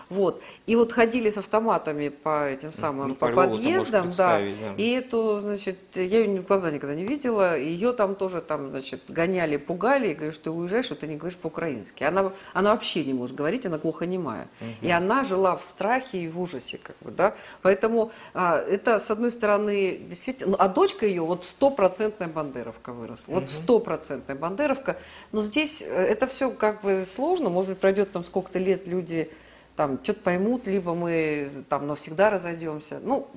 Вот. 0.10 0.42
И 0.66 0.76
вот 0.76 0.92
ходили 0.92 1.30
с 1.30 1.38
автоматами 1.38 2.10
по 2.10 2.48
этим 2.48 2.74
самым 2.74 3.10
ну, 3.10 3.16
по, 3.16 3.30
по 3.30 3.48
подъездам, 3.48 4.10
да. 4.18 4.40
да. 4.40 4.74
И 4.78 4.92
эту, 4.92 5.40
значит, 5.40 5.78
я 5.96 6.04
ее 6.04 6.42
в 6.42 6.46
глаза 6.46 6.72
никогда 6.72 6.96
не 6.96 7.06
видела. 7.06 7.58
Ее 7.58 7.94
там 7.94 8.16
тоже 8.16 8.42
там, 8.42 8.70
значит, 8.70 9.02
гоняли, 9.08 9.58
пугали, 9.58 10.14
и 10.14 10.32
что 10.32 10.46
ты 10.46 10.52
уезжаешь, 10.52 10.86
что 10.86 10.96
ты 10.96 11.08
не 11.08 11.16
говоришь 11.16 11.38
по-украински. 11.38 12.04
Она, 12.04 12.32
она 12.54 12.72
вообще 12.72 13.04
не 13.04 13.14
может 13.14 13.36
говорить, 13.36 13.66
она 13.66 13.78
глухонемая. 13.78 14.48
Угу. 14.62 14.88
И 14.88 14.92
она 14.92 15.24
жила 15.24 15.56
в 15.56 15.66
страхе 15.66 16.20
и 16.20 16.28
в 16.28 16.40
ужасе, 16.40 16.80
как 16.82 16.96
бы, 17.02 17.12
да. 17.12 17.36
Поэтому 17.62 18.12
а, 18.34 18.60
это, 18.60 19.00
с 19.00 19.10
одной 19.10 19.32
стороны, 19.32 19.98
действительно, 19.98 20.52
ну, 20.52 20.58
а 20.60 20.68
дочка 20.68 21.06
ее 21.06 21.22
вот 21.24 21.44
стопроцентная 21.44 22.28
бандеровка 22.28 22.92
выросла. 22.92 23.34
Вот 23.34 23.50
стопроцентная 23.50 24.36
бандеровка. 24.36 24.98
Но 25.32 25.42
здесь 25.42 25.82
э, 25.82 25.88
это 25.88 26.28
все 26.28 26.52
как 26.52 26.82
бы 26.82 27.04
сложно, 27.06 27.50
может 27.50 27.72
быть, 27.72 27.80
пройдет 27.80 28.12
там 28.12 28.24
сколько-то 28.24 28.60
лет, 28.60 28.88
люди 28.88 29.32
там 29.76 30.00
что-то 30.04 30.22
поймут, 30.22 30.68
либо 30.68 30.94
мы 30.94 31.50
там 31.70 31.88
навсегда 31.88 32.30
разойдемся. 32.30 33.00
Ну, 33.04 33.28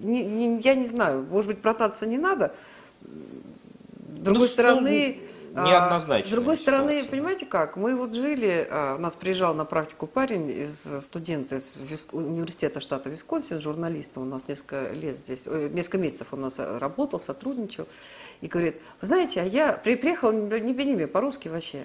не, 0.00 0.24
не, 0.24 0.60
я 0.60 0.74
не 0.74 0.86
знаю, 0.86 1.26
может 1.30 1.48
быть, 1.48 1.60
брататься 1.60 2.06
не 2.06 2.18
надо. 2.18 2.54
С 3.02 4.20
другой 4.20 4.42
ну, 4.42 4.48
стороны... 4.48 5.18
Ну, 5.54 5.64
неоднозначно. 5.64 6.28
С 6.28 6.32
другой 6.32 6.56
стороны, 6.56 6.94
ситуация. 6.94 7.10
понимаете 7.10 7.46
как, 7.46 7.76
мы 7.76 7.94
вот 7.94 8.12
жили, 8.12 8.66
а, 8.68 8.96
у 8.96 8.98
нас 8.98 9.14
приезжал 9.14 9.54
на 9.54 9.64
практику 9.64 10.08
парень, 10.08 10.50
из 10.50 10.84
студент 11.04 11.52
из 11.52 11.78
университета 12.10 12.80
штата 12.80 13.08
Висконсин, 13.08 13.60
журналист, 13.60 14.18
он 14.18 14.24
у 14.24 14.30
нас 14.30 14.48
несколько 14.48 14.90
лет 14.90 15.16
здесь, 15.16 15.46
несколько 15.46 15.98
месяцев 15.98 16.32
он 16.32 16.40
у 16.40 16.42
нас 16.42 16.58
работал, 16.58 17.20
сотрудничал, 17.20 17.86
и 18.40 18.48
говорит, 18.48 18.80
вы 19.00 19.06
знаете, 19.06 19.42
а 19.42 19.44
я 19.44 19.74
приехал 19.74 20.32
не 20.32 20.72
беними 20.72 21.04
по-русски 21.04 21.46
вообще. 21.46 21.84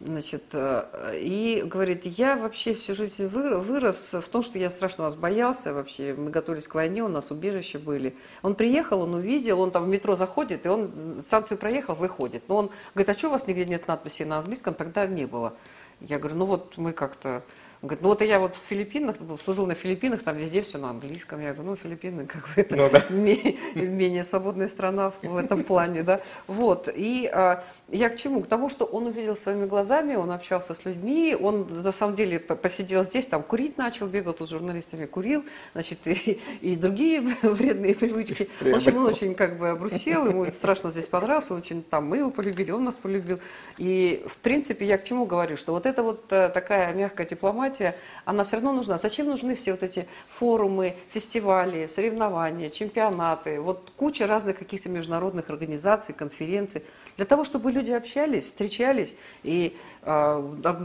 Значит, 0.00 0.44
э, 0.52 1.18
и 1.18 1.62
говорит, 1.64 2.06
я 2.06 2.36
вообще 2.36 2.72
всю 2.72 2.94
жизнь 2.94 3.26
вырос 3.26 4.14
в 4.14 4.28
том, 4.28 4.44
что 4.44 4.56
я 4.56 4.70
страшно 4.70 5.04
вас 5.04 5.16
боялся 5.16 5.74
вообще. 5.74 6.14
Мы 6.14 6.30
готовились 6.30 6.68
к 6.68 6.74
войне, 6.76 7.02
у 7.02 7.08
нас 7.08 7.32
убежища 7.32 7.80
были. 7.80 8.16
Он 8.42 8.54
приехал, 8.54 9.00
он 9.00 9.14
увидел, 9.14 9.60
он 9.60 9.72
там 9.72 9.84
в 9.84 9.88
метро 9.88 10.14
заходит, 10.14 10.66
и 10.66 10.68
он 10.68 11.20
станцию 11.26 11.58
проехал, 11.58 11.96
выходит. 11.96 12.44
Но 12.48 12.56
он 12.58 12.70
говорит, 12.94 13.10
а 13.10 13.18
что 13.18 13.26
у 13.28 13.32
вас 13.32 13.48
нигде 13.48 13.64
нет 13.64 13.88
надписи 13.88 14.22
на 14.22 14.38
английском? 14.38 14.74
Тогда 14.74 15.04
не 15.06 15.26
было. 15.26 15.54
Я 16.00 16.20
говорю, 16.20 16.36
ну 16.36 16.46
вот 16.46 16.76
мы 16.76 16.92
как-то 16.92 17.42
он 17.80 17.88
говорит, 17.88 18.02
ну 18.02 18.08
вот 18.08 18.22
я 18.22 18.40
вот 18.40 18.56
в 18.56 18.58
Филиппинах, 18.58 19.16
служил 19.40 19.66
на 19.66 19.74
Филиппинах, 19.74 20.24
там 20.24 20.36
везде 20.36 20.62
все 20.62 20.78
на 20.78 20.90
английском. 20.90 21.40
Я 21.40 21.52
говорю, 21.52 21.70
ну 21.70 21.76
Филиппины 21.76 22.26
как 22.26 22.42
бы 22.42 22.48
это 22.56 22.74
ну, 22.74 22.90
да. 22.90 23.04
менее 23.08 24.24
свободная 24.24 24.66
страна 24.66 25.12
в 25.22 25.36
этом 25.36 25.62
плане, 25.62 26.02
да. 26.02 26.20
Вот, 26.48 26.88
и 26.92 27.30
а, 27.32 27.64
я 27.88 28.08
к 28.08 28.16
чему? 28.16 28.42
К 28.42 28.48
тому, 28.48 28.68
что 28.68 28.84
он 28.84 29.06
увидел 29.06 29.36
своими 29.36 29.66
глазами, 29.66 30.16
он 30.16 30.32
общался 30.32 30.74
с 30.74 30.84
людьми, 30.84 31.36
он 31.40 31.68
на 31.70 31.92
самом 31.92 32.16
деле 32.16 32.40
посидел 32.40 33.04
здесь, 33.04 33.28
там 33.28 33.44
курить 33.44 33.78
начал, 33.78 34.08
бегал 34.08 34.32
тут 34.32 34.48
с 34.48 34.50
журналистами, 34.50 35.06
курил, 35.06 35.44
значит, 35.72 36.00
и, 36.06 36.40
и 36.60 36.74
другие 36.74 37.20
вредные 37.42 37.94
привычки. 37.94 38.48
В 38.60 38.74
общем, 38.74 38.96
он 38.96 39.06
очень 39.06 39.36
как 39.36 39.56
бы 39.56 39.68
обрусел, 39.68 40.26
ему 40.26 40.50
страшно 40.50 40.90
здесь 40.90 41.06
понравился, 41.06 41.54
он 41.54 41.60
очень 41.60 41.84
там, 41.84 42.08
мы 42.08 42.18
его 42.18 42.32
полюбили, 42.32 42.72
он 42.72 42.82
нас 42.82 42.96
полюбил. 42.96 43.38
И, 43.76 44.24
в 44.26 44.36
принципе, 44.38 44.84
я 44.84 44.98
к 44.98 45.04
чему 45.04 45.26
говорю, 45.26 45.56
что 45.56 45.72
вот 45.72 45.86
это 45.86 46.02
вот 46.02 46.32
э, 46.32 46.48
такая 46.48 46.92
мягкая 46.92 47.26
дипломатия, 47.26 47.67
дипломатия, 47.68 47.94
она 48.24 48.44
все 48.44 48.56
равно 48.56 48.72
нужна. 48.72 48.98
Зачем 48.98 49.26
нужны 49.26 49.54
все 49.54 49.72
вот 49.72 49.82
эти 49.82 50.06
форумы, 50.26 50.96
фестивали, 51.10 51.86
соревнования, 51.86 52.70
чемпионаты, 52.70 53.60
вот 53.60 53.92
куча 53.96 54.26
разных 54.26 54.58
каких-то 54.58 54.88
международных 54.88 55.50
организаций, 55.50 56.14
конференций, 56.14 56.82
для 57.16 57.26
того, 57.26 57.44
чтобы 57.44 57.72
люди 57.72 57.92
общались, 57.92 58.46
встречались 58.46 59.16
и 59.42 59.76
э, 60.02 60.10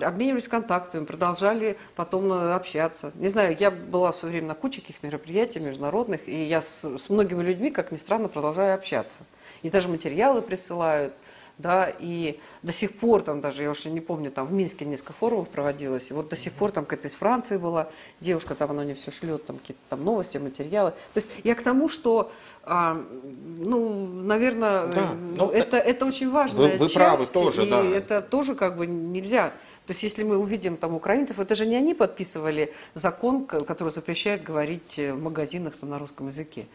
обменивались 0.02 0.48
контактами, 0.48 1.06
продолжали 1.06 1.78
потом 1.96 2.32
общаться. 2.32 3.12
Не 3.16 3.30
знаю, 3.30 3.56
я 3.60 3.72
была 3.72 4.12
в 4.12 4.16
свое 4.16 4.34
время 4.34 4.48
на 4.48 4.56
куче 4.56 4.82
каких 4.82 5.04
мероприятий 5.04 5.60
международных, 5.60 6.28
и 6.28 6.44
я 6.44 6.62
с, 6.62 6.84
с 6.84 7.10
многими 7.10 7.44
людьми, 7.44 7.72
как 7.72 7.92
ни 7.92 7.98
странно, 7.98 8.28
продолжаю 8.28 8.76
общаться. 8.76 9.24
И 9.62 9.70
даже 9.70 9.88
материалы 9.88 10.42
присылают, 10.42 11.14
да, 11.58 11.92
и 12.00 12.40
до 12.64 12.72
сих 12.72 12.98
пор 12.98 13.22
там 13.22 13.42
даже, 13.42 13.64
я 13.64 13.70
уже 13.70 13.90
не 13.90 14.02
помню, 14.02 14.32
там 14.32 14.46
в 14.46 14.54
Минске 14.54 14.86
несколько 14.86 15.14
форумов 15.14 15.50
проводилось, 15.50 16.10
и 16.10 16.14
вот 16.14 16.30
до 16.30 16.36
сих 16.36 16.54
пор 16.54 16.72
там 16.72 16.86
какая-то 16.86 17.08
из 17.08 17.14
Франции 17.14 17.58
была 17.58 17.90
девушка, 18.20 18.56
там 18.56 18.72
она 18.72 18.84
мне 18.84 18.96
все 18.96 19.12
шлет, 19.12 19.46
там 19.46 19.58
какие-то 19.60 19.82
там 19.90 20.04
новости, 20.04 20.38
материалы. 20.38 20.92
То 21.14 21.20
есть 21.20 21.30
я 21.44 21.54
к 21.56 21.62
тому, 21.62 21.90
что, 21.90 22.32
а, 22.64 23.00
ну, 23.58 24.08
наверное, 24.08 24.88
да, 24.88 25.14
ну, 25.38 25.50
это, 25.50 25.78
это 25.78 26.06
очень 26.06 26.32
важная 26.32 26.72
вы, 26.72 26.78
вы 26.78 26.90
часть, 26.90 26.94
правы 26.96 27.26
тоже, 27.28 27.66
и 27.66 27.70
да. 27.70 27.84
это 27.84 28.22
тоже 28.22 28.56
как 28.56 28.78
бы 28.78 28.88
нельзя. 28.88 29.54
То 29.86 29.92
есть 29.92 30.02
если 30.02 30.24
мы 30.24 30.38
увидим 30.38 30.78
там 30.78 30.94
украинцев, 30.94 31.40
это 31.40 31.56
же 31.56 31.66
не 31.66 31.76
они 31.76 31.94
подписывали 31.94 32.74
закон, 32.94 33.46
который 33.46 33.90
запрещает 33.90 34.42
говорить 34.42 34.98
в 34.98 35.22
магазинах 35.22 35.74
там, 35.80 35.90
на 35.90 36.00
русском 36.00 36.28
языке. 36.28 36.66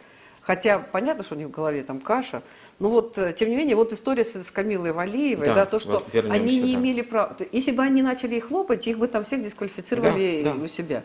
Хотя 0.48 0.78
понятно, 0.78 1.22
что 1.22 1.34
у 1.34 1.38
них 1.38 1.48
в 1.48 1.50
голове 1.50 1.82
там 1.82 2.00
каша. 2.00 2.42
Но 2.78 2.88
вот, 2.88 3.18
э, 3.18 3.34
тем 3.34 3.50
не 3.50 3.56
менее, 3.56 3.76
вот 3.76 3.92
история 3.92 4.24
с, 4.24 4.34
с 4.34 4.50
Камилой 4.50 4.92
Валиевой, 4.92 5.48
да, 5.48 5.54
да 5.54 5.66
то, 5.66 5.78
что 5.78 6.02
они 6.30 6.60
не 6.60 6.72
да. 6.72 6.80
имели 6.80 7.02
права. 7.02 7.36
Если 7.52 7.70
бы 7.70 7.82
они 7.82 8.00
начали 8.00 8.36
их 8.36 8.48
хлопать, 8.48 8.86
их 8.86 8.98
бы 8.98 9.08
там 9.08 9.24
всех 9.24 9.44
дисквалифицировали 9.44 10.40
да, 10.42 10.54
да. 10.54 10.64
у 10.64 10.66
себя. 10.66 11.02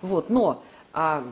Вот, 0.00 0.30
но 0.30 0.62
а, 0.94 1.26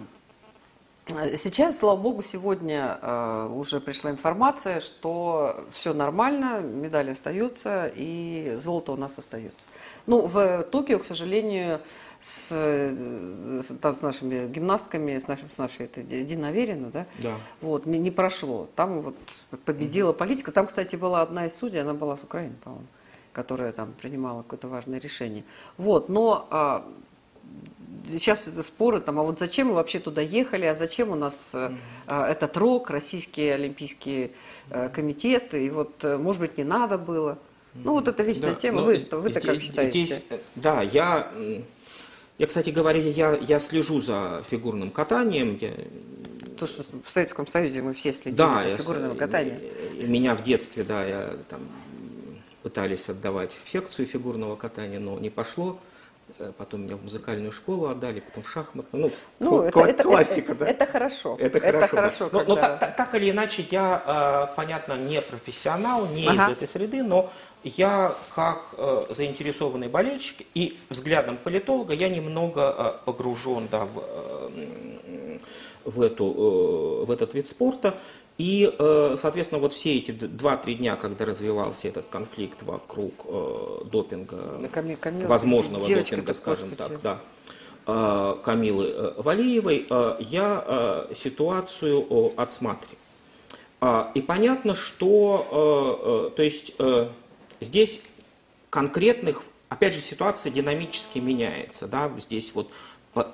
Сейчас, 1.38 1.78
слава 1.78 1.98
богу, 1.98 2.22
сегодня 2.22 2.98
э, 3.00 3.50
уже 3.54 3.78
пришла 3.80 4.10
информация, 4.10 4.80
что 4.80 5.64
все 5.70 5.92
нормально, 5.92 6.60
медали 6.60 7.10
остаются 7.10 7.92
и 7.94 8.56
золото 8.58 8.92
у 8.92 8.96
нас 8.96 9.18
остается. 9.18 9.66
Ну, 10.06 10.26
в 10.26 10.62
Токио, 10.64 10.98
к 10.98 11.04
сожалению, 11.04 11.80
с, 12.24 12.50
с, 12.50 13.74
там, 13.82 13.94
с 13.94 14.00
нашими 14.00 14.48
гимнастками, 14.48 15.18
с 15.18 15.28
нашей, 15.28 15.46
с 15.46 15.58
нашей 15.58 15.84
этой 15.84 16.04
Дина 16.24 16.48
Аверина, 16.48 16.88
да, 16.90 17.06
да. 17.18 17.34
Вот, 17.60 17.84
не, 17.84 17.98
не 17.98 18.10
прошло. 18.10 18.66
Там 18.76 19.00
вот 19.00 19.14
победила 19.66 20.14
политика. 20.14 20.50
Там, 20.50 20.66
кстати, 20.66 20.96
была 20.96 21.20
одна 21.20 21.44
из 21.44 21.54
судей, 21.54 21.82
она 21.82 21.92
была 21.92 22.16
с 22.16 22.22
Украины, 22.22 22.54
по-моему, 22.64 22.86
которая 23.34 23.72
там 23.72 23.92
принимала 23.92 24.40
какое-то 24.40 24.68
важное 24.68 24.98
решение. 24.98 25.44
Вот, 25.76 26.08
но 26.08 26.48
а, 26.50 26.90
сейчас 28.10 28.48
это 28.48 28.62
споры 28.62 29.00
там, 29.00 29.20
а 29.20 29.22
вот 29.22 29.38
зачем 29.38 29.68
мы 29.68 29.74
вообще 29.74 29.98
туда 29.98 30.22
ехали, 30.22 30.64
а 30.64 30.74
зачем 30.74 31.10
у 31.10 31.16
нас 31.16 31.54
mm-hmm. 31.54 32.26
этот 32.26 32.56
РОК, 32.56 32.88
Российский 32.88 33.48
Олимпийский 33.48 34.32
комитет, 34.94 35.52
и 35.52 35.68
вот, 35.68 36.02
может 36.02 36.40
быть, 36.40 36.56
не 36.56 36.64
надо 36.64 36.96
было. 36.96 37.36
Ну, 37.74 37.92
вот 37.92 38.06
это 38.08 38.22
вечная 38.22 38.54
да, 38.54 38.54
тема. 38.54 38.82
Вы, 38.82 38.96
вы 39.10 39.30
здесь, 39.30 39.44
как 39.44 39.60
считаете? 39.60 40.04
Здесь, 40.04 40.22
да, 40.54 40.80
я, 40.80 41.30
я, 42.44 42.48
кстати 42.48 42.68
говоря, 42.68 43.00
я, 43.00 43.38
я 43.40 43.58
слежу 43.58 44.00
за 44.00 44.44
фигурным 44.48 44.90
катанием. 44.90 45.56
Я, 45.60 45.70
То, 46.58 46.66
что 46.66 46.84
в 47.02 47.10
Советском 47.10 47.46
Союзе 47.46 47.80
мы 47.80 47.94
все 47.94 48.12
следили 48.12 48.36
да, 48.36 48.60
за 48.70 48.76
фигурным 48.76 49.16
катанием. 49.16 49.58
Меня 50.06 50.34
в 50.34 50.42
детстве, 50.42 50.84
да, 50.84 51.04
я 51.04 51.30
там 51.48 51.60
пытались 52.62 53.08
отдавать 53.08 53.56
в 53.62 53.68
секцию 53.68 54.06
фигурного 54.06 54.56
катания, 54.56 55.00
но 55.00 55.18
не 55.18 55.30
пошло. 55.30 55.80
Э, 56.38 56.52
потом 56.56 56.82
меня 56.82 56.96
в 56.96 57.02
музыкальную 57.02 57.52
школу 57.52 57.86
отдали, 57.86 58.18
потом 58.18 58.42
в 58.42 58.50
шахматную. 58.50 59.12
Ну, 59.38 59.50
ну 59.50 59.62
это, 59.62 59.80
это, 59.80 60.02
классика, 60.02 60.52
это, 60.52 60.64
да? 60.64 60.66
Это 60.66 60.86
хорошо. 60.86 61.36
Это, 61.38 61.58
это 61.58 61.86
хорошо. 61.86 62.28
Да. 62.28 62.38
Но, 62.38 62.44
но 62.44 62.56
так, 62.56 62.96
так 62.96 63.14
или 63.14 63.30
иначе, 63.30 63.64
я, 63.70 64.48
э, 64.50 64.56
понятно, 64.56 64.94
не 64.94 65.20
профессионал, 65.20 66.06
не 66.06 66.26
ага. 66.26 66.46
из 66.46 66.48
этой 66.56 66.66
среды, 66.66 67.04
но 67.04 67.30
я 67.62 68.16
как 68.34 68.62
э, 68.76 69.04
заинтересованный 69.10 69.86
болельщик 69.86 70.44
и 70.54 70.76
взглядом 70.90 71.36
политолога, 71.36 71.94
я 71.94 72.08
немного 72.08 73.00
погружен 73.04 73.68
да, 73.70 73.84
в, 73.84 74.50
в, 75.84 76.02
эту, 76.02 77.04
в 77.06 77.10
этот 77.12 77.34
вид 77.34 77.46
спорта. 77.46 77.94
И, 78.36 78.74
э, 78.76 79.14
соответственно, 79.16 79.60
вот 79.60 79.72
все 79.72 79.96
эти 79.96 80.10
2-3 80.10 80.74
дня, 80.74 80.96
когда 80.96 81.24
развивался 81.24 81.86
этот 81.86 82.08
конфликт 82.08 82.62
вокруг 82.64 83.26
э, 83.26 83.84
допинга, 83.84 84.68
Камил, 84.72 84.96
Камил, 85.00 85.28
возможного 85.28 85.86
допинга, 85.88 86.34
скажем 86.34 86.74
так, 86.74 87.00
да, 87.00 87.20
э, 87.86 88.36
Камилы 88.42 89.14
Валиевой, 89.18 89.86
я 90.18 91.06
ситуацию 91.14 92.32
отсматриваю. 92.36 92.98
И 94.14 94.22
понятно, 94.22 94.74
что 94.74 96.32
то 96.34 96.42
есть, 96.42 96.74
здесь 97.60 98.00
конкретных, 98.70 99.42
опять 99.68 99.94
же, 99.94 100.00
ситуация 100.00 100.50
динамически 100.50 101.18
меняется. 101.18 101.86
Да? 101.86 102.10
Здесь 102.16 102.54
вот 102.54 102.70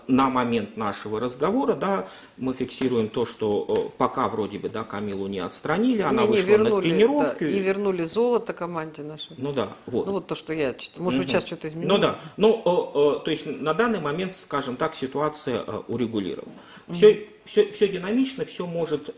на 0.06 0.28
момент 0.28 0.76
нашего 0.76 1.20
разговора, 1.20 1.74
да, 1.74 2.06
мы 2.36 2.52
фиксируем 2.54 3.08
то, 3.08 3.24
что 3.24 3.66
э, 3.68 3.96
пока 3.96 4.28
вроде 4.28 4.58
бы, 4.58 4.68
да, 4.68 4.84
Камилу 4.84 5.26
не 5.26 5.38
отстранили, 5.38 6.02
она 6.02 6.22
не, 6.22 6.28
не, 6.28 6.36
вышла 6.36 6.48
вернули, 6.48 6.70
на 6.70 6.80
тренировку. 6.82 7.40
Да, 7.40 7.48
и 7.48 7.58
вернули 7.60 8.02
золото 8.04 8.52
команде 8.52 9.02
нашей. 9.02 9.36
Ну 9.38 9.52
да, 9.52 9.68
вот. 9.86 10.06
Ну 10.06 10.12
вот 10.12 10.26
то, 10.26 10.34
что 10.34 10.52
я 10.52 10.74
читаю. 10.74 11.02
Может 11.04 11.20
угу. 11.20 11.28
сейчас 11.28 11.46
что-то 11.46 11.68
изменилось? 11.68 11.96
Ну 11.96 12.02
да, 12.02 12.18
ну, 12.36 12.62
э, 12.64 13.18
э, 13.18 13.24
то 13.24 13.30
есть 13.30 13.46
на 13.46 13.74
данный 13.74 14.00
момент, 14.00 14.36
скажем 14.36 14.76
так, 14.76 14.94
ситуация 14.94 15.62
урегулирована. 15.88 16.52
Угу. 16.88 16.94
Все, 16.94 17.28
все, 17.44 17.70
все 17.72 17.88
динамично, 17.88 18.44
все 18.44 18.66
может 18.66 19.16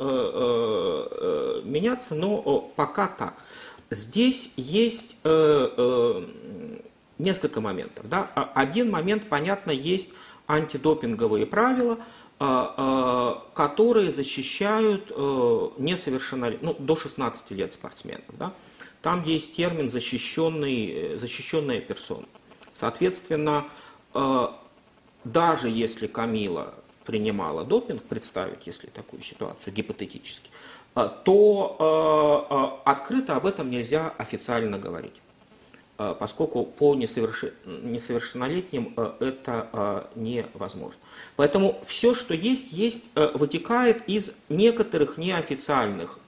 меняться, 1.65 2.15
но 2.15 2.73
пока 2.77 3.09
так. 3.09 3.35
Здесь 3.91 4.53
есть 4.57 5.17
несколько 7.23 7.61
моментов. 7.61 8.09
Да? 8.09 8.29
Один 8.55 8.91
момент, 8.91 9.29
понятно, 9.29 9.71
есть 9.71 10.11
антидопинговые 10.47 11.47
правила, 11.47 11.99
а, 12.45 12.75
а, 12.77 13.55
которые 13.55 14.11
защищают 14.11 15.13
э, 15.15 15.69
несовершеннолетних, 15.79 16.63
ну, 16.63 16.75
до 16.77 16.97
16 16.97 17.53
лет 17.53 17.73
спортсменов. 17.73 18.25
Да? 18.37 18.53
Там 19.01 19.23
есть 19.23 19.55
термин 19.55 19.89
защищенный, 19.89 21.17
защищенная 21.19 21.81
персона. 21.81 22.27
Соответственно, 22.73 23.67
э, 24.15 24.49
даже 25.23 25.69
если 25.69 26.09
Камила 26.09 26.75
принимала 27.05 27.63
допинг, 27.65 28.03
представить, 28.03 28.67
если 28.67 28.89
такую 28.89 29.23
ситуацию 29.23 29.73
гипотетически, 29.73 30.51
э, 30.97 31.11
то 31.25 32.83
открыто 32.85 33.37
об 33.37 33.47
этом 33.47 33.71
нельзя 33.71 34.13
официально 34.19 34.81
говорить. 34.81 35.23
Э, 35.99 36.15
поскольку 36.19 36.65
по 36.65 36.95
несовершеннолетним 36.95 38.95
э, 38.97 39.13
это 39.21 39.69
э, 39.73 40.05
невозможно. 40.17 41.01
Поэтому 41.37 41.79
все, 41.85 42.15
что 42.15 42.33
есть, 42.35 42.73
есть, 42.73 43.11
вытекает 43.15 44.09
из 44.09 44.35
некоторых 44.49 45.19
неофициальных 45.19 46.19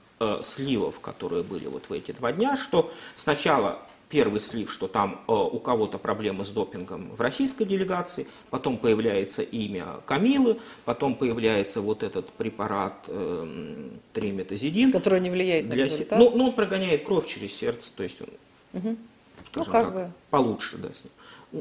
сливов, 0.43 1.01
которые 1.01 1.43
были 1.43 1.67
вот 1.67 1.89
в 1.89 1.93
эти 1.93 2.13
два 2.13 2.31
дня, 2.31 2.55
что 2.55 2.89
сначала 3.17 3.79
первый 4.07 4.39
слив, 4.39 4.71
что 4.71 4.87
там 4.87 5.19
у 5.27 5.59
кого-то 5.59 5.97
проблемы 5.97 6.45
с 6.45 6.51
допингом 6.51 7.13
в 7.13 7.19
российской 7.19 7.65
делегации, 7.65 8.25
потом 8.49 8.77
появляется 8.77 9.41
имя 9.41 9.97
Камилы, 10.05 10.57
потом 10.85 11.15
появляется 11.15 11.81
вот 11.81 12.01
этот 12.01 12.29
препарат 12.29 12.93
э, 13.07 13.89
триметазидин. 14.13 14.93
Который 14.93 15.19
не 15.19 15.29
влияет 15.29 15.67
на 15.67 15.73
результат? 15.73 16.17
Ну, 16.17 16.31
ну, 16.33 16.45
он 16.45 16.53
прогоняет 16.53 17.03
кровь 17.03 17.27
через 17.27 17.53
сердце, 17.53 17.91
то 17.93 18.03
есть 18.03 18.21
он... 18.21 18.29
Угу 18.71 18.95
скажем 19.63 19.89
ну, 19.89 19.95
так, 19.95 20.07
бы. 20.07 20.13
получше. 20.29 20.77
Да, 20.77 20.89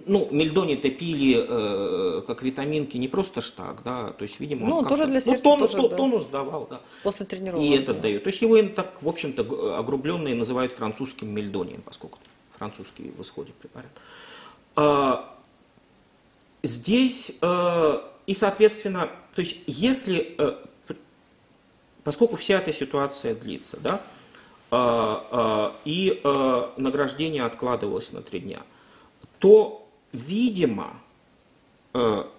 ну, 0.06 0.28
мельдони-то 0.30 0.90
пили 0.90 1.46
э, 1.48 2.22
как 2.26 2.42
витаминки 2.42 2.96
не 2.96 3.08
просто 3.08 3.40
ж 3.40 3.50
так, 3.50 3.82
да, 3.84 4.08
то 4.10 4.22
есть, 4.22 4.40
видимо, 4.40 4.66
ну, 4.66 4.78
он 4.78 4.84
тоже 4.86 5.06
для 5.06 5.20
сердца 5.20 5.42
ну, 5.44 5.50
тонус, 5.50 5.72
тоже, 5.72 5.88
да. 5.88 5.96
тонус 5.96 6.24
давал, 6.26 6.66
да. 6.68 6.80
После 7.02 7.26
тренировки. 7.26 7.62
И 7.64 7.76
этот 7.76 8.00
дает. 8.00 8.24
То 8.24 8.28
есть 8.28 8.42
его 8.42 8.60
так, 8.62 9.02
в 9.02 9.08
общем-то, 9.08 9.78
огрубленные 9.78 10.34
называют 10.34 10.72
французским 10.72 11.32
мельдонием, 11.32 11.82
поскольку 11.82 12.18
французский 12.50 13.12
в 13.16 13.20
исходе 13.22 13.52
препарат. 13.60 13.90
А, 14.76 15.36
здесь 16.62 17.32
э, 17.40 18.00
и, 18.26 18.34
соответственно, 18.34 19.10
то 19.34 19.40
есть, 19.40 19.58
если, 19.66 20.34
э, 20.38 20.54
поскольку 22.02 22.36
вся 22.36 22.58
эта 22.58 22.72
ситуация 22.72 23.34
длится, 23.34 23.78
да, 23.80 24.00
и 25.84 26.20
а, 26.24 26.72
награждение 26.76 27.44
откладывалось 27.44 28.12
на 28.12 28.22
три 28.22 28.40
дня, 28.40 28.62
то, 29.38 29.86
видимо, 30.12 30.94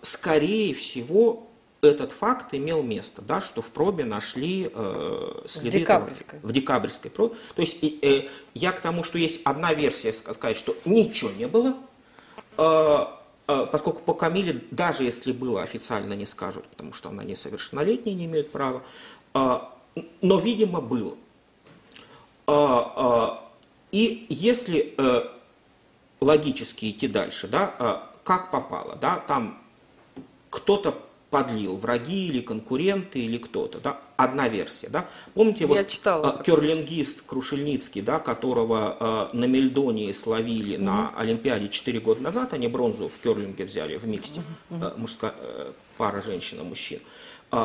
скорее 0.01 0.73
всего, 0.73 1.47
этот 1.85 2.11
факт 2.11 2.53
имел 2.53 2.83
место, 2.83 3.21
да, 3.21 3.41
что 3.41 3.61
в 3.61 3.69
пробе 3.69 4.05
нашли 4.05 4.69
э, 4.73 5.41
следы 5.45 5.77
в 5.77 5.81
декабрьской. 5.81 6.39
в 6.41 6.51
декабрьской 6.51 7.11
пробе. 7.11 7.35
То 7.55 7.61
есть 7.61 7.83
э, 7.83 8.27
я 8.53 8.71
к 8.71 8.79
тому, 8.79 9.03
что 9.03 9.17
есть 9.17 9.41
одна 9.43 9.73
версия 9.73 10.11
сказать, 10.11 10.57
что 10.57 10.75
ничего 10.85 11.31
не 11.31 11.47
было, 11.47 11.75
э, 12.57 13.05
э, 13.47 13.67
поскольку 13.71 14.01
по 14.01 14.13
Камиле, 14.13 14.61
даже 14.71 15.03
если 15.03 15.31
было, 15.31 15.61
официально 15.61 16.13
не 16.13 16.25
скажут, 16.25 16.65
потому 16.65 16.93
что 16.93 17.09
она 17.09 17.23
несовершеннолетняя, 17.23 18.15
не 18.15 18.25
имеет 18.25 18.51
права, 18.51 18.83
э, 19.33 19.59
но, 20.21 20.39
видимо, 20.39 20.81
было. 20.81 21.15
А, 22.47 22.93
а, 22.95 23.51
и 23.91 24.25
если 24.29 24.93
э, 24.97 25.23
логически 26.21 26.91
идти 26.91 27.07
дальше, 27.07 27.47
да, 27.47 27.73
а, 27.79 28.11
как 28.23 28.51
попало, 28.51 28.95
да, 28.95 29.17
там 29.27 29.61
кто-то 30.49 30.97
подлил, 31.31 31.75
враги 31.75 32.27
или 32.27 32.41
конкуренты 32.41 33.19
или 33.19 33.37
кто-то, 33.37 33.79
да, 33.79 33.99
одна 34.15 34.47
версия, 34.47 34.89
да. 34.89 35.07
Помните, 35.33 35.63
Я 35.63 35.67
вот 35.67 35.87
читала, 35.87 36.41
керлингист 36.45 37.23
Крушельницкий, 37.23 38.01
да, 38.01 38.19
которого 38.19 39.29
на 39.33 39.45
Мельдонии 39.45 40.11
словили 40.11 40.75
угу. 40.75 40.85
на 40.85 41.13
Олимпиаде 41.17 41.67
4 41.67 41.99
года 41.99 42.21
назад, 42.21 42.53
они 42.53 42.67
бронзу 42.67 43.09
в 43.09 43.17
керлинге 43.21 43.65
взяли 43.65 43.97
в 43.97 44.07
миксте, 44.07 44.41
угу. 44.69 44.85
мужская 44.97 45.33
э, 45.37 45.71
пара 45.97 46.21
женщина-мужчин. 46.21 46.99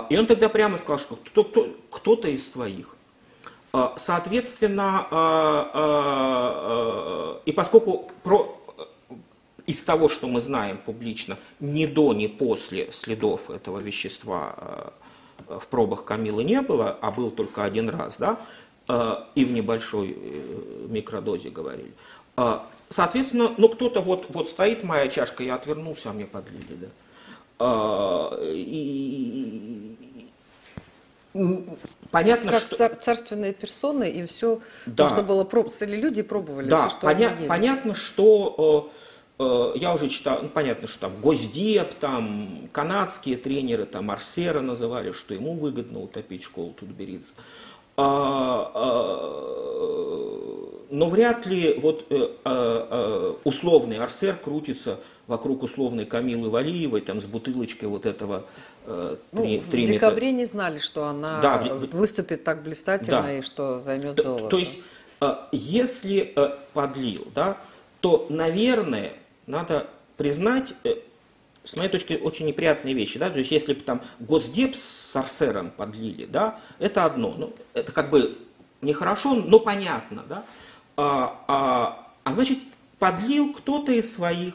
И 0.08 0.16
он 0.16 0.26
тогда 0.26 0.48
прямо 0.48 0.78
сказал, 0.78 0.98
что 0.98 1.16
кто-то, 1.16 1.74
кто-то 1.90 2.28
из 2.28 2.50
своих. 2.50 2.96
А, 3.72 3.94
соответственно, 3.96 5.06
а, 5.10 5.70
а, 5.74 7.40
и 7.44 7.52
поскольку 7.52 8.10
про, 8.24 8.60
из 9.66 9.82
того, 9.84 10.08
что 10.08 10.26
мы 10.26 10.40
знаем 10.40 10.78
публично, 10.78 11.38
ни 11.60 11.86
до, 11.86 12.12
ни 12.12 12.26
после 12.26 12.90
следов 12.90 13.48
этого 13.50 13.78
вещества 13.78 14.92
в 15.46 15.68
пробах 15.68 16.04
Камилы 16.04 16.42
не 16.42 16.60
было, 16.62 16.98
а 17.00 17.12
был 17.12 17.30
только 17.30 17.62
один 17.64 17.88
раз, 17.88 18.18
да, 18.18 18.40
и 19.36 19.44
в 19.44 19.52
небольшой 19.52 20.16
э, 20.16 20.86
микродозе 20.88 21.50
говорили. 21.50 21.92
Соответственно, 22.88 23.54
ну 23.56 23.68
кто-то 23.68 24.00
вот, 24.00 24.26
вот 24.30 24.48
стоит 24.48 24.82
моя 24.82 25.06
чашка, 25.08 25.44
я 25.44 25.54
отвернулся, 25.54 26.10
а 26.10 26.12
мне 26.12 26.26
подлили, 26.26 26.76
да. 26.76 26.88
И, 28.42 29.96
Понятно, 32.10 32.50
как 32.50 32.60
что... 32.60 32.76
Цар, 32.76 32.96
царственные 32.96 33.52
персоны, 33.52 34.10
и 34.10 34.26
все 34.26 34.60
да. 34.86 35.04
нужно 35.04 35.22
было 35.22 35.44
пробовать. 35.44 35.80
Или 35.82 35.96
люди 35.96 36.22
пробовали 36.22 36.68
да, 36.68 36.88
все, 36.88 36.96
что 36.96 37.06
поня... 37.06 37.36
понятно, 37.46 37.94
что 37.94 38.90
э, 39.38 39.42
э, 39.44 39.78
я 39.78 39.94
уже 39.94 40.08
читал, 40.08 40.40
ну, 40.42 40.48
понятно, 40.48 40.88
что 40.88 41.00
там 41.00 41.20
Госдеп, 41.20 41.94
там 41.94 42.68
канадские 42.72 43.36
тренеры, 43.36 43.84
там 43.84 44.10
Арсера 44.10 44.60
называли, 44.60 45.12
что 45.12 45.32
ему 45.34 45.54
выгодно 45.54 46.00
утопить 46.00 46.42
школу 46.42 46.72
Тутберидзе. 46.72 47.34
А, 48.00 48.70
а, 48.74 49.50
но 50.90 51.08
вряд 51.08 51.46
ли 51.46 51.78
вот 51.80 52.06
э, 52.10 52.28
а, 52.44 53.36
условный 53.44 53.98
Арсер 53.98 54.36
крутится 54.36 54.98
вокруг 55.30 55.62
условной 55.62 56.06
Камилы 56.06 56.50
Валиевой, 56.50 57.00
там 57.02 57.20
с 57.20 57.26
бутылочкой 57.26 57.88
вот 57.88 58.04
этого 58.04 58.44
э, 58.84 59.16
ну, 59.30 59.60
В 59.60 59.70
декабре 59.70 60.32
не 60.32 60.44
знали, 60.44 60.78
что 60.78 61.04
она 61.04 61.40
да, 61.40 61.58
выступит 61.92 62.42
так 62.42 62.64
блистательно 62.64 63.22
да. 63.22 63.38
и 63.38 63.40
что 63.40 63.78
займет 63.78 64.16
то, 64.16 64.22
золото. 64.22 64.48
То 64.48 64.58
есть, 64.58 64.80
э, 65.20 65.34
если 65.52 66.32
э, 66.34 66.56
подлил, 66.74 67.28
да, 67.32 67.58
то, 68.00 68.26
наверное, 68.28 69.12
надо 69.46 69.86
признать, 70.16 70.74
э, 70.82 70.96
с 71.64 71.76
моей 71.76 71.90
точки 71.90 72.14
очень 72.14 72.46
неприятные 72.46 72.94
вещи, 72.94 73.18
да, 73.18 73.30
то 73.30 73.38
есть 73.38 73.50
если 73.50 73.74
бы 73.74 73.80
там 73.80 74.00
Госдеп 74.18 74.74
с 74.74 75.14
Арсером 75.14 75.70
подлили, 75.70 76.24
да, 76.24 76.58
это 76.78 77.04
одно, 77.04 77.34
ну, 77.36 77.52
это 77.74 77.92
как 77.92 78.10
бы 78.10 78.38
нехорошо, 78.80 79.34
но 79.34 79.60
понятно, 79.60 80.24
да, 80.28 80.44
а, 80.96 81.44
а, 81.46 82.12
а 82.24 82.32
значит, 82.32 82.58
подлил 82.98 83.52
кто-то 83.52 83.92
из 83.92 84.12
своих, 84.12 84.54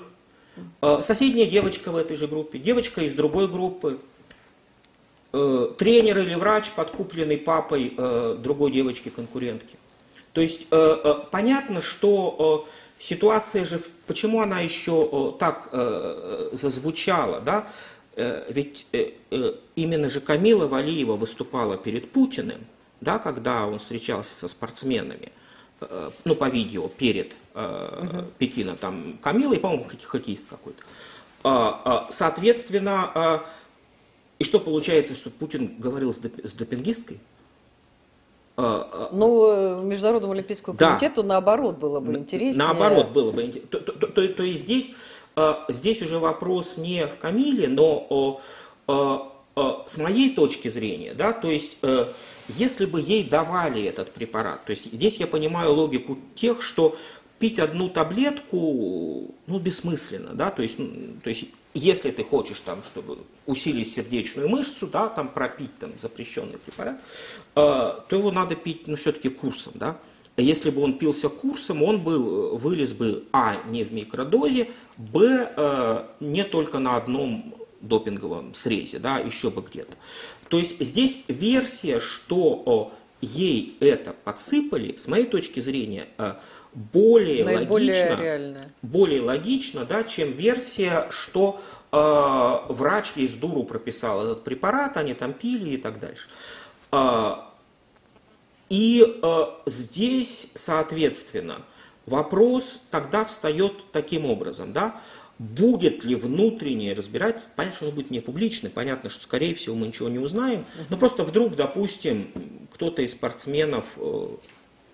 а, 0.81 1.01
соседняя 1.01 1.47
девочка 1.47 1.91
в 1.91 1.97
этой 1.97 2.17
же 2.17 2.27
группе, 2.27 2.57
девочка 2.57 3.01
из 3.01 3.13
другой 3.13 3.47
группы, 3.47 3.99
э, 5.31 5.73
тренер 5.77 6.19
или 6.19 6.35
врач, 6.35 6.71
подкупленный 6.71 7.37
папой 7.37 7.93
э, 7.97 8.37
другой 8.39 8.71
девочки-конкурентки. 8.71 9.77
То 10.31 10.41
есть 10.41 10.67
э, 10.71 11.15
понятно, 11.29 11.81
что 11.81 12.67
ситуация 12.97 13.65
же, 13.65 13.81
почему 14.07 14.41
она 14.41 14.59
еще 14.61 15.35
так 15.39 15.69
зазвучала, 16.51 17.41
да? 17.41 17.67
Ведь 18.49 18.87
именно 19.75 20.07
же 20.07 20.21
Камила 20.21 20.67
Валиева 20.67 21.15
выступала 21.15 21.77
перед 21.77 22.11
Путиным, 22.11 22.65
да, 23.01 23.19
когда 23.19 23.65
он 23.67 23.79
встречался 23.79 24.35
со 24.35 24.47
спортсменами, 24.47 25.31
ну, 26.23 26.35
по 26.35 26.49
видео, 26.49 26.87
перед 26.87 27.33
угу. 27.53 28.23
Пекина, 28.37 28.77
там 28.77 29.19
Камила 29.21 29.53
и, 29.53 29.59
по-моему, 29.59 29.85
хоккеист 30.05 30.49
какой-то. 30.49 30.81
А, 31.43 31.81
а, 31.85 32.07
соответственно, 32.09 33.43
и 34.39 34.43
что 34.43 34.59
получается, 34.59 35.13
что 35.13 35.29
Путин 35.29 35.75
говорил 35.77 36.11
с 36.11 36.53
допингисткой? 36.53 37.19
Ну, 38.57 39.81
Международному 39.81 40.33
Олимпийскому 40.33 40.77
комитету 40.77 41.21
да. 41.23 41.29
наоборот 41.29 41.77
было 41.77 41.99
бы 41.99 42.13
интереснее. 42.13 42.65
Наоборот 42.65 43.09
было 43.09 43.31
бы 43.31 43.43
интереснее. 43.43 43.69
То, 43.69 43.79
то, 43.79 44.07
то, 44.07 44.27
то 44.27 44.43
есть 44.43 44.63
здесь, 44.63 44.93
здесь 45.67 46.01
уже 46.01 46.19
вопрос 46.19 46.77
не 46.77 47.05
в 47.05 47.17
Камиле, 47.17 47.67
но 47.67 48.39
с 49.85 49.97
моей 49.97 50.35
точки 50.35 50.67
зрения, 50.67 51.13
да, 51.13 51.31
то 51.31 51.49
есть 51.49 51.77
э, 51.81 52.11
если 52.49 52.85
бы 52.85 52.99
ей 52.99 53.23
давали 53.23 53.83
этот 53.83 54.11
препарат, 54.11 54.65
то 54.65 54.71
есть 54.71 54.91
здесь 54.91 55.17
я 55.17 55.27
понимаю 55.27 55.73
логику 55.73 56.17
тех, 56.35 56.61
что 56.61 56.97
пить 57.39 57.59
одну 57.59 57.89
таблетку, 57.89 59.33
ну, 59.47 59.59
бессмысленно, 59.59 60.33
да, 60.33 60.51
то 60.51 60.61
есть, 60.61 60.77
ну, 60.77 60.89
то 61.23 61.29
есть 61.29 61.45
если 61.75 62.09
ты 62.11 62.23
хочешь 62.23 62.61
там, 62.61 62.83
чтобы 62.83 63.19
усилить 63.45 63.91
сердечную 63.91 64.49
мышцу, 64.49 64.87
да, 64.87 65.09
там 65.09 65.27
пропить 65.27 65.77
там 65.77 65.91
запрещенный 65.99 66.57
препарат, 66.57 66.95
э, 66.95 67.01
то 67.55 68.05
его 68.09 68.31
надо 68.31 68.55
пить, 68.55 68.87
ну, 68.87 68.95
все-таки 68.95 69.29
курсом, 69.29 69.73
да. 69.75 69.97
Если 70.37 70.69
бы 70.69 70.81
он 70.81 70.97
пился 70.97 71.29
курсом, 71.29 71.83
он 71.83 72.01
бы 72.01 72.13
э, 72.13 72.55
вылез 72.55 72.93
бы, 72.93 73.25
а, 73.31 73.61
не 73.67 73.83
в 73.83 73.93
микродозе, 73.93 74.69
б, 74.97 75.51
э, 75.55 76.05
не 76.21 76.43
только 76.43 76.79
на 76.79 76.97
одном 76.97 77.55
допинговом 77.81 78.53
срезе, 78.53 78.99
да, 78.99 79.19
еще 79.19 79.49
бы 79.51 79.61
где-то. 79.61 79.95
То 80.49 80.57
есть 80.59 80.79
здесь 80.79 81.19
версия, 81.27 81.99
что 81.99 82.91
ей 83.21 83.77
это 83.79 84.13
подсыпали, 84.23 84.95
с 84.95 85.07
моей 85.07 85.25
точки 85.25 85.59
зрения, 85.59 86.07
э, 86.17 86.35
более 86.75 87.43
логично, 87.43 88.57
более 88.81 89.21
логично, 89.21 89.85
да, 89.85 90.03
чем 90.03 90.33
версия, 90.33 91.07
что 91.09 91.61
э, 91.91 92.73
врач 92.73 93.13
ей 93.15 93.27
с 93.27 93.33
дуру 93.33 93.63
прописал 93.63 94.23
этот 94.23 94.43
препарат, 94.43 94.97
они 94.97 95.13
там 95.13 95.33
пили 95.33 95.71
и 95.71 95.77
так 95.77 95.99
дальше. 95.99 96.27
Э, 96.91 97.35
и 98.69 99.19
э, 99.21 99.45
здесь, 99.65 100.49
соответственно, 100.53 101.61
вопрос 102.05 102.81
тогда 102.91 103.23
встает 103.23 103.91
таким 103.93 104.25
образом, 104.25 104.73
да, 104.73 104.99
будет 105.39 106.03
ли 106.03 106.15
внутреннее 106.15 106.93
разбирать, 106.93 107.47
понятно, 107.55 107.75
что 107.75 107.85
оно 107.87 107.95
будет 107.95 108.11
не 108.11 108.21
публичное, 108.21 108.71
понятно, 108.71 109.09
что 109.09 109.23
скорее 109.23 109.53
всего 109.53 109.75
мы 109.75 109.87
ничего 109.87 110.09
не 110.09 110.19
узнаем, 110.19 110.65
но 110.89 110.97
просто 110.97 111.23
вдруг, 111.23 111.55
допустим, 111.55 112.31
кто-то 112.73 113.01
из 113.01 113.11
спортсменов 113.11 113.97
э, 113.97 114.27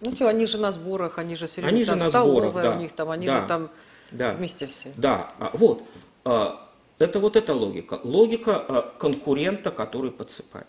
ну 0.01 0.15
что, 0.15 0.27
они 0.27 0.47
же 0.47 0.57
на 0.57 0.71
сборах, 0.71 1.17
они 1.17 1.35
же 1.35 1.47
все 1.47 1.61
время 1.61 1.75
они 1.75 1.85
там 1.85 1.99
же 1.99 2.03
на 2.05 2.09
сборах, 2.09 2.53
да, 2.53 2.71
у 2.71 2.79
них 2.79 2.91
там, 2.91 3.09
они 3.09 3.27
да, 3.27 3.41
же 3.41 3.47
там 3.47 3.69
да, 4.11 4.33
вместе 4.33 4.65
все. 4.67 4.91
Да, 4.97 5.31
а, 5.39 5.51
вот. 5.53 5.83
А, 6.25 6.67
это 6.99 7.19
вот 7.19 7.35
эта 7.35 7.53
логика. 7.53 7.99
Логика 8.03 8.55
а, 8.67 8.93
конкурента, 8.97 9.71
который 9.71 10.11
подсыпает. 10.11 10.67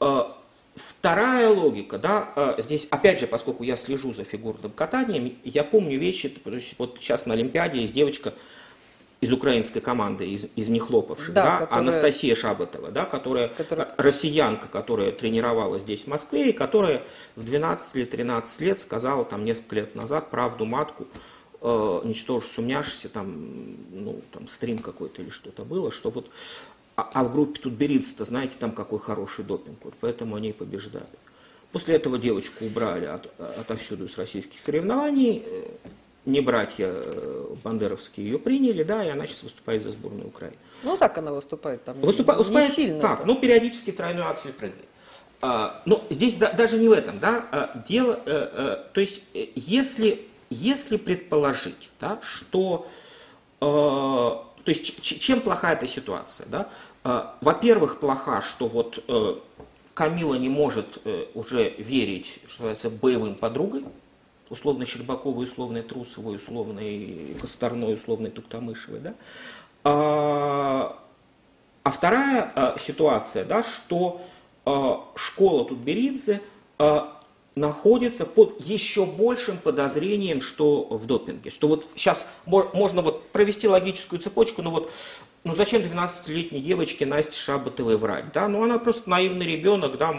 А, 0.00 0.36
вторая 0.74 1.48
логика, 1.48 1.98
да, 1.98 2.28
а, 2.36 2.54
здесь, 2.58 2.86
опять 2.90 3.20
же, 3.20 3.26
поскольку 3.26 3.62
я 3.62 3.76
слежу 3.76 4.12
за 4.12 4.24
фигурным 4.24 4.70
катанием, 4.70 5.38
я 5.42 5.64
помню 5.64 5.98
вещи, 5.98 6.28
то 6.28 6.50
есть 6.50 6.78
вот 6.78 6.98
сейчас 7.00 7.26
на 7.26 7.34
Олимпиаде 7.34 7.80
есть 7.80 7.94
девочка, 7.94 8.34
из 9.20 9.32
украинской 9.32 9.80
команды, 9.80 10.28
из, 10.28 10.46
из 10.56 10.68
нехлопавших, 10.68 11.34
да, 11.34 11.42
да? 11.42 11.58
Которая... 11.58 11.80
Анастасия 11.80 12.34
Шабатова, 12.34 12.90
да, 12.90 13.04
которая, 13.06 13.48
которая, 13.48 13.94
россиянка, 13.96 14.68
которая 14.68 15.10
тренировала 15.10 15.78
здесь 15.78 16.04
в 16.04 16.08
Москве, 16.08 16.50
и 16.50 16.52
которая 16.52 17.02
в 17.34 17.44
12 17.44 17.96
или 17.96 18.04
13 18.04 18.60
лет 18.60 18.80
сказала 18.80 19.24
там 19.24 19.44
несколько 19.44 19.76
лет 19.76 19.94
назад 19.94 20.30
правду 20.30 20.66
матку, 20.66 21.06
э, 21.62 22.00
ничтоже 22.04 22.46
сумняшься, 22.46 23.08
там, 23.08 23.76
ну, 23.90 24.20
там 24.32 24.46
стрим 24.46 24.78
какой-то 24.78 25.22
или 25.22 25.30
что-то 25.30 25.64
было, 25.64 25.90
что 25.90 26.10
вот, 26.10 26.30
а, 26.94 27.10
а 27.14 27.24
в 27.24 27.32
группе 27.32 27.58
тут 27.58 27.72
берится-то, 27.72 28.24
знаете, 28.24 28.56
там 28.58 28.72
какой 28.72 28.98
хороший 28.98 29.44
допинг, 29.44 29.78
вот 29.82 29.94
поэтому 29.98 30.36
они 30.36 30.52
побеждали. 30.52 31.06
После 31.72 31.96
этого 31.96 32.18
девочку 32.18 32.66
убрали 32.66 33.06
от, 33.06 33.28
отовсюду 33.40 34.08
с 34.08 34.18
российских 34.18 34.58
соревнований, 34.60 35.42
э, 35.44 35.68
не 36.26 36.40
братья 36.40 36.88
э, 36.92 37.54
бандеровские 37.62 38.26
ее 38.26 38.38
приняли, 38.38 38.82
да, 38.82 39.04
и 39.04 39.08
она 39.08 39.26
сейчас 39.26 39.44
выступает 39.44 39.82
за 39.82 39.92
сборную 39.92 40.26
Украины. 40.26 40.56
Ну, 40.82 40.96
так 40.96 41.16
она 41.16 41.32
выступает 41.32 41.84
там. 41.84 41.98
Выступа, 42.00 42.32
не 42.32 42.38
выступает 42.38 42.70
сильно. 42.70 43.00
Так, 43.00 43.20
это. 43.20 43.26
ну, 43.26 43.36
периодически 43.36 43.92
тройной 43.92 44.24
аксель 44.24 44.52
прыгает. 44.52 44.84
А, 45.40 45.82
но 45.86 46.04
здесь 46.10 46.34
да, 46.34 46.52
даже 46.52 46.78
не 46.78 46.88
в 46.88 46.92
этом, 46.92 47.18
да, 47.18 47.44
а, 47.52 47.82
дело, 47.86 48.20
а, 48.26 48.86
а, 48.86 48.92
то 48.92 49.00
есть, 49.00 49.22
если, 49.54 50.26
если 50.50 50.96
предположить, 50.96 51.90
да, 52.00 52.18
что, 52.22 52.88
а, 53.60 54.44
то 54.64 54.68
есть, 54.68 55.00
чем 55.00 55.40
плоха 55.40 55.72
эта 55.72 55.86
ситуация, 55.86 56.48
да, 56.48 56.68
а, 57.04 57.36
во-первых, 57.40 58.00
плоха, 58.00 58.40
что 58.40 58.66
вот 58.66 59.04
а, 59.06 59.40
Камила 59.94 60.34
не 60.34 60.48
может 60.48 60.98
а, 61.04 61.30
уже 61.34 61.70
верить, 61.78 62.40
что 62.46 62.64
называется, 62.64 62.90
боевым 62.90 63.36
подругой, 63.36 63.84
условно 64.50 64.84
Щербаковой, 64.84 65.44
условной 65.44 65.82
Трусовой, 65.82 66.36
условной 66.36 67.36
Косторной, 67.40 67.94
условной 67.94 68.30
Туктамышевой. 68.30 69.00
Да? 69.00 69.14
А, 69.84 70.98
а 71.82 71.90
вторая 71.90 72.52
а, 72.54 72.76
ситуация, 72.78 73.44
да, 73.44 73.62
что 73.62 74.20
а, 74.64 75.04
школа 75.14 75.64
Тутберидзе 75.64 76.40
а, 76.78 77.15
находится 77.56 78.26
под 78.26 78.60
еще 78.60 79.06
большим 79.06 79.56
подозрением, 79.56 80.42
что 80.42 80.86
в 80.90 81.06
допинге. 81.06 81.50
Что 81.50 81.68
вот 81.68 81.88
сейчас 81.94 82.26
можно 82.44 83.00
вот 83.00 83.30
провести 83.30 83.66
логическую 83.66 84.20
цепочку, 84.20 84.60
но 84.60 84.70
вот 84.70 84.92
ну 85.42 85.54
зачем 85.54 85.80
12-летней 85.80 86.60
девочке 86.60 87.06
Насте 87.06 87.38
Шабатовой 87.38 87.96
врать? 87.96 88.30
Да? 88.32 88.46
Ну 88.48 88.62
она 88.62 88.78
просто 88.78 89.08
наивный 89.08 89.46
ребенок, 89.46 89.96
да. 89.96 90.14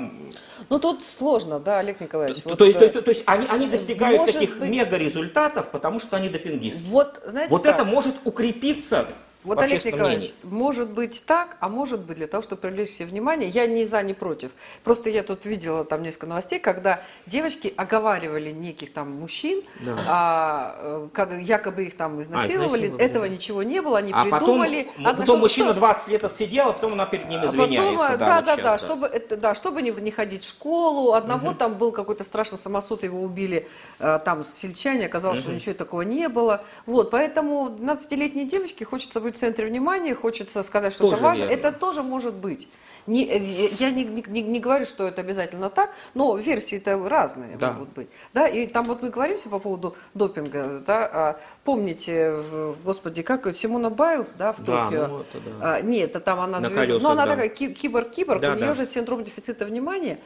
Ну 0.69 0.79
тут 0.79 1.05
сложно, 1.05 1.59
да, 1.59 1.77
Олег 1.79 2.01
Николаевич. 2.01 2.41
То, 2.41 2.49
вот, 2.49 2.57
то, 2.57 2.73
то, 2.73 2.85
э, 2.85 2.89
то, 2.89 3.01
то 3.03 3.11
есть 3.11 3.23
они, 3.27 3.45
они 3.47 3.67
достигают 3.67 4.25
таких 4.25 4.57
быть... 4.57 4.69
мега 4.69 4.97
результатов, 4.97 5.69
потому 5.69 5.99
что 5.99 6.17
они 6.17 6.29
допингисты. 6.29 6.83
Вот, 6.85 7.21
знаете 7.23 7.51
вот 7.51 7.67
это 7.67 7.85
может 7.85 8.15
укрепиться 8.23 9.07
вот, 9.47 9.63
Олег 9.63 9.83
Николаевич, 9.85 10.33
может 10.43 10.89
быть 10.89 11.23
так, 11.25 11.57
а 11.59 11.69
может 11.69 12.01
быть 12.01 12.17
для 12.17 12.27
того, 12.27 12.43
чтобы 12.43 12.61
привлечь 12.61 12.89
себе 12.89 13.07
внимание, 13.07 13.49
я 13.49 13.65
ни 13.65 13.83
за, 13.83 14.03
ни 14.03 14.13
против. 14.13 14.51
Просто 14.83 15.09
я 15.09 15.23
тут 15.23 15.45
видела 15.45 15.85
там 15.85 16.03
несколько 16.03 16.27
новостей, 16.27 16.59
когда 16.59 17.01
девочки 17.25 17.73
оговаривали 17.75 18.51
неких 18.51 18.93
там 18.93 19.11
мужчин, 19.11 19.63
да. 19.79 19.95
а, 20.07 21.09
э, 21.15 21.41
якобы 21.41 21.85
их 21.85 21.97
там 21.97 22.21
изнасиловали, 22.21 22.63
а, 22.63 22.67
изнасиловали 22.67 23.05
этого 23.05 23.27
да. 23.27 23.33
ничего 23.33 23.63
не 23.63 23.81
было, 23.81 23.99
они 23.99 24.11
а 24.13 24.23
придумали. 24.23 24.83
Потом, 24.83 25.07
а 25.07 25.13
потом 25.13 25.39
мужчина 25.39 25.71
что... 25.71 25.79
20 25.79 26.07
лет 26.09 26.23
отсидел, 26.23 26.69
а 26.69 26.73
потом 26.73 26.93
она 26.93 27.05
перед 27.05 27.29
ним 27.29 27.41
а 27.41 27.45
извиняется. 27.45 28.11
Потом, 28.11 28.19
да, 28.19 28.41
да, 28.41 28.55
да, 28.55 28.63
да, 28.63 28.77
чтобы, 28.77 29.07
это, 29.07 29.37
да, 29.37 29.55
чтобы 29.55 29.81
не, 29.81 29.91
не 29.91 30.11
ходить 30.11 30.43
в 30.43 30.49
школу. 30.49 31.13
Одного 31.13 31.49
угу. 31.49 31.55
там 31.55 31.75
был 31.75 31.91
какой-то 31.91 32.23
страшный 32.23 32.57
самосуд, 32.57 33.03
его 33.03 33.21
убили 33.21 33.67
э, 33.99 34.19
там 34.25 34.43
сельчане, 34.43 35.05
оказалось, 35.05 35.39
угу. 35.39 35.45
что 35.45 35.53
ничего 35.53 35.73
такого 35.73 36.01
не 36.01 36.27
было. 36.27 36.63
Вот, 36.85 37.11
поэтому 37.11 37.69
12-летней 37.69 38.45
девочке 38.45 38.85
хочется 38.85 39.21
быть 39.21 39.36
в 39.37 39.39
центре 39.39 39.65
внимания, 39.67 40.15
хочется 40.15 40.63
сказать 40.63 40.93
что-то 40.93 41.17
важное, 41.17 41.47
это 41.47 41.71
тоже 41.71 42.03
может 42.03 42.35
быть. 42.35 42.67
Не, 43.07 43.23
э, 43.23 43.69
я 43.79 43.89
не, 43.89 44.03
не, 44.03 44.41
не 44.41 44.59
говорю, 44.59 44.85
что 44.85 45.07
это 45.07 45.21
обязательно 45.21 45.69
так, 45.69 45.91
но 46.13 46.35
версии-то 46.35 47.07
разные 47.07 47.55
да. 47.55 47.71
могут 47.71 47.89
быть. 47.89 48.09
Да, 48.33 48.47
и 48.47 48.67
там 48.67 48.83
вот 48.83 49.01
мы 49.01 49.09
говоримся 49.09 49.47
по 49.47 49.59
поводу 49.59 49.95
допинга, 50.13 50.83
да, 50.85 51.09
а, 51.13 51.39
помните, 51.63 52.35
господи, 52.83 53.21
как 53.21 53.53
Симона 53.55 53.89
Байлз, 53.89 54.33
да, 54.37 54.51
в 54.51 54.61
да, 54.61 54.85
Токио. 54.85 55.07
Ну, 55.07 55.19
это, 55.21 55.39
да. 55.39 55.75
а, 55.75 55.81
нет, 55.81 56.09
это 56.09 56.19
там 56.19 56.41
она 56.41 56.59
звезда. 56.59 56.75
Колесах, 56.75 57.03
ну, 57.03 57.09
она 57.09 57.25
да. 57.25 57.31
такая 57.31 57.49
киборг-киборг, 57.49 58.41
да, 58.41 58.51
у 58.51 58.55
нее 58.55 58.67
да. 58.67 58.73
же 58.73 58.85
синдром 58.85 59.23
дефицита 59.23 59.65
внимания. 59.65 60.19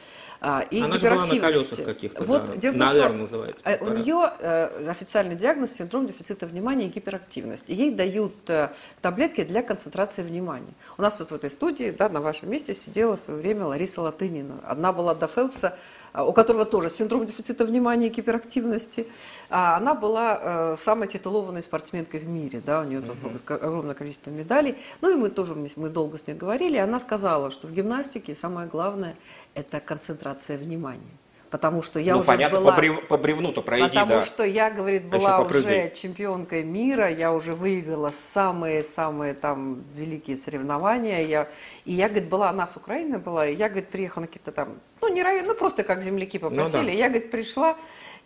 А, 0.44 0.66
и 0.72 0.80
Она 0.80 0.98
же 0.98 1.08
была 1.08 1.24
на 1.24 1.38
колесах 1.38 1.84
каких-то, 1.84 2.24
вот, 2.24 2.46
да. 2.46 2.56
Дело 2.56 2.76
Наверное, 2.76 3.08
что 3.10 3.18
называется. 3.18 3.64
Э, 3.64 3.78
у 3.80 3.92
нее 3.92 4.32
э, 4.40 4.90
официальный 4.90 5.36
диагноз 5.36 5.72
синдром 5.72 6.08
дефицита 6.08 6.48
внимания 6.48 6.86
и 6.86 6.88
гиперактивность. 6.88 7.62
И 7.68 7.74
ей 7.74 7.92
дают 7.92 8.34
э, 8.50 8.72
таблетки 9.00 9.44
для 9.44 9.62
концентрации 9.62 10.22
внимания. 10.22 10.74
У 10.98 11.02
нас 11.02 11.16
тут 11.16 11.30
в 11.30 11.34
этой 11.36 11.48
студии, 11.48 11.94
да, 11.96 12.08
на 12.08 12.20
вашем 12.20 12.50
месте 12.50 12.74
сидела 12.74 13.16
в 13.16 13.20
свое 13.20 13.38
время 13.38 13.66
Лариса 13.66 14.02
Латынина. 14.02 14.58
Одна 14.64 14.92
была 14.92 15.14
до 15.14 15.28
Фелпса 15.28 15.78
у 16.14 16.32
которого 16.32 16.64
тоже 16.64 16.90
синдром 16.90 17.26
дефицита 17.26 17.64
внимания 17.64 18.08
и 18.08 18.10
гиперактивности. 18.10 19.06
А 19.48 19.76
она 19.76 19.94
была 19.94 20.38
э, 20.40 20.76
самой 20.78 21.08
титулованной 21.08 21.62
спортсменкой 21.62 22.20
в 22.20 22.28
мире, 22.28 22.62
да, 22.64 22.80
у 22.80 22.84
нее 22.84 23.00
uh-huh. 23.00 23.54
огромное 23.54 23.94
количество 23.94 24.30
медалей. 24.30 24.76
Ну 25.00 25.12
и 25.12 25.16
мы 25.16 25.30
тоже, 25.30 25.54
мы 25.54 25.88
долго 25.88 26.18
с 26.18 26.26
ней 26.26 26.34
говорили, 26.34 26.76
она 26.76 27.00
сказала, 27.00 27.50
что 27.50 27.66
в 27.66 27.72
гимнастике 27.72 28.34
самое 28.34 28.68
главное– 28.68 29.16
это 29.54 29.80
концентрация 29.80 30.58
внимания. 30.58 31.21
Потому 31.52 31.82
что 31.82 32.00
я 32.00 32.14
ну, 32.14 32.20
уже 32.20 32.26
понятно, 32.26 32.60
была... 32.60 32.72
по, 32.72 32.76
брев, 32.78 33.08
по 33.08 33.18
бревну-то 33.18 33.60
пройди, 33.60 33.88
Потому 33.88 34.08
да. 34.08 34.24
что 34.24 34.42
я, 34.42 34.70
говорит, 34.70 35.04
была 35.04 35.38
уже 35.38 35.90
чемпионкой 35.90 36.64
мира, 36.64 37.10
я 37.10 37.30
уже 37.30 37.54
выиграла 37.54 38.08
самые-самые 38.08 39.34
там 39.34 39.84
великие 39.92 40.38
соревнования. 40.38 41.20
Я... 41.26 41.50
И 41.84 41.92
я, 41.92 42.08
говорит, 42.08 42.30
была, 42.30 42.48
она 42.48 42.64
с 42.64 42.78
Украины 42.78 43.18
была, 43.18 43.46
и 43.46 43.54
я, 43.54 43.68
говорит, 43.68 43.90
приехала 43.90 44.22
на 44.22 44.28
какие-то 44.28 44.50
там, 44.50 44.80
ну, 45.02 45.12
не 45.12 45.22
район, 45.22 45.44
ну, 45.46 45.54
просто 45.54 45.82
как 45.82 46.00
земляки 46.00 46.38
попросили. 46.38 46.78
Ну, 46.78 46.86
да. 46.86 46.90
Я, 46.90 47.10
говорит, 47.10 47.30
пришла, 47.30 47.76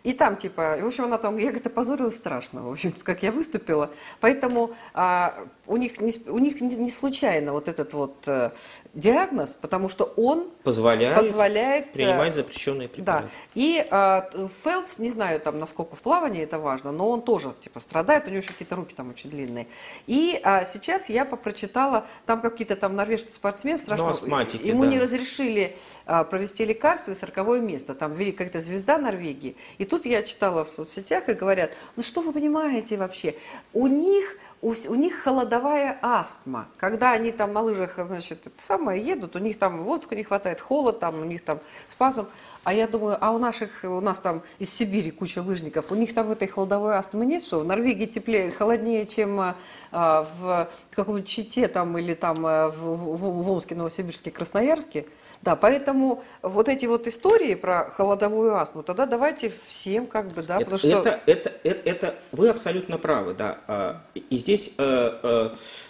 и 0.03 0.13
там, 0.13 0.37
типа, 0.37 0.77
в 0.81 0.85
общем, 0.85 1.05
она 1.05 1.17
там, 1.17 1.37
я, 1.37 1.45
говорит, 1.45 1.67
опозорилась 1.67 2.15
страшно, 2.15 2.63
в 2.63 2.71
общем, 2.71 2.93
как 3.03 3.23
я 3.23 3.31
выступила. 3.31 3.91
Поэтому 4.19 4.71
а, 4.93 5.33
у 5.67 5.77
них, 5.77 5.99
не, 5.99 6.13
у 6.27 6.39
них 6.39 6.61
не, 6.61 6.75
не 6.75 6.91
случайно 6.91 7.51
вот 7.51 7.67
этот 7.67 7.93
вот 7.93 8.15
э, 8.25 8.51
диагноз, 8.93 9.55
потому 9.59 9.89
что 9.89 10.05
он 10.15 10.49
позволяет, 10.63 11.17
позволяет 11.17 11.87
э, 11.87 11.91
принимать 11.93 12.35
запрещенные 12.35 12.87
препараты. 12.87 13.25
Да. 13.25 13.31
И 13.53 13.85
а, 13.89 14.29
Фелпс, 14.63 14.99
не 14.99 15.09
знаю 15.09 15.41
там, 15.41 15.59
насколько 15.59 15.95
в 15.95 16.01
плавании 16.01 16.43
это 16.43 16.59
важно, 16.59 16.91
но 16.91 17.09
он 17.09 17.21
тоже, 17.21 17.53
типа, 17.59 17.79
страдает, 17.79 18.27
у 18.27 18.29
него 18.29 18.37
еще 18.37 18.53
какие-то 18.53 18.75
руки 18.75 18.95
там 18.95 19.09
очень 19.09 19.29
длинные. 19.29 19.67
И 20.05 20.39
а, 20.43 20.63
сейчас 20.63 21.09
я 21.09 21.25
попрочитала, 21.25 22.05
там 22.25 22.41
какие-то 22.41 22.75
там 22.75 22.95
норвежский 22.95 23.31
спортсмен 23.31 23.77
страшно, 23.77 24.13
ну, 24.25 24.37
ему 24.61 24.83
да. 24.83 24.89
не 24.89 24.99
разрешили 24.99 25.75
а, 26.05 26.23
провести 26.23 26.63
лекарство 26.65 27.11
и 27.11 27.15
сороковое 27.15 27.59
место, 27.59 27.93
там 27.93 28.13
вели 28.13 28.31
какая-то 28.31 28.59
звезда 28.59 28.97
Норвегии. 28.97 29.57
И 29.77 29.85
тут 29.87 30.05
я 30.05 30.21
читала 30.21 30.63
в 30.63 30.69
соцсетях 30.69 31.29
и 31.29 31.33
говорят, 31.33 31.71
ну 31.95 32.03
что 32.03 32.21
вы 32.21 32.33
понимаете 32.33 32.97
вообще, 32.97 33.35
у 33.73 33.87
них 33.87 34.37
у, 34.61 34.73
у 34.87 34.95
них 34.95 35.15
холодовая 35.15 35.99
астма. 36.01 36.67
Когда 36.77 37.11
они 37.11 37.31
там 37.31 37.53
на 37.53 37.61
лыжах, 37.61 37.95
значит, 37.95 38.47
самое, 38.57 39.01
едут, 39.01 39.35
у 39.35 39.39
них 39.39 39.57
там 39.59 39.83
воздуха 39.83 40.15
не 40.15 40.23
хватает, 40.23 40.61
холод, 40.61 40.99
там, 40.99 41.19
у 41.19 41.23
них 41.23 41.43
там 41.43 41.59
спазм. 41.87 42.27
А 42.67 42.73
я 42.73 42.85
думаю, 42.85 43.17
а 43.21 43.31
у 43.31 43.37
наших, 43.37 43.85
у 43.85 44.01
нас 44.01 44.19
там 44.19 44.43
из 44.59 44.73
Сибири 44.73 45.09
куча 45.09 45.41
лыжников, 45.41 45.89
у 45.89 45.95
них 45.95 46.13
там 46.13 46.29
этой 46.31 46.49
холодовой 46.49 46.97
астмы 46.97 47.25
нет, 47.25 47.41
что 47.41 47.59
в 47.59 47.63
Норвегии 47.63 48.07
теплее, 48.07 48.51
холоднее, 48.51 49.05
чем 49.05 49.39
а, 49.39 50.27
в 50.37 50.69
каком-нибудь 50.91 51.29
Чите 51.29 51.69
там 51.69 51.97
или 51.97 52.13
там 52.13 52.45
а, 52.45 52.67
в, 52.67 52.75
в, 52.75 53.43
в 53.43 53.51
Омске, 53.51 53.73
Новосибирске, 53.73 54.31
Красноярске. 54.31 55.05
Да, 55.41 55.55
поэтому 55.55 56.25
вот 56.41 56.67
эти 56.67 56.85
вот 56.87 57.07
истории 57.07 57.55
про 57.55 57.89
холодовую 57.91 58.57
астму, 58.57 58.83
тогда 58.83 59.05
давайте 59.05 59.49
всем 59.69 60.05
как 60.05 60.27
бы, 60.33 60.43
да, 60.43 60.57
это, 60.57 60.65
потому 60.65 60.77
что... 60.77 60.89
Это, 60.89 61.21
это, 61.25 61.53
это, 61.63 61.89
это, 61.89 62.15
вы 62.33 62.49
абсолютно 62.49 62.97
правы, 62.97 63.33
да. 63.33 63.59
А, 63.69 64.01
и 64.13 64.37
здесь 64.37 64.73
э, 64.77 65.19
э, 65.23 65.49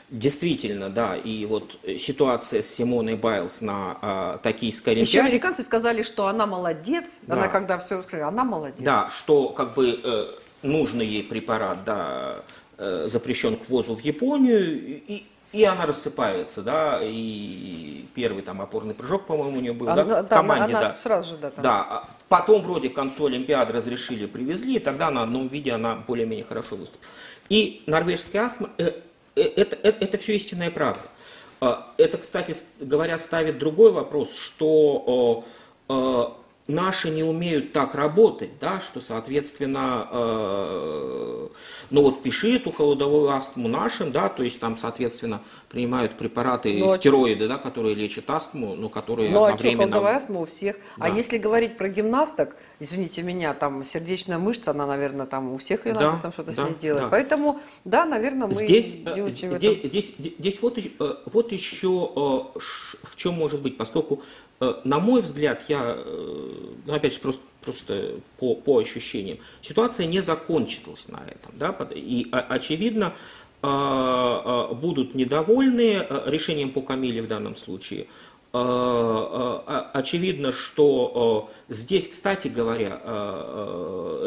действительно, 0.10 0.90
да, 0.90 1.16
и 1.16 1.46
вот 1.46 1.80
ситуация 1.98 2.62
с 2.62 2.70
Симоной 2.70 3.16
Байлз 3.16 3.62
на 3.62 3.98
а, 4.02 4.38
токийской 4.38 4.94
Олимпиаде... 4.94 5.18
Еще 5.18 5.28
американцы 5.28 5.64
сказали, 5.64 6.02
что 6.02 6.28
она 6.28 6.46
молодец, 6.46 7.20
да. 7.24 7.36
она 7.36 7.48
когда 7.48 7.78
все 7.78 8.02
сказала, 8.02 8.30
она 8.30 8.44
молодец. 8.44 8.80
Да, 8.80 9.10
что 9.10 9.50
как 9.50 9.74
бы 9.74 10.00
э, 10.02 10.26
нужный 10.62 11.06
ей 11.06 11.24
препарат, 11.24 11.84
да, 11.84 12.44
запрещен 12.78 13.58
к 13.58 13.68
ввозу 13.70 13.96
в 13.96 14.02
Японию, 14.02 15.04
и, 15.08 15.26
и 15.54 15.64
она 15.64 15.86
рассыпается, 15.86 16.62
да, 16.62 17.00
и 17.02 18.06
первый 18.14 18.44
там 18.44 18.62
опорный 18.62 18.94
прыжок, 18.94 19.26
по-моему, 19.26 19.58
у 19.58 19.62
нее 19.62 19.74
был, 19.74 19.90
она, 19.90 20.04
да, 20.04 20.24
в 20.24 20.30
команде, 20.30 20.76
она 20.76 20.88
да. 20.88 20.94
сразу 20.94 21.32
же, 21.32 21.38
да. 21.38 21.50
Там. 21.52 21.64
Да, 21.64 21.82
а 21.90 22.10
потом 22.28 22.62
вроде 22.62 22.90
к 22.90 22.94
концу 22.94 23.26
Олимпиады 23.26 23.74
разрешили, 23.74 24.26
привезли, 24.26 24.76
и 24.76 24.80
тогда 24.80 25.10
на 25.10 25.24
одном 25.24 25.48
виде 25.48 25.72
она 25.72 25.96
более-менее 25.96 26.46
хорошо 26.46 26.76
выступила. 26.76 27.10
И 27.50 27.82
норвежская 27.86 28.44
астма, 28.44 28.70
э, 28.78 28.88
э, 28.88 29.02
это, 29.42 29.78
это, 29.84 30.06
это 30.06 30.18
все 30.18 30.36
истинная 30.36 30.72
правда. 30.72 31.02
А, 31.60 31.94
это, 31.98 32.18
кстати 32.18 32.56
говоря, 32.80 33.18
ставит 33.18 33.58
другой 33.58 33.92
вопрос, 33.92 34.36
что 34.38 35.46
наши 36.68 37.10
не 37.10 37.24
умеют 37.24 37.72
так 37.74 37.96
работать, 37.96 38.60
да, 38.60 38.80
что, 38.80 39.00
соответственно, 39.00 40.08
э, 40.12 41.48
ну 41.92 42.02
вот 42.02 42.24
пиши 42.24 42.58
эту 42.58 42.72
холодовую 42.72 43.30
астму 43.30 43.68
нашим, 43.68 44.12
да, 44.12 44.30
то 44.30 44.44
есть 44.44 44.60
там, 44.60 44.76
соответственно, 44.76 45.42
принимают 45.70 46.18
препараты, 46.18 46.78
ну, 46.78 46.92
а 46.92 46.98
стероиды, 46.98 47.46
а 47.46 47.48
да, 47.48 47.58
которые 47.58 47.96
лечат 47.96 48.30
астму, 48.30 48.76
но 48.76 48.90
которые 48.90 49.30
Ну, 49.30 49.44
а 49.46 49.58
что, 49.58 49.72
холодовая 49.72 50.18
астма 50.18 50.42
у 50.42 50.46
всех. 50.46 50.76
А 50.98 51.08
да. 51.08 51.14
А 51.14 51.18
если 51.18 51.38
говорить 51.38 51.78
про 51.78 51.88
гимнасток, 51.88 52.56
извините 52.80 53.22
меня, 53.22 53.54
там 53.54 53.84
сердечная 53.84 54.38
мышца, 54.38 54.72
она, 54.72 54.86
наверное, 54.86 55.26
там 55.26 55.54
у 55.54 55.58
всех 55.58 55.86
ее 55.86 55.94
да, 55.94 56.02
надо 56.02 56.22
там 56.24 56.32
что-то 56.32 56.54
да, 56.54 56.66
с 56.66 56.70
ней 56.70 56.78
делать. 56.78 57.04
Да. 57.04 57.10
Поэтому, 57.10 57.62
да, 57.86 58.06
наверное, 58.06 58.48
мы 58.48 58.54
здесь, 58.54 58.98
не 59.06 59.22
очень 59.22 59.54
здесь, 59.54 59.76
в 59.76 59.80
этом... 59.80 59.90
здесь, 59.90 60.14
здесь, 60.18 60.36
здесь 60.38 60.62
вот, 60.62 60.78
э, 60.78 61.16
вот 61.26 61.52
еще 61.52 62.12
э, 62.58 62.60
в 63.04 63.16
чем 63.16 63.36
может 63.36 63.62
быть, 63.62 63.78
поскольку 63.78 64.18
Э, 64.18 64.47
на 64.60 65.00
мой 65.00 65.22
взгляд, 65.22 65.64
я, 65.68 65.96
э, 65.98 66.52
ну, 66.86 66.94
опять 66.94 67.14
же, 67.14 67.20
просто, 67.20 67.42
просто 67.62 68.16
по, 68.40 68.56
по 68.56 68.80
ощущениям, 68.80 69.38
ситуация 69.62 70.08
не 70.08 70.22
закончилась 70.22 71.08
на 71.08 71.22
этом. 71.28 71.52
Да? 71.54 71.76
И, 71.94 72.28
очевидно, 72.32 73.14
э, 73.62 74.74
будут 74.74 75.16
недовольны 75.16 76.06
решением 76.26 76.72
по 76.72 76.82
Камиле 76.82 77.22
в 77.22 77.28
данном 77.28 77.56
случае– 77.56 78.08
Э, 78.54 79.62
э, 79.68 79.82
очевидно, 79.94 80.52
что 80.52 81.50
э, 81.70 81.74
здесь, 81.74 82.08
кстати 82.08 82.48
говоря, 82.48 83.02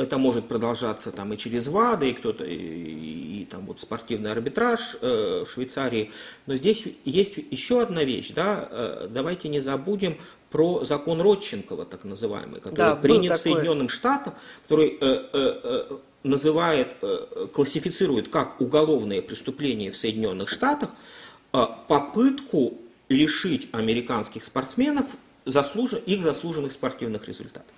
это 0.01 0.19
может 0.19 0.47
продолжаться 0.47 1.13
там 1.13 1.33
и 1.33 1.37
через 1.37 1.69
ВАДА, 1.69 2.07
и 2.07 2.13
кто-то, 2.13 2.45
и, 2.45 2.55
и 2.55 3.45
там 3.51 3.67
вот 3.67 3.81
спортивный 3.81 4.33
арбитраж 4.33 4.97
в 5.01 5.47
Швейцарии. 5.47 6.11
Но 6.47 6.55
здесь 6.55 6.85
есть 7.05 7.39
еще 7.51 7.83
одна 7.83 8.05
вещь, 8.05 8.33
да, 8.35 9.07
давайте 9.09 9.49
не 9.49 9.61
забудем 9.61 10.17
про 10.51 10.83
закон 10.83 11.21
Родченкова, 11.21 11.85
так 11.85 12.05
называемый, 12.05 12.61
который 12.61 12.77
да, 12.77 12.97
принят 12.97 13.39
в 13.39 13.41
Соединенным 13.41 13.89
Штатам, 13.89 14.35
который 14.63 14.99
называет, 16.23 16.89
классифицирует 17.53 18.29
как 18.29 18.61
уголовное 18.61 19.23
преступление 19.23 19.91
в 19.91 19.97
Соединенных 19.97 20.49
Штатах 20.49 20.91
попытку 21.51 22.79
лишить 23.09 23.69
американских 23.73 24.45
спортсменов 24.45 25.07
заслуж... 25.45 25.95
их 26.07 26.23
заслуженных 26.23 26.73
спортивных 26.73 27.27
результатов. 27.27 27.73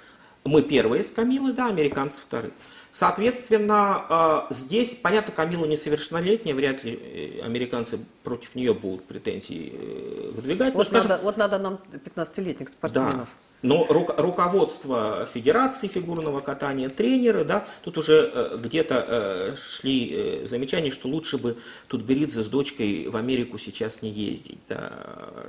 Мы 0.44 0.62
первые 0.62 1.04
с 1.04 1.10
Камилы, 1.10 1.52
да, 1.52 1.68
американцы 1.68 2.20
вторые. 2.20 2.52
Соответственно, 2.92 4.04
а, 4.08 4.46
здесь, 4.50 4.94
понятно, 4.94 5.32
Камила 5.32 5.64
несовершеннолетняя, 5.64 6.54
вряд 6.54 6.84
ли 6.84 6.92
э, 6.92 7.40
американцы 7.42 7.98
против 8.22 8.54
нее 8.54 8.74
будут 8.74 9.04
претензии 9.06 9.72
э, 9.72 10.30
выдвигать. 10.34 10.74
Вот, 10.74 10.88
скажем, 10.88 11.08
надо, 11.08 11.22
вот 11.22 11.38
надо 11.38 11.58
нам 11.58 11.80
15-летних 11.90 12.68
спортсменов. 12.68 13.14
Да. 13.14 13.26
Но 13.62 13.86
ру, 13.88 14.06
руководство 14.18 15.26
Федерации 15.32 15.86
фигурного 15.86 16.40
катания, 16.40 16.90
тренеры, 16.90 17.44
да, 17.44 17.66
тут 17.82 17.96
уже 17.96 18.30
э, 18.30 18.58
где-то 18.62 19.54
шли 19.56 20.42
замечания, 20.44 20.90
что 20.90 21.08
лучше 21.08 21.38
бы 21.38 21.56
тут 21.88 22.02
Беридзе 22.02 22.42
с 22.42 22.48
дочкой 22.48 23.08
в 23.08 23.16
Америку 23.16 23.56
сейчас 23.56 24.02
не 24.02 24.10
ездить, 24.10 24.60
да, 24.68 24.92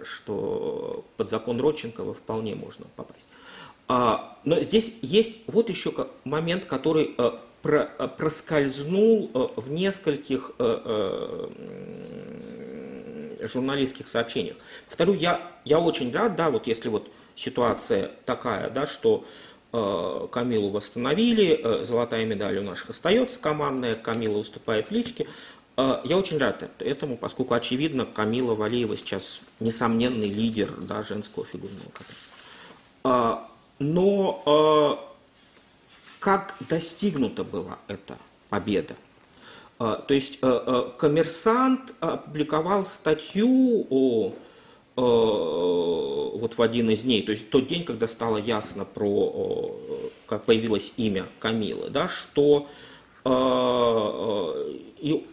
что 0.05 1.03
под 1.17 1.29
закон 1.29 1.59
Родченкова 1.59 2.13
вполне 2.13 2.55
можно 2.55 2.85
попасть. 2.95 3.27
А, 3.87 4.37
но 4.43 4.61
здесь 4.61 4.97
есть 5.01 5.39
вот 5.47 5.69
еще 5.69 5.93
момент, 6.23 6.65
который 6.65 7.13
э, 7.17 7.31
э, 7.63 8.07
проскользнул 8.17 9.31
э, 9.33 9.47
в 9.59 9.71
нескольких 9.71 10.51
журналистских 13.41 14.07
сообщениях. 14.07 14.55
Повторю, 14.87 15.13
я, 15.13 15.51
я 15.65 15.79
очень 15.79 16.13
рад, 16.13 16.35
да, 16.35 16.49
вот 16.49 16.67
если 16.67 16.87
вот 16.89 17.09
ситуация 17.35 18.11
такая, 18.25 18.69
да, 18.69 18.85
что 18.85 19.25
Камилу 19.71 20.69
восстановили, 20.69 21.83
золотая 21.83 22.25
медаль 22.25 22.59
у 22.59 22.61
наших 22.61 22.91
остается 22.91 23.39
командная, 23.39 23.95
Камила 23.95 24.37
выступает 24.37 24.89
в 24.89 24.91
личке. 24.91 25.27
Э, 25.77 25.97
я 26.03 26.17
очень 26.17 26.37
рад 26.37 26.69
этому, 26.79 27.17
поскольку, 27.17 27.53
очевидно, 27.53 28.05
Камила 28.05 28.55
Валиева 28.55 28.95
сейчас 28.97 29.41
несомненный 29.59 30.27
лидер 30.27 30.71
да, 30.77 31.03
женского 31.03 31.45
фигурного 31.45 31.89
катания. 33.03 33.47
Но 33.83 34.99
как 36.19 36.55
достигнута 36.69 37.43
была 37.43 37.77
эта 37.87 38.17
победа? 38.49 38.95
То 39.77 40.05
есть 40.09 40.39
коммерсант 40.39 41.93
опубликовал 41.99 42.85
статью 42.85 43.85
о 43.89 44.33
вот 44.95 46.57
в 46.57 46.61
один 46.61 46.89
из 46.91 47.03
дней, 47.03 47.23
то 47.23 47.31
есть 47.31 47.49
тот 47.49 47.67
день, 47.67 47.83
когда 47.83 48.07
стало 48.07 48.37
ясно 48.37 48.85
про, 48.85 49.75
как 50.27 50.45
появилось 50.45 50.93
имя 50.97 51.25
Камилы, 51.39 51.89
да, 51.89 52.07
что 52.07 52.67
и 53.25 55.25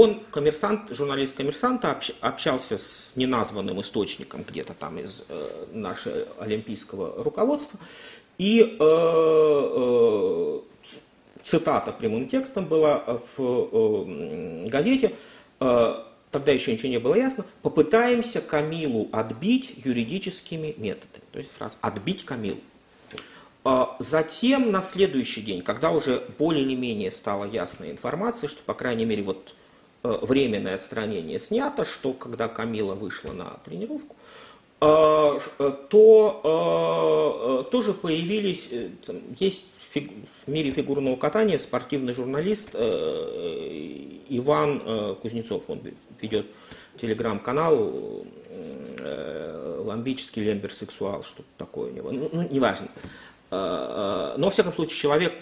он, 0.00 0.20
коммерсант, 0.30 0.90
журналист 0.90 1.36
коммерсанта, 1.36 1.98
общался 2.20 2.78
с 2.78 3.12
неназванным 3.16 3.80
источником 3.80 4.44
где-то 4.48 4.72
там 4.72 4.98
из 4.98 5.24
э, 5.28 5.66
нашего 5.72 6.26
олимпийского 6.38 7.22
руководства, 7.22 7.78
и 8.38 8.60
э, 8.60 8.76
э, 8.80 10.60
цитата 11.42 11.92
прямым 11.92 12.28
текстом 12.28 12.64
была 12.64 13.18
в 13.36 13.38
э, 13.38 14.68
газете, 14.68 15.14
э, 15.60 15.94
тогда 16.30 16.52
еще 16.52 16.72
ничего 16.72 16.88
не 16.88 16.98
было 16.98 17.14
ясно, 17.14 17.44
попытаемся 17.62 18.40
Камилу 18.40 19.08
отбить 19.12 19.74
юридическими 19.84 20.74
методами. 20.78 21.24
То 21.32 21.38
есть 21.40 21.50
фраза 21.52 21.76
«отбить 21.80 22.24
Камилу». 22.24 22.60
А 23.64 23.96
затем 23.98 24.72
на 24.72 24.80
следующий 24.80 25.40
день, 25.40 25.62
когда 25.62 25.90
уже 25.90 26.22
более-менее 26.38 27.10
стала 27.10 27.44
ясная 27.44 27.90
информация, 27.90 28.48
что, 28.48 28.62
по 28.62 28.74
крайней 28.74 29.04
мере, 29.04 29.22
вот 29.22 29.54
Э, 29.54 29.63
временное 30.04 30.74
отстранение 30.74 31.38
снято, 31.38 31.84
что 31.84 32.12
когда 32.12 32.46
Камила 32.46 32.94
вышла 32.94 33.32
на 33.32 33.58
тренировку, 33.64 34.14
э, 34.82 35.38
э, 35.58 35.72
то 35.88 37.66
тоже 37.72 37.94
появились, 37.94 38.70
есть 39.40 39.68
в 39.94 40.50
мире 40.50 40.70
фигурного 40.72 41.16
катания 41.16 41.56
спортивный 41.56 42.12
журналист 42.12 42.74
Иван 44.28 45.16
Кузнецов, 45.22 45.64
он 45.68 45.80
ведет 46.20 46.46
телеграм-канал 46.98 48.26
ламбический 49.84 50.42
лемберсексуал, 50.42 51.22
что-то 51.24 51.48
такое 51.56 51.90
у 51.90 51.94
него, 51.94 52.10
ну, 52.12 52.28
ну 52.30 52.46
неважно. 52.50 52.88
Но, 53.50 54.34
во 54.36 54.50
всяком 54.50 54.74
случае, 54.74 54.98
человек 54.98 55.32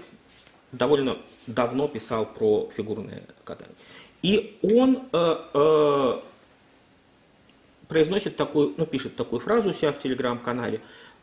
довольно 0.71 1.19
давно 1.47 1.89
писал 1.89 2.27
про 2.27 2.69
фигурное 2.75 3.25
катание. 3.45 3.75
И 4.23 4.57
он 4.63 5.03
э, 5.13 5.37
э, 5.53 6.19
произносит 7.89 8.37
такую, 8.37 8.75
ну, 8.77 8.87
пишет 8.87 9.17
такую 9.17 9.41
фразу 9.41 9.71
у 9.71 9.73
себя 9.73 9.93
в 9.93 9.99
телеграм-канале. 9.99 10.81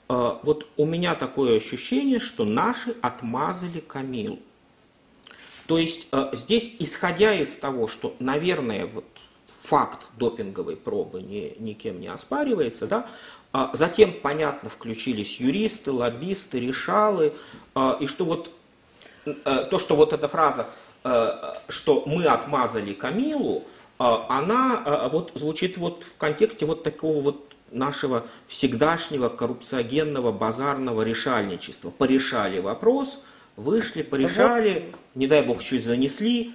Э, 0.10 0.38
вот 0.44 0.68
у 0.76 0.86
меня 0.86 1.16
такое 1.16 1.58
ощущение, 1.58 2.20
что 2.20 2.44
наши 2.44 2.96
отмазали 3.02 3.80
Камилу. 3.80 4.40
То 5.66 5.78
есть 5.78 6.08
э, 6.12 6.30
здесь, 6.34 6.76
исходя 6.80 7.34
из 7.34 7.56
того, 7.56 7.88
что, 7.88 8.16
наверное, 8.20 8.86
вот 8.86 9.06
факт 9.62 10.08
допинговой 10.18 10.76
пробы 10.76 11.22
ни, 11.22 11.56
никем 11.60 12.02
не 12.02 12.08
оспаривается, 12.08 12.88
да, 12.88 13.08
а 13.52 13.72
затем, 13.74 14.14
понятно, 14.14 14.70
включились 14.70 15.40
юристы, 15.40 15.92
лоббисты, 15.92 16.60
решалы, 16.60 17.34
э, 17.76 17.92
и 18.02 18.08
что 18.08 18.26
вот 18.26 18.52
э, 19.26 19.68
то, 19.70 19.80
что 19.80 19.96
вот 19.96 20.12
эта 20.12 20.28
фраза 20.28 20.68
что 21.04 22.04
мы 22.06 22.26
отмазали 22.26 22.94
Камилу, 22.94 23.64
э, 24.00 24.04
она 24.30 24.84
э, 24.86 25.10
вот 25.12 25.32
звучит 25.36 25.78
вот 25.78 26.04
в 26.04 26.18
контексте 26.18 26.66
вот 26.66 26.84
такого 26.84 27.22
вот 27.22 27.56
нашего 27.72 28.26
всегдашнего 28.48 29.30
коррупциогенного 29.30 30.32
базарного 30.32 31.04
решальничества. 31.04 31.92
Порешали 31.92 32.60
вопрос, 32.60 33.22
вышли, 33.56 34.02
порешали, 34.02 34.92
не 35.16 35.28
дай 35.28 35.44
бог, 35.44 35.62
и 35.62 35.78
занесли, 35.78 36.54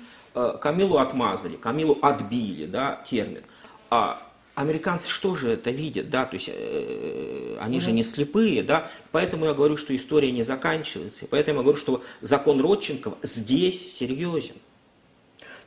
Камилу 0.61 0.99
отмазали, 0.99 1.55
Камилу 1.55 1.97
отбили, 2.03 2.67
да, 2.67 3.01
термин. 3.05 3.43
А 3.91 4.21
Американцы 4.55 5.09
что 5.09 5.35
же 5.35 5.51
это 5.51 5.71
видят, 5.73 6.11
да, 6.11 6.27
то 6.27 6.35
есть 6.35 6.49
э, 6.53 7.57
они 7.61 7.81
же 7.81 7.91
не 7.91 8.05
слепые, 8.05 8.63
да, 8.63 8.89
поэтому 9.11 9.47
я 9.47 9.53
говорю, 9.53 9.77
что 9.77 9.95
история 9.97 10.31
не 10.31 10.45
заканчивается, 10.45 11.27
поэтому 11.29 11.59
я 11.59 11.63
говорю, 11.65 11.79
что 11.79 12.05
закон 12.21 12.61
Родченкова 12.61 13.19
здесь 13.23 13.93
серьезен. 13.93 14.55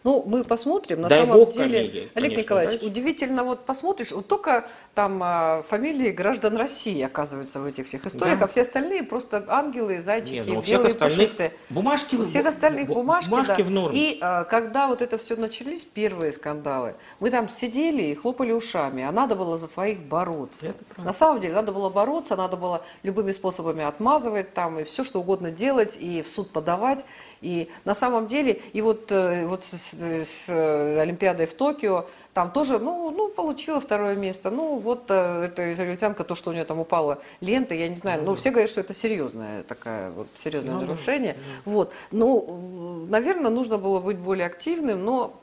Ну, 0.04 0.24
мы 0.26 0.44
посмотрим. 0.44 1.02
На 1.02 1.10
Дай 1.10 1.22
самом 1.22 1.38
бог 1.38 1.52
деле, 1.54 1.64
коллеги, 1.66 1.98
Олег 1.98 2.14
конечно, 2.14 2.38
Николаевич, 2.42 2.74
дальше. 2.80 2.88
удивительно, 2.88 3.44
вот 3.44 3.66
посмотришь, 3.66 4.12
вот 4.12 4.28
только 4.28 4.68
там 4.96 5.20
а, 5.24 5.62
фамилии 5.64 6.12
граждан 6.12 6.56
России 6.56 7.02
оказываются 7.02 7.60
в 7.60 7.66
этих 7.66 7.88
всех 7.88 8.06
историях, 8.06 8.40
Да. 8.40 8.46
а 8.46 8.48
все 8.48 8.62
остальные 8.62 9.04
просто 9.04 9.44
ангелы, 9.48 10.02
зайчики, 10.02 10.48
Не, 10.50 10.54
ну, 10.56 10.62
белые, 10.62 10.96
пушистые. 10.96 11.54
бумажки, 11.70 12.16
У 12.16 12.26
всех 12.26 12.46
остальных 12.46 12.90
бу- 12.90 12.94
бумажки, 12.96 13.30
бумажки 13.30 13.58
да. 13.58 13.64
в 13.64 13.70
норме. 13.72 14.00
И 14.00 14.18
а, 14.22 14.44
когда 14.46 14.88
вот 14.88 15.02
это 15.02 15.18
все 15.18 15.36
начались, 15.36 15.84
первые 15.84 16.32
скандалы, 16.32 16.96
мы 17.20 17.30
там 17.30 17.50
сидели 17.50 18.04
и 18.04 18.16
хлопали 18.16 18.52
ушами, 18.52 19.04
а 19.04 19.12
надо 19.12 19.36
было 19.36 19.58
за 19.58 19.68
своих 19.68 20.00
бороться. 20.00 20.68
Это. 20.68 21.02
На 21.02 21.14
самом 21.14 21.42
деле 21.42 21.54
надо 21.56 21.72
было 21.72 21.90
бороться, 21.90 22.36
надо 22.36 22.56
было 22.58 22.84
любыми 23.04 23.32
способами 23.32 23.84
отмазывать 23.84 24.54
там 24.54 24.80
и 24.80 24.84
все 24.84 25.04
что 25.04 25.20
угодно 25.20 25.52
делать 25.52 25.98
и 26.00 26.22
в 26.22 26.30
суд 26.30 26.50
подавать. 26.52 27.06
И 27.42 27.70
на 27.86 27.94
самом 27.94 28.28
деле, 28.28 28.62
и 28.74 28.82
вот, 28.82 29.12
э, 29.12 29.46
вот 29.46 29.64
с, 29.64 29.94
с, 29.94 30.50
э, 30.50 31.00
Олимпиадой 31.00 31.46
в 31.46 31.54
Токио, 31.54 32.06
там 32.34 32.52
тоже, 32.52 32.80
ну, 32.80 33.12
ну, 33.12 33.30
получила 33.30 33.80
второе 33.80 34.16
место. 34.16 34.50
Ну, 34.50 34.80
вот 34.80 35.06
э, 35.10 35.46
эта 35.46 35.72
израильтянка, 35.74 36.24
то, 36.24 36.36
что 36.36 36.52
у 36.52 36.54
нее 36.54 36.66
там 36.66 36.80
упала 36.80 37.20
лента, 37.42 37.74
я 37.74 37.88
не 37.88 37.96
знаю, 37.96 38.24
ну, 38.24 38.36
все 38.36 38.52
говорят, 38.52 38.70
что 38.70 38.82
это 38.82 38.94
серьезное 38.94 39.64
такая 39.64 40.12
вот 40.12 40.28
серьезное 40.38 40.74
Ну 40.74 40.80
да, 40.82 40.86
нарушение. 40.86 41.38
Вот. 41.66 41.94
Ну, 42.12 43.06
наверное, 43.10 43.52
нужно 43.52 43.78
было 43.78 44.00
быть 44.00 44.18
более 44.18 44.48
активным, 44.48 45.04
но 45.04 45.40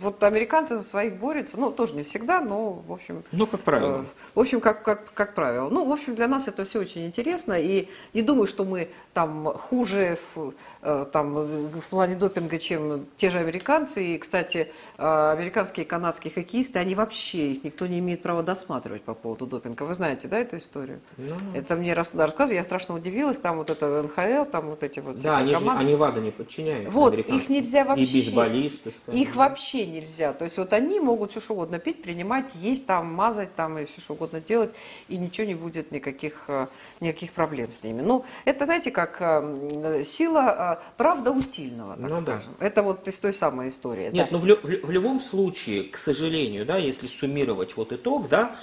вот 0.00 0.22
американцы 0.22 0.76
за 0.76 0.82
своих 0.82 1.16
борются, 1.18 1.58
ну, 1.58 1.70
тоже 1.70 1.94
не 1.94 2.02
всегда, 2.02 2.40
но, 2.40 2.82
в 2.86 2.92
общем... 2.92 3.22
Ну, 3.32 3.46
как 3.46 3.60
правило. 3.60 3.98
э, 4.00 4.04
В 4.34 4.40
общем, 4.40 4.60
как, 4.60 4.82
как, 4.82 5.12
как 5.14 5.34
правило. 5.34 5.68
Ну, 5.68 5.84
в 5.84 5.92
общем, 5.92 6.14
для 6.14 6.28
нас 6.28 6.48
это 6.48 6.64
все 6.64 6.80
очень 6.80 7.06
интересно. 7.06 7.54
И 7.54 7.88
не 8.14 8.22
думаю, 8.22 8.46
что 8.46 8.64
мы 8.64 8.88
там 9.14 9.44
хуже 9.56 10.16
в, 10.16 10.54
э, 10.82 11.06
там, 11.12 11.34
в 11.34 11.88
плане 11.90 12.14
допинга, 12.16 12.58
чем 12.58 13.06
те 13.16 13.30
же 13.30 13.38
американцы. 13.38 14.14
И, 14.14 14.18
кстати, 14.18 14.72
э, 14.98 15.30
американские 15.32 15.84
и 15.84 15.88
канадские 15.88 16.32
хоккеисты, 16.32 16.78
они 16.78 16.94
вообще, 16.94 17.52
их 17.52 17.64
никто 17.64 17.86
не 17.86 17.98
имеет 17.98 18.22
права 18.22 18.42
досматривать 18.42 19.02
по 19.02 19.14
поводу 19.14 19.46
допинга. 19.46 19.82
Вы 19.84 19.94
знаете, 19.94 20.28
да, 20.28 20.38
эту 20.38 20.56
историю? 20.56 21.00
Ну, 21.16 21.34
Это 21.54 21.76
мне 21.76 21.92
рас- 21.94 22.14
рассказывали, 22.14 22.56
я 22.58 22.64
страшно 22.64 22.94
удивилась. 22.94 23.38
Там 23.38 23.56
вот 23.58 23.70
это 23.70 24.02
НХЛ, 24.02 24.50
там 24.50 24.70
вот 24.70 24.82
эти 24.82 25.00
вот 25.00 25.20
да, 25.20 25.38
они, 25.38 25.54
же, 25.54 25.70
они 25.70 25.94
ВАДА 25.94 26.20
не 26.20 26.30
подчиняются. 26.30 26.90
Вот, 26.92 27.16
их 27.18 27.48
нельзя 27.48 27.84
вообще. 27.84 28.04
И 28.04 28.12
бейсболисты, 28.14 28.90
скажем. 28.90 29.20
Их 29.20 29.31
вообще 29.34 29.86
нельзя. 29.86 30.32
То 30.32 30.44
есть 30.44 30.58
вот 30.58 30.72
они 30.72 31.00
могут 31.00 31.30
все 31.30 31.40
что 31.40 31.54
угодно 31.54 31.78
пить, 31.78 32.02
принимать, 32.02 32.54
есть 32.54 32.86
там, 32.86 33.12
мазать 33.12 33.54
там 33.54 33.78
и 33.78 33.84
все 33.84 34.00
что 34.00 34.14
угодно 34.14 34.40
делать, 34.40 34.74
и 35.08 35.16
ничего 35.16 35.46
не 35.46 35.54
будет, 35.54 35.90
никаких, 35.90 36.44
э, 36.48 36.66
никаких 37.00 37.32
проблем 37.32 37.68
с 37.72 37.82
ними. 37.82 38.02
Ну, 38.02 38.24
это, 38.44 38.66
знаете, 38.66 38.90
как 38.90 39.16
э, 39.20 40.02
сила, 40.04 40.78
э, 40.80 40.92
правда 40.96 41.30
у 41.30 41.40
сильного, 41.40 41.96
так 41.96 42.10
Ну 42.10 42.20
да. 42.20 42.32
скажем. 42.40 42.54
Это 42.60 42.82
вот 42.82 43.08
из 43.08 43.18
той 43.18 43.32
самой 43.32 43.68
истории. 43.68 44.10
Нет, 44.12 44.28
да. 44.30 44.38
ну 44.38 44.38
в, 44.38 44.44
в 44.44 44.92
в 44.92 44.94
любом 44.94 45.20
случае, 45.20 45.84
к 45.84 45.96
сожалению, 45.96 46.66
да, 46.66 46.76
если 46.76 47.06
суммировать 47.06 47.76
вот 47.76 47.92
итог, 47.92 48.28
да, 48.28 48.54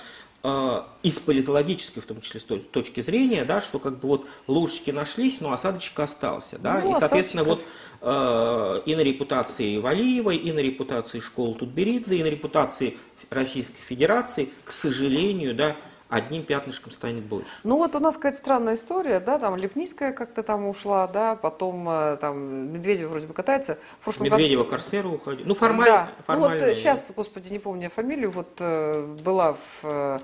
из 1.03 1.19
политологической, 1.19 1.99
в 1.99 2.05
том 2.05 2.21
числе, 2.21 2.39
с 2.39 2.43
точки 2.43 3.01
зрения, 3.01 3.43
да, 3.43 3.59
что 3.59 3.77
как 3.77 3.99
бы 3.99 4.07
вот 4.07 4.27
лужечки 4.47 4.89
нашлись, 4.91 5.41
но 5.41 5.51
осадочек 5.51 5.99
остался, 5.99 6.57
да, 6.59 6.79
Ну, 6.81 6.91
и, 6.91 6.93
соответственно, 6.93 7.43
вот 7.43 7.59
осадочков. 8.01 8.85
э, 8.85 8.89
и 8.91 8.95
на 8.95 9.01
репутации 9.01 9.77
Валиевой, 9.77 10.37
и 10.37 10.51
на 10.53 10.59
репутации 10.59 11.19
школы 11.19 11.55
Тутберидзе, 11.55 12.17
и 12.17 12.23
на 12.23 12.27
репутации 12.27 12.97
Российской 13.29 13.81
Федерации, 13.81 14.49
к 14.63 14.71
сожалению, 14.71 15.53
да, 15.55 15.75
одним 16.09 16.43
пятнышком 16.43 16.91
станет 16.91 17.23
больше. 17.23 17.47
Ну 17.63 17.77
вот 17.77 17.95
у 17.95 17.99
нас 17.99 18.15
какая-то 18.15 18.37
странная 18.37 18.75
история, 18.75 19.19
да, 19.19 19.37
там 19.37 19.55
Лепницкая 19.55 20.11
как-то 20.11 20.41
там 20.43 20.67
ушла, 20.67 21.07
да, 21.07 21.35
потом 21.35 21.87
э, 21.87 22.17
там 22.17 22.73
Медведев 22.73 23.09
вроде 23.09 23.27
бы 23.27 23.33
катается. 23.33 23.77
В 23.99 24.03
прошлом 24.03 24.25
году- 24.25 24.37
Медведева 24.37 24.63
Корсера 24.63 25.07
уходил. 25.07 25.45
Ну, 25.45 25.53
формально. 25.55 25.85
Да. 26.17 26.23
формально 26.25 26.59
Ну 26.59 26.67
вот 26.67 26.75
сейчас, 26.75 27.11
господи, 27.15 27.51
не 27.51 27.59
помню 27.59 27.89
фамилию, 27.89 28.31
вот 28.31 28.49
э, 28.59 29.15
была 29.23 29.53
в, 29.53 29.81
э, 29.83 30.19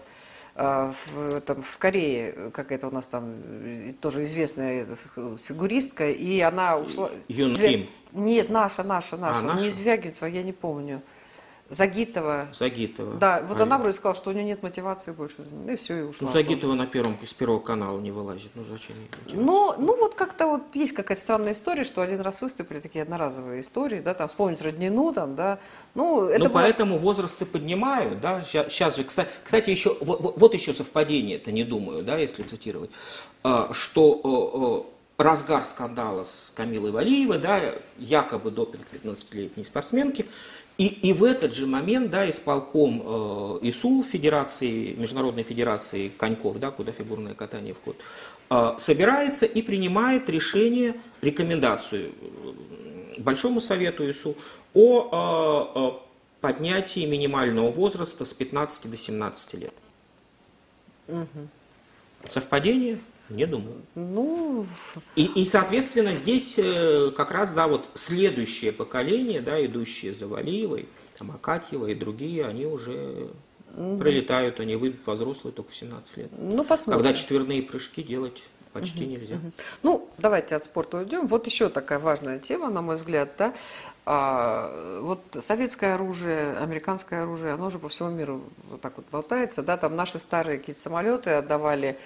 э, 0.56 0.92
в, 0.92 1.36
этом, 1.36 1.62
в 1.62 1.78
Корее 1.78 2.52
какая-то 2.52 2.88
у 2.88 2.92
нас 2.92 3.06
там 3.08 3.36
э, 3.46 3.94
тоже 4.02 4.24
известная 4.24 4.88
э, 5.16 5.36
фигуристка, 5.44 6.10
и 6.10 6.40
она 6.40 6.78
ушла... 6.78 7.12
Юн 7.28 7.56
Ким. 7.56 7.88
Нет, 8.12 8.50
наша, 8.50 8.84
наша, 8.84 9.18
наша, 9.18 9.44
наша? 9.44 9.64
не 9.64 9.70
Звягинцева, 9.70 10.28
я 10.28 10.42
не 10.42 10.54
помню. 10.54 11.02
Загитова. 11.70 12.48
Загитова. 12.54 13.16
Да, 13.16 13.42
вот 13.44 13.60
а 13.60 13.64
она 13.64 13.80
вроде 13.80 13.96
сказала, 13.96 14.16
что 14.16 14.30
у 14.30 14.34
нее 14.34 14.44
нет 14.44 14.62
мотивации 14.62 15.12
больше. 15.12 15.38
Ну 15.52 15.72
и 15.72 15.76
все, 15.76 15.98
и 15.98 16.02
ушла. 16.04 16.28
Ну, 16.28 16.34
Загитова 16.34 16.74
тоже. 16.74 16.76
на 16.76 16.86
первом, 16.86 17.18
с 17.26 17.34
первого 17.34 17.60
канала 17.60 18.00
не 18.00 18.12
вылазит. 18.12 18.52
Ну, 18.54 18.64
зачем 18.64 18.96
ей 18.98 19.36
Ну, 19.36 19.74
ну 19.80 19.98
вот 19.98 20.14
как-то 20.14 20.48
вот 20.48 20.76
есть 20.76 20.94
какая-то 20.94 21.22
странная 21.22 21.54
история, 21.54 21.84
что 21.84 22.02
один 22.02 22.22
раз 22.22 22.42
выступили, 22.42 22.80
такие 22.80 23.02
одноразовые 23.02 23.62
истории, 23.62 24.00
да, 24.00 24.14
там 24.14 24.28
вспомнить 24.28 24.62
Роднину, 24.62 25.12
там, 25.12 25.36
да. 25.36 25.58
Ну, 25.96 26.26
это 26.26 26.44
ну 26.44 26.50
было... 26.50 26.62
поэтому 26.62 26.98
возрасты 27.00 27.46
поднимают, 27.46 28.22
да. 28.22 28.44
Сейчас 28.44 28.96
же, 28.96 29.04
кстати, 29.04 29.70
еще, 29.72 29.98
вот, 30.02 30.38
вот 30.38 30.54
еще 30.54 30.72
совпадение, 30.72 31.38
это 31.38 31.52
не 31.52 31.64
думаю, 31.64 32.04
да, 32.04 32.18
если 32.18 32.44
цитировать, 32.44 32.92
а, 33.44 33.74
что 33.74 34.92
разгар 35.18 35.64
скандала 35.64 36.24
с 36.24 36.54
Камилой 36.56 36.92
Валиевой, 36.92 37.40
да, 37.40 37.74
якобы 37.98 38.52
допинг 38.52 38.86
15-летней 38.92 39.64
спортсменки, 39.64 40.26
и, 40.78 40.88
и 40.88 41.14
в 41.14 41.24
этот 41.24 41.54
же 41.54 41.68
момент, 41.68 42.12
да, 42.12 42.30
исполком 42.30 43.02
э, 43.06 43.60
ИСУ, 43.70 44.04
Федерации, 44.04 44.94
Международной 44.94 45.44
Федерации 45.44 46.10
коньков, 46.10 46.60
да, 46.60 46.70
куда 46.72 46.92
фигурное 46.92 47.34
катание 47.34 47.74
входит, 47.74 48.02
э, 48.50 48.76
собирается 48.78 49.46
и 49.46 49.62
принимает 49.62 50.30
решение, 50.30 50.96
рекомендацию 51.22 52.12
э, 52.12 53.22
Большому 53.22 53.62
Совету 53.62 54.10
ИСУ 54.10 54.36
о 54.74 55.72
э, 55.74 55.80
э, 55.80 56.06
поднятии 56.42 57.06
минимального 57.06 57.72
возраста 57.72 58.26
с 58.26 58.34
15 58.34 58.92
до 58.92 58.98
17 58.98 59.54
лет. 59.54 59.74
Угу. 61.08 61.48
Совпадение? 62.28 63.00
Не 63.30 63.46
думаю. 63.46 63.82
Ну... 63.96 64.66
И, 65.16 65.26
и, 65.26 65.46
соответственно, 65.46 66.14
здесь 66.14 66.56
э, 66.58 67.12
как 67.16 67.32
раз, 67.32 67.54
да, 67.54 67.68
вот 67.68 67.90
следующее 67.94 68.72
поколение, 68.72 69.42
да, 69.42 69.64
идущие 69.66 70.14
за 70.14 70.28
Валиевой, 70.28 70.88
там, 71.18 71.32
Акатьева 71.32 71.88
и 71.88 71.96
другие, 71.96 72.46
они 72.46 72.66
уже 72.66 73.30
угу. 73.76 73.98
пролетают, 73.98 74.60
они 74.60 74.76
выйдут 74.76 75.02
во 75.06 75.16
взрослые 75.16 75.54
только 75.54 75.72
в 75.72 75.76
17 75.76 76.18
лет. 76.18 76.30
Ну, 76.38 76.64
посмотрим. 76.64 77.04
Когда 77.04 77.18
четверные 77.18 77.64
прыжки 77.64 78.04
делать 78.04 78.44
почти 78.74 79.06
угу, 79.06 79.12
нельзя. 79.12 79.36
Угу. 79.36 79.52
Ну, 79.84 80.10
давайте 80.18 80.56
от 80.56 80.66
спорта 80.66 80.98
уйдем. 80.98 81.28
Вот 81.28 81.48
еще 81.48 81.70
такая 81.70 81.98
важная 81.98 82.40
тема, 82.40 82.70
на 82.70 82.82
мой 82.82 82.98
взгляд, 82.98 83.32
да. 83.38 83.54
А, 84.06 85.00
вот 85.02 85.22
советское 85.40 85.96
оружие, 85.96 86.58
американское 86.58 87.24
оружие, 87.24 87.54
оно 87.54 87.70
же 87.70 87.80
по 87.80 87.90
всему 87.90 88.10
миру 88.10 88.44
вот 88.70 88.82
так 88.82 88.98
вот 88.98 89.06
болтается, 89.12 89.64
да, 89.64 89.78
там 89.78 89.96
наши 89.96 90.20
старые 90.20 90.60
какие-то 90.60 90.82
самолеты 90.82 91.32
отдавали 91.32 91.98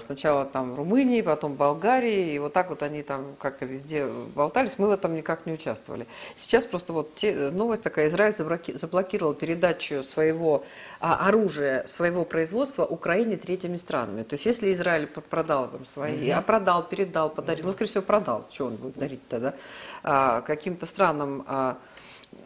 сначала 0.00 0.44
там 0.44 0.74
в 0.74 0.78
Румынии, 0.78 1.22
потом 1.22 1.54
в 1.54 1.56
Болгарии, 1.56 2.34
и 2.34 2.38
вот 2.38 2.52
так 2.52 2.68
вот 2.68 2.82
они 2.82 3.02
там 3.02 3.34
как-то 3.38 3.64
везде 3.64 4.06
болтались, 4.34 4.78
мы 4.78 4.88
в 4.88 4.90
этом 4.90 5.16
никак 5.16 5.46
не 5.46 5.52
участвовали. 5.52 6.06
Сейчас 6.36 6.66
просто 6.66 6.92
вот 6.92 7.14
те, 7.14 7.50
новость 7.50 7.82
такая, 7.82 8.08
Израиль 8.08 8.34
заблокировал 8.34 9.34
передачу 9.34 10.02
своего 10.02 10.64
а, 11.00 11.26
оружия, 11.28 11.86
своего 11.86 12.24
производства 12.24 12.84
Украине 12.84 13.36
третьими 13.36 13.76
странами. 13.76 14.22
То 14.22 14.34
есть 14.34 14.46
если 14.46 14.72
Израиль 14.72 15.06
продал 15.06 15.68
там 15.68 15.86
свои, 15.86 16.28
а 16.30 16.42
продал, 16.42 16.82
передал, 16.82 17.30
подарил, 17.30 17.66
ну, 17.66 17.72
скорее 17.72 17.88
всего, 17.88 18.02
продал, 18.02 18.46
что 18.50 18.66
он 18.66 18.76
будет 18.76 18.98
дарить 18.98 19.26
тогда, 19.28 19.54
а, 20.02 20.42
каким-то 20.42 20.86
странам 20.86 21.44
а, 21.46 21.78
Э, 21.93 21.93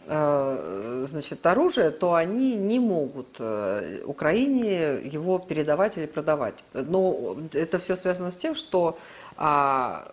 значит, 0.06 1.44
оружие, 1.46 1.90
то 1.90 2.14
они 2.14 2.56
не 2.56 2.80
могут 2.80 3.36
э, 3.38 4.02
Украине 4.06 5.00
его 5.02 5.38
передавать 5.38 5.98
или 5.98 6.06
продавать. 6.06 6.64
Но 6.72 7.36
это 7.52 7.78
все 7.78 7.94
связано 7.94 8.30
с 8.30 8.36
тем, 8.36 8.54
что 8.54 8.98
а, 9.36 10.06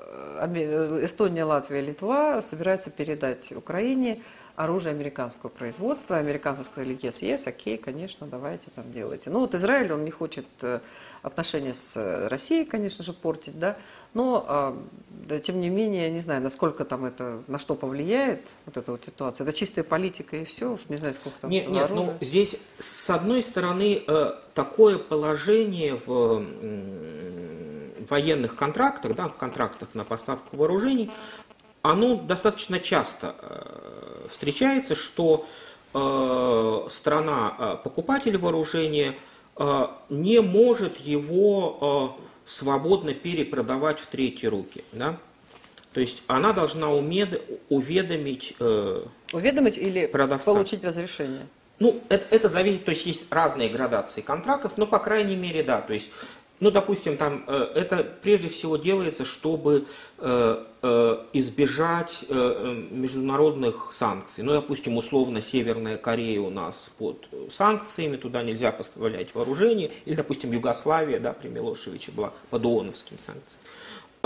Эстония, 1.01 1.45
Латвия, 1.45 1.81
Литва 1.81 2.41
собираются 2.41 2.89
передать 2.89 3.51
Украине 3.53 4.19
оружие 4.55 4.91
американского 4.91 5.49
производства. 5.49 6.17
Американцы 6.17 6.63
сказали, 6.63 6.95
yes, 6.95 7.21
yes, 7.21 7.47
окей, 7.47 7.77
конечно, 7.77 8.27
давайте 8.27 8.67
там 8.75 8.85
делайте. 8.91 9.29
Ну 9.29 9.39
вот 9.39 9.55
Израиль, 9.55 9.91
он 9.91 10.03
не 10.03 10.11
хочет 10.11 10.45
э, 10.61 10.79
отношения 11.25 11.73
с 11.73 12.27
Россией, 12.29 12.65
конечно 12.65 13.03
же, 13.03 13.13
портить, 13.13 13.59
да, 13.59 13.77
но 14.13 14.45
а, 14.47 14.83
да, 15.09 15.39
тем 15.39 15.59
не 15.59 15.69
менее, 15.69 16.11
не 16.11 16.19
знаю, 16.19 16.41
насколько 16.41 16.85
там 16.85 17.05
это, 17.05 17.41
на 17.47 17.57
что 17.57 17.75
повлияет 17.75 18.41
вот 18.65 18.77
эта 18.77 18.91
вот 18.91 19.03
ситуация. 19.03 19.45
Это 19.45 19.57
чистая 19.57 19.83
политика 19.83 20.37
и 20.37 20.45
все, 20.45 20.73
уж 20.73 20.87
не 20.87 20.97
знаю, 20.97 21.13
сколько 21.15 21.39
там 21.39 21.49
Нет, 21.49 21.67
нет, 21.67 21.89
ну 21.89 22.13
здесь 22.21 22.57
с 22.77 23.09
одной 23.09 23.41
стороны 23.41 24.03
э, 24.07 24.33
такое 24.53 24.97
положение 24.97 25.99
в 26.05 26.45
военных 28.09 28.55
контрактах, 28.55 29.15
да, 29.15 29.27
в 29.27 29.35
контрактах 29.35 29.89
на 29.93 30.03
поставку 30.03 30.57
вооружений, 30.57 31.11
оно 31.81 32.15
достаточно 32.15 32.79
часто 32.79 33.35
э, 33.39 34.27
встречается, 34.29 34.95
что 34.95 35.45
э, 35.93 36.87
страна 36.89 37.55
э, 37.57 37.77
покупатель 37.83 38.37
вооружения 38.37 39.15
не 39.57 40.41
может 40.41 40.97
его 40.97 42.17
свободно 42.45 43.13
перепродавать 43.13 43.99
в 43.99 44.07
третьи 44.07 44.47
руки. 44.47 44.83
Да? 44.91 45.17
То 45.93 46.01
есть 46.01 46.23
она 46.27 46.51
должна 46.51 46.91
умед... 46.91 47.41
уведомить... 47.69 48.55
Уведомить 49.31 49.77
или 49.77 50.07
продавца. 50.07 50.45
получить 50.45 50.83
разрешение? 50.83 51.47
Ну, 51.79 52.01
это, 52.09 52.25
это 52.33 52.47
зависит, 52.47 52.85
то 52.85 52.91
есть 52.91 53.05
есть 53.05 53.25
разные 53.29 53.69
градации 53.69 54.21
контрактов, 54.21 54.77
но 54.77 54.87
по 54.87 54.99
крайней 54.99 55.35
мере, 55.35 55.61
да, 55.61 55.81
то 55.81 55.93
есть 55.93 56.09
ну, 56.61 56.71
допустим, 56.71 57.17
там 57.17 57.43
э, 57.47 57.71
это 57.75 58.03
прежде 58.21 58.47
всего 58.47 58.77
делается, 58.77 59.25
чтобы 59.25 59.85
э, 60.19 60.63
э, 60.81 61.17
избежать 61.33 62.25
международных 62.29 63.89
санкций. 63.91 64.43
Ну, 64.43 64.53
допустим, 64.53 64.95
условно 64.95 65.41
Северная 65.41 65.97
Корея 65.97 66.39
у 66.41 66.49
нас 66.49 66.91
под 66.97 67.27
санкциями, 67.49 68.15
туда 68.15 68.41
нельзя 68.41 68.71
поставлять 68.71 69.35
вооружение. 69.35 69.91
Или, 70.05 70.15
допустим, 70.15 70.51
Югославия, 70.51 71.19
да, 71.19 71.33
при 71.33 71.49
Милошевиче 71.49 72.11
была 72.11 72.31
под 72.49 72.65
ООНовским 72.65 73.19
санкциям. 73.19 73.59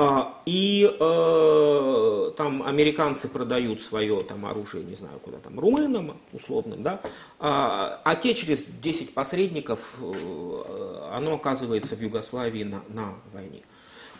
А, 0.01 0.41
и 0.45 0.89
э, 0.97 2.31
там 2.37 2.63
американцы 2.63 3.27
продают 3.27 3.81
свое 3.81 4.23
там, 4.23 4.45
оружие, 4.45 4.85
не 4.85 4.95
знаю 4.95 5.19
куда 5.19 5.39
там, 5.39 5.59
румынам 5.59 6.17
условным, 6.31 6.81
да, 6.81 7.01
а, 7.37 7.99
а 8.05 8.15
те 8.15 8.33
через 8.33 8.63
10 8.63 9.13
посредников, 9.13 9.95
э, 10.01 11.09
оно 11.11 11.33
оказывается 11.33 11.97
в 11.97 12.01
Югославии 12.01 12.63
на, 12.63 12.81
на 12.87 13.15
войне. 13.33 13.61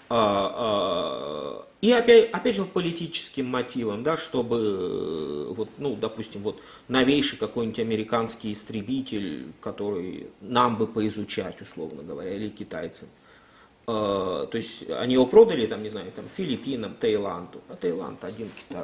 А, 0.09 1.65
и 1.80 1.93
опять, 1.93 2.30
опять 2.32 2.57
же 2.57 2.65
политическим 2.65 3.45
мотивом, 3.45 4.03
да, 4.03 4.17
чтобы, 4.17 4.57
э, 4.57 5.53
вот, 5.53 5.69
ну, 5.77 5.95
допустим, 5.95 6.41
вот 6.41 6.59
новейший 6.89 7.39
какой-нибудь 7.39 7.80
американский 7.80 8.51
истребитель, 8.51 9.53
который 9.61 10.27
нам 10.41 10.75
бы 10.75 10.88
поизучать, 10.88 11.61
условно 11.61 12.03
говоря, 12.03 12.34
или 12.34 12.49
китайцам, 12.49 13.07
то 13.89 14.49
есть 14.53 14.89
они 14.89 15.13
его 15.13 15.25
продали, 15.25 15.65
там, 15.65 15.81
не 15.83 15.89
знаю, 15.89 16.11
там, 16.15 16.25
Филиппинам, 16.35 16.95
Таиланду. 16.99 17.61
А 17.69 17.75
Таиланд 17.75 18.23
один 18.23 18.49
Китай, 18.57 18.83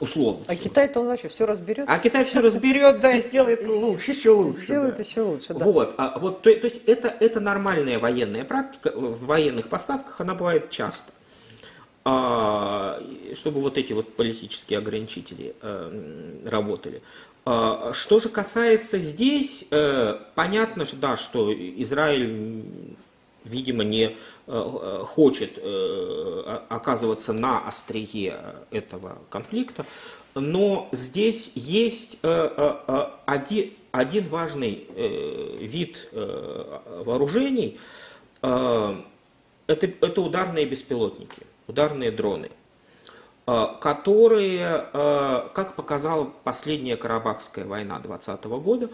условно. 0.00 0.44
А 0.48 0.56
Китай-то 0.56 1.00
он 1.00 1.06
вообще 1.06 1.28
все 1.28 1.46
разберет? 1.46 1.86
А 1.88 1.98
Китай 1.98 2.24
все 2.24 2.40
разберет, 2.40 3.00
да, 3.00 3.12
и 3.12 3.20
сделает 3.22 3.66
лучше, 3.66 4.12
еще 4.12 4.30
лучше. 4.30 4.62
Сделает 4.62 4.96
да. 4.96 5.02
еще 5.02 5.20
лучше, 5.22 5.54
да. 5.54 5.64
Вот, 5.64 5.94
а, 5.98 6.18
вот 6.18 6.42
то, 6.42 6.54
то 6.54 6.64
есть 6.64 6.82
это, 6.86 7.08
это 7.20 7.40
нормальная 7.40 7.98
военная 7.98 8.44
практика, 8.44 8.92
в 8.94 9.26
военных 9.26 9.68
поставках 9.68 10.20
она 10.20 10.34
бывает 10.34 10.70
часто. 10.70 11.12
А, 12.02 13.02
чтобы 13.34 13.60
вот 13.60 13.76
эти 13.76 13.92
вот 13.92 14.16
политические 14.16 14.78
ограничители 14.78 15.54
а, 15.60 15.92
работали. 16.46 17.02
А, 17.44 17.92
что 17.92 18.20
же 18.20 18.30
касается 18.30 18.98
здесь, 18.98 19.66
а, 19.70 20.20
понятно, 20.34 20.86
да, 20.94 21.16
что 21.16 21.52
Израиль 21.52 22.96
видимо, 23.44 23.84
не 23.84 24.04
э, 24.04 24.12
э, 24.46 25.04
хочет 25.06 25.52
э, 25.56 26.60
оказываться 26.68 27.32
на 27.32 27.66
острие 27.66 28.38
этого 28.70 29.18
конфликта. 29.28 29.86
Но 30.34 30.88
здесь 30.92 31.50
есть 31.56 32.18
один, 32.22 33.70
один 33.90 34.28
важный 34.28 34.86
вид 35.58 36.08
вооружений. 36.12 37.80
Это, 38.40 38.76
это 39.66 40.20
ударные 40.20 40.66
беспилотники, 40.66 41.42
ударные 41.66 42.12
дроны 42.12 42.50
которые, 43.80 44.86
как 44.92 45.74
показала 45.74 46.30
последняя 46.44 46.96
Карабахская 46.96 47.64
война 47.64 47.98
2020 47.98 48.44
года, 48.62 48.90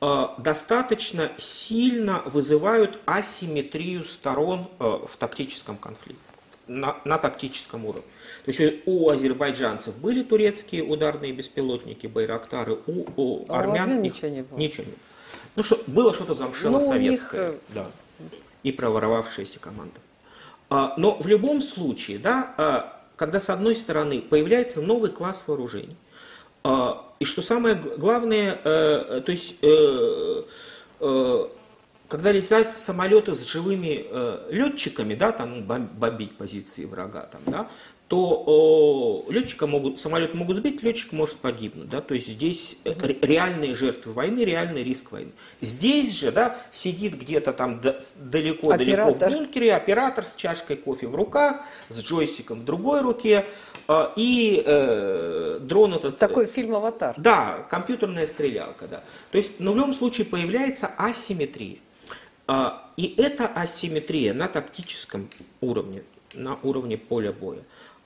достаточно 0.00 1.32
сильно 1.38 2.22
вызывают 2.24 2.98
асимметрию 3.04 4.04
сторон 4.04 4.68
э, 4.78 4.98
в 5.06 5.16
тактическом 5.16 5.76
конфликте, 5.76 6.22
на, 6.68 6.96
на 7.04 7.18
тактическом 7.18 7.84
уровне. 7.84 8.06
То 8.44 8.52
есть 8.52 8.82
у 8.86 9.10
азербайджанцев 9.10 9.98
были 9.98 10.22
турецкие 10.22 10.84
ударные 10.84 11.32
беспилотники, 11.32 12.06
байрактары, 12.06 12.78
у, 12.86 13.06
у 13.16 13.44
а 13.48 13.58
армян 13.58 13.98
у 13.98 14.00
ничего 14.00 14.28
не 14.28 14.42
было. 14.42 14.58
Ничего 14.58 14.84
не 14.84 14.90
было. 14.90 15.00
Ну, 15.56 15.62
что, 15.64 15.82
было 15.88 16.14
что-то 16.14 16.34
замшело 16.34 16.78
ну, 16.78 16.80
советское, 16.80 17.52
них... 17.52 17.56
Э, 17.70 17.74
да, 17.74 17.86
и 18.62 18.70
проворовавшаяся 18.70 19.58
команда. 19.58 20.00
А, 20.70 20.94
но 20.96 21.18
в 21.18 21.26
любом 21.26 21.60
случае, 21.60 22.18
да, 22.18 22.94
когда 23.16 23.40
с 23.40 23.50
одной 23.50 23.74
стороны 23.74 24.20
появляется 24.20 24.80
новый 24.80 25.10
класс 25.10 25.44
вооружений, 25.46 25.96
И 27.18 27.24
что 27.24 27.42
самое 27.42 27.74
главное, 27.74 28.54
то 28.56 29.24
есть 29.26 29.56
когда 32.08 32.32
летают 32.32 32.78
самолеты 32.78 33.34
с 33.34 33.44
живыми 33.44 34.06
э, 34.08 34.48
летчиками, 34.50 35.14
да, 35.14 35.30
там 35.30 35.62
бомбить 35.62 36.36
позиции 36.36 36.86
врага, 36.86 37.22
там, 37.22 37.42
да, 37.46 37.68
то 38.08 39.26
э, 39.28 39.32
летчика 39.32 39.66
могут, 39.66 40.00
самолет 40.00 40.32
могут 40.32 40.56
сбить, 40.56 40.82
летчик 40.82 41.12
может 41.12 41.36
погибнуть, 41.36 41.90
да, 41.90 42.00
то 42.00 42.14
есть 42.14 42.28
здесь 42.28 42.78
реальные 42.84 43.74
жертвы 43.74 44.14
войны, 44.14 44.40
реальный 44.40 44.82
риск 44.82 45.12
войны. 45.12 45.32
Здесь 45.60 46.18
же, 46.18 46.32
да, 46.32 46.56
сидит 46.70 47.18
где-то 47.18 47.52
там 47.52 47.82
далеко-далеко 48.16 49.12
в 49.12 49.18
бункере 49.18 49.74
оператор 49.74 50.24
с 50.24 50.36
чашкой 50.36 50.76
кофе 50.76 51.06
в 51.06 51.14
руках, 51.14 51.60
с 51.90 52.02
джойстиком 52.02 52.60
в 52.60 52.64
другой 52.64 53.02
руке, 53.02 53.44
э, 53.86 54.08
и 54.16 54.62
э, 54.64 55.58
дрон 55.60 55.94
этот... 55.94 56.16
Такой 56.16 56.46
фильм 56.46 56.76
«Аватар». 56.76 57.14
Да, 57.18 57.66
компьютерная 57.68 58.26
стрелялка, 58.26 58.88
да. 58.88 59.02
То 59.30 59.36
есть, 59.36 59.60
но 59.60 59.72
в 59.72 59.76
любом 59.76 59.92
случае 59.92 60.24
появляется 60.24 60.90
асимметрия. 60.96 61.76
И 62.96 63.14
эта 63.18 63.46
асимметрия 63.46 64.32
на 64.32 64.48
тактическом 64.48 65.28
уровне, 65.60 66.02
на 66.32 66.58
уровне 66.62 66.96
поля 66.96 67.32
боя, 67.32 67.60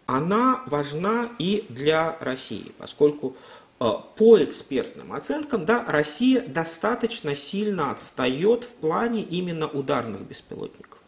она 0.06 0.62
важна 0.66 1.28
и 1.38 1.64
для 1.68 2.16
России, 2.20 2.72
поскольку 2.78 3.36
а, 3.78 3.92
по 4.16 4.42
экспертным 4.42 5.12
оценкам, 5.12 5.64
да, 5.64 5.84
Россия 5.86 6.40
достаточно 6.46 7.34
сильно 7.34 7.90
отстает 7.90 8.64
в 8.64 8.74
плане 8.74 9.22
именно 9.22 9.68
ударных 9.68 10.22
беспилотников. 10.22 11.00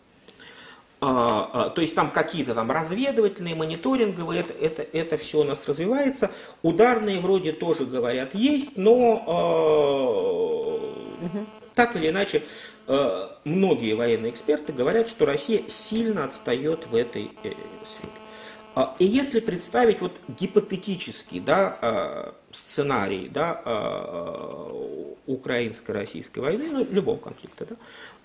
А, 1.01 1.71
то 1.71 1.81
есть 1.83 1.95
там 1.95 2.11
какие-то 2.11 2.55
там 2.55 2.71
разведывательные, 2.71 3.55
мониторинговые, 3.55 4.41
это, 4.41 4.55
это, 4.55 4.83
это 4.83 5.17
все 5.19 5.41
у 5.41 5.45
нас 5.45 5.69
развивается. 5.69 6.31
Ударные 6.63 7.21
вроде 7.21 7.53
тоже 7.53 7.85
говорят 7.85 8.35
есть, 8.35 8.79
но 8.79 9.17
угу. 11.21 11.47
так 11.75 11.95
или 11.97 12.09
иначе 12.09 12.43
Э, 12.87 13.29
многие 13.45 13.95
военные 13.95 14.31
эксперты 14.31 14.73
говорят, 14.73 15.09
что 15.09 15.25
Россия 15.25 15.63
сильно 15.67 16.25
отстает 16.25 16.87
в 16.87 16.95
этой 16.95 17.31
э, 17.43 17.53
сфере. 17.85 18.13
А, 18.75 18.97
и 18.99 19.05
если 19.05 19.41
представить 19.41 20.01
вот 20.01 20.13
гипотетический 20.27 21.41
да, 21.41 21.79
э, 21.81 22.33
сценарий 22.51 23.29
да, 23.29 23.63
украинско-российской 25.27 26.41
войны, 26.41 26.69
ну, 26.71 26.87
любого 26.91 27.19
конфликта, 27.19 27.67
да, 27.67 27.77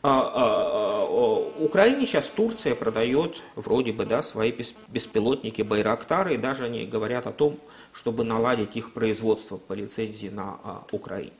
а, 0.01 1.05
Украине 1.59 2.05
сейчас 2.05 2.29
Турция 2.29 2.73
продает 2.73 3.43
вроде 3.55 3.91
бы 3.91 4.05
да, 4.05 4.21
свои 4.21 4.53
беспилотники 4.87 5.61
Байрактары, 5.61 6.35
и 6.35 6.37
даже 6.37 6.65
они 6.65 6.85
говорят 6.85 7.27
о 7.27 7.31
том, 7.31 7.59
чтобы 7.93 8.23
наладить 8.23 8.75
их 8.75 8.93
производство 8.93 9.57
по 9.57 9.73
лицензии 9.73 10.29
на 10.29 10.83
Украине. 10.91 11.33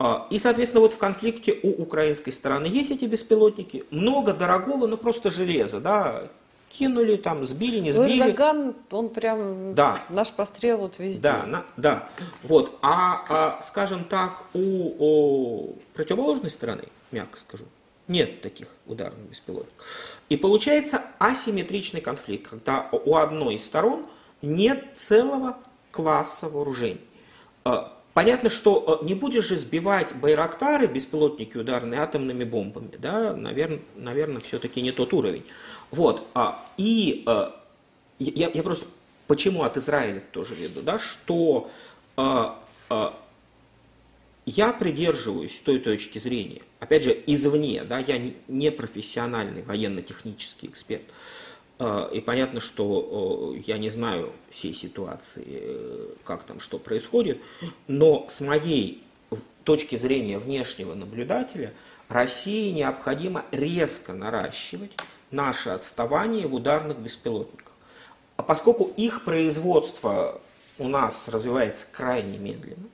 А, 0.00 0.26
и, 0.30 0.38
соответственно, 0.38 0.82
вот 0.82 0.94
в 0.94 0.98
конфликте 0.98 1.58
у 1.62 1.82
украинской 1.82 2.30
стороны 2.30 2.66
есть 2.66 2.90
эти 2.90 3.04
беспилотники, 3.04 3.84
много 3.90 4.32
дорогого, 4.32 4.86
но 4.86 4.96
просто 4.96 5.30
железа, 5.30 5.80
да, 5.80 6.28
кинули, 6.68 7.16
там, 7.16 7.44
сбили, 7.44 7.78
не 7.78 7.92
сбили. 7.92 8.20
Эрдоган, 8.20 8.74
он 8.90 9.08
прям 9.08 9.74
да. 9.74 10.02
наш 10.08 10.30
пострел 10.32 10.78
вот 10.78 10.98
везде. 10.98 11.20
Да, 11.20 11.46
на, 11.46 11.64
да. 11.76 12.08
Вот. 12.42 12.78
А, 12.82 13.24
а, 13.28 13.62
скажем 13.62 14.04
так, 14.04 14.42
у, 14.54 14.60
у 14.98 15.76
противоположной 15.94 16.50
стороны, 16.50 16.84
мягко 17.10 17.38
скажу, 17.38 17.64
нет 18.06 18.40
таких 18.40 18.68
ударных 18.86 19.28
беспилотников. 19.28 19.86
И 20.28 20.36
получается 20.36 21.02
асимметричный 21.18 22.00
конфликт, 22.00 22.48
когда 22.48 22.88
у 22.92 23.16
одной 23.16 23.54
из 23.54 23.64
сторон 23.64 24.06
нет 24.42 24.84
целого 24.94 25.56
класса 25.90 26.48
вооружений. 26.48 27.00
А, 27.64 27.94
Понятно, 28.18 28.50
что 28.50 28.98
э, 29.00 29.04
не 29.06 29.14
будешь 29.14 29.46
же 29.46 29.56
сбивать 29.56 30.12
байрактары, 30.12 30.88
беспилотники 30.88 31.56
ударные, 31.56 32.00
атомными 32.00 32.42
бомбами. 32.42 32.96
Да? 32.98 33.32
Наверное, 33.32 33.78
наверное 33.94 34.40
все-таки 34.40 34.82
не 34.82 34.90
тот 34.90 35.12
уровень. 35.12 35.44
Вот. 35.90 36.26
А, 36.34 36.64
и 36.76 37.24
э, 37.26 37.50
я, 38.18 38.50
я 38.50 38.62
просто 38.62 38.86
почему 39.28 39.62
от 39.62 39.76
Израиля 39.76 40.22
тоже 40.32 40.54
веду, 40.56 40.82
да, 40.82 40.98
что 40.98 41.70
а, 42.16 42.60
а, 42.88 43.16
я 44.46 44.72
придерживаюсь 44.72 45.60
той 45.60 45.78
точки 45.78 46.18
зрения, 46.18 46.62
опять 46.80 47.04
же, 47.04 47.16
извне, 47.26 47.84
да, 47.84 47.98
я 47.98 48.18
не 48.48 48.72
профессиональный 48.72 49.62
военно-технический 49.62 50.66
эксперт, 50.66 51.04
а, 51.78 52.10
и 52.12 52.20
понятно, 52.20 52.58
что 52.58 53.54
я 53.66 53.78
не 53.78 53.90
знаю 53.90 54.32
всей 54.50 54.72
ситуации, 54.72 55.44
э, 55.46 56.08
как 56.24 56.44
там 56.44 56.58
что 56.58 56.78
происходит, 56.78 57.38
но 57.86 58.26
с 58.28 58.40
моей 58.40 59.02
точки 59.64 59.96
зрения 59.96 60.38
внешнего 60.38 60.94
наблюдателя, 60.94 61.74
России 62.08 62.70
необходимо 62.70 63.44
резко 63.52 64.14
наращивать 64.14 64.92
наше 65.30 65.70
отставание 65.70 66.46
в 66.46 66.54
ударных 66.54 66.98
беспилотниках. 66.98 67.72
А 68.36 68.42
поскольку 68.42 68.92
их 68.96 69.24
производство 69.24 70.40
у 70.78 70.88
нас 70.88 71.28
развивается 71.28 71.86
крайне 71.92 72.38
медленно, 72.38 72.86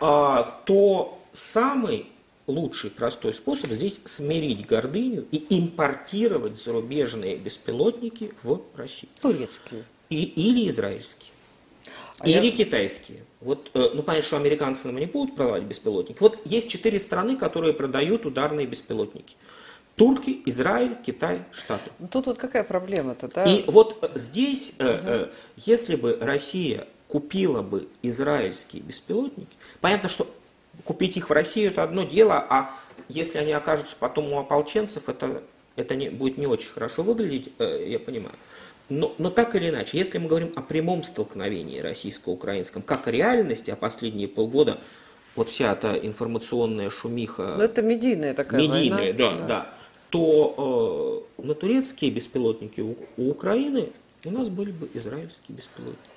а, 0.00 0.60
то 0.64 1.18
самый 1.32 2.06
лучший 2.46 2.90
простой 2.90 3.32
способ 3.32 3.70
здесь 3.70 4.00
смирить 4.04 4.66
гордыню 4.66 5.26
и 5.30 5.46
импортировать 5.58 6.60
зарубежные 6.60 7.36
беспилотники 7.36 8.32
в 8.42 8.60
Россию. 8.76 9.10
Турецкие. 9.20 9.84
И, 10.10 10.24
или 10.24 10.68
израильские. 10.68 11.32
А 12.18 12.28
или 12.28 12.46
я... 12.46 12.52
китайские. 12.52 13.24
Вот, 13.40 13.70
э, 13.74 13.90
ну, 13.94 14.02
понятно, 14.02 14.26
что 14.26 14.36
американцы 14.36 14.86
нам 14.86 14.98
не 14.98 15.06
будут 15.06 15.36
продавать 15.36 15.64
беспилотники. 15.66 16.18
Вот 16.20 16.38
есть 16.44 16.68
четыре 16.68 16.98
страны, 17.00 17.36
которые 17.36 17.74
продают 17.74 18.26
ударные 18.26 18.66
беспилотники. 18.66 19.36
Турки, 19.96 20.42
Израиль, 20.46 20.96
Китай, 21.04 21.40
Штаты. 21.52 21.90
Тут 22.10 22.26
вот 22.26 22.38
какая 22.38 22.64
проблема-то, 22.64 23.28
да? 23.28 23.44
И 23.44 23.64
вот 23.68 23.98
э, 24.02 24.08
здесь, 24.14 24.74
угу. 24.78 25.30
если 25.56 25.94
бы 25.94 26.18
Россия 26.20 26.88
купила 27.06 27.62
бы 27.62 27.88
израильские 28.02 28.82
беспилотники, 28.82 29.56
понятно, 29.80 30.08
что 30.08 30.26
купить 30.84 31.16
их 31.16 31.30
в 31.30 31.32
Россию 31.32 31.70
это 31.70 31.84
одно 31.84 32.02
дело, 32.02 32.44
а 32.48 32.72
если 33.08 33.38
они 33.38 33.52
окажутся 33.52 33.94
потом 33.98 34.32
у 34.32 34.38
ополченцев, 34.40 35.08
это, 35.08 35.42
это 35.76 35.94
не, 35.94 36.10
будет 36.10 36.38
не 36.38 36.48
очень 36.48 36.70
хорошо 36.70 37.04
выглядеть, 37.04 37.52
э, 37.58 37.86
я 37.88 38.00
понимаю. 38.00 38.34
Но, 38.88 39.14
но 39.18 39.30
так 39.30 39.54
или 39.54 39.68
иначе, 39.68 39.96
если 39.96 40.18
мы 40.18 40.28
говорим 40.28 40.52
о 40.56 40.62
прямом 40.62 41.04
столкновении 41.04 41.78
российско-украинском, 41.78 42.82
как 42.82 43.06
реальности, 43.06 43.70
а 43.70 43.76
последние 43.76 44.26
полгода 44.26 44.80
вот 45.36 45.50
вся 45.50 45.72
эта 45.72 45.94
информационная 45.94 46.90
шумиха... 46.90 47.54
Ну, 47.56 47.62
это 47.62 47.80
медийная 47.80 48.34
такая 48.34 48.60
медийная, 48.60 49.12
война. 49.12 49.18
да, 49.18 49.30
да. 49.30 49.46
да 49.46 49.74
то 50.14 51.26
э, 51.38 51.42
на 51.42 51.54
турецкие 51.56 52.12
беспилотники 52.12 52.80
у, 52.80 52.96
у 53.16 53.30
Украины 53.30 53.88
у 54.24 54.30
нас 54.30 54.48
были 54.48 54.70
бы 54.70 54.88
израильские 54.94 55.56
беспилотники. 55.56 56.13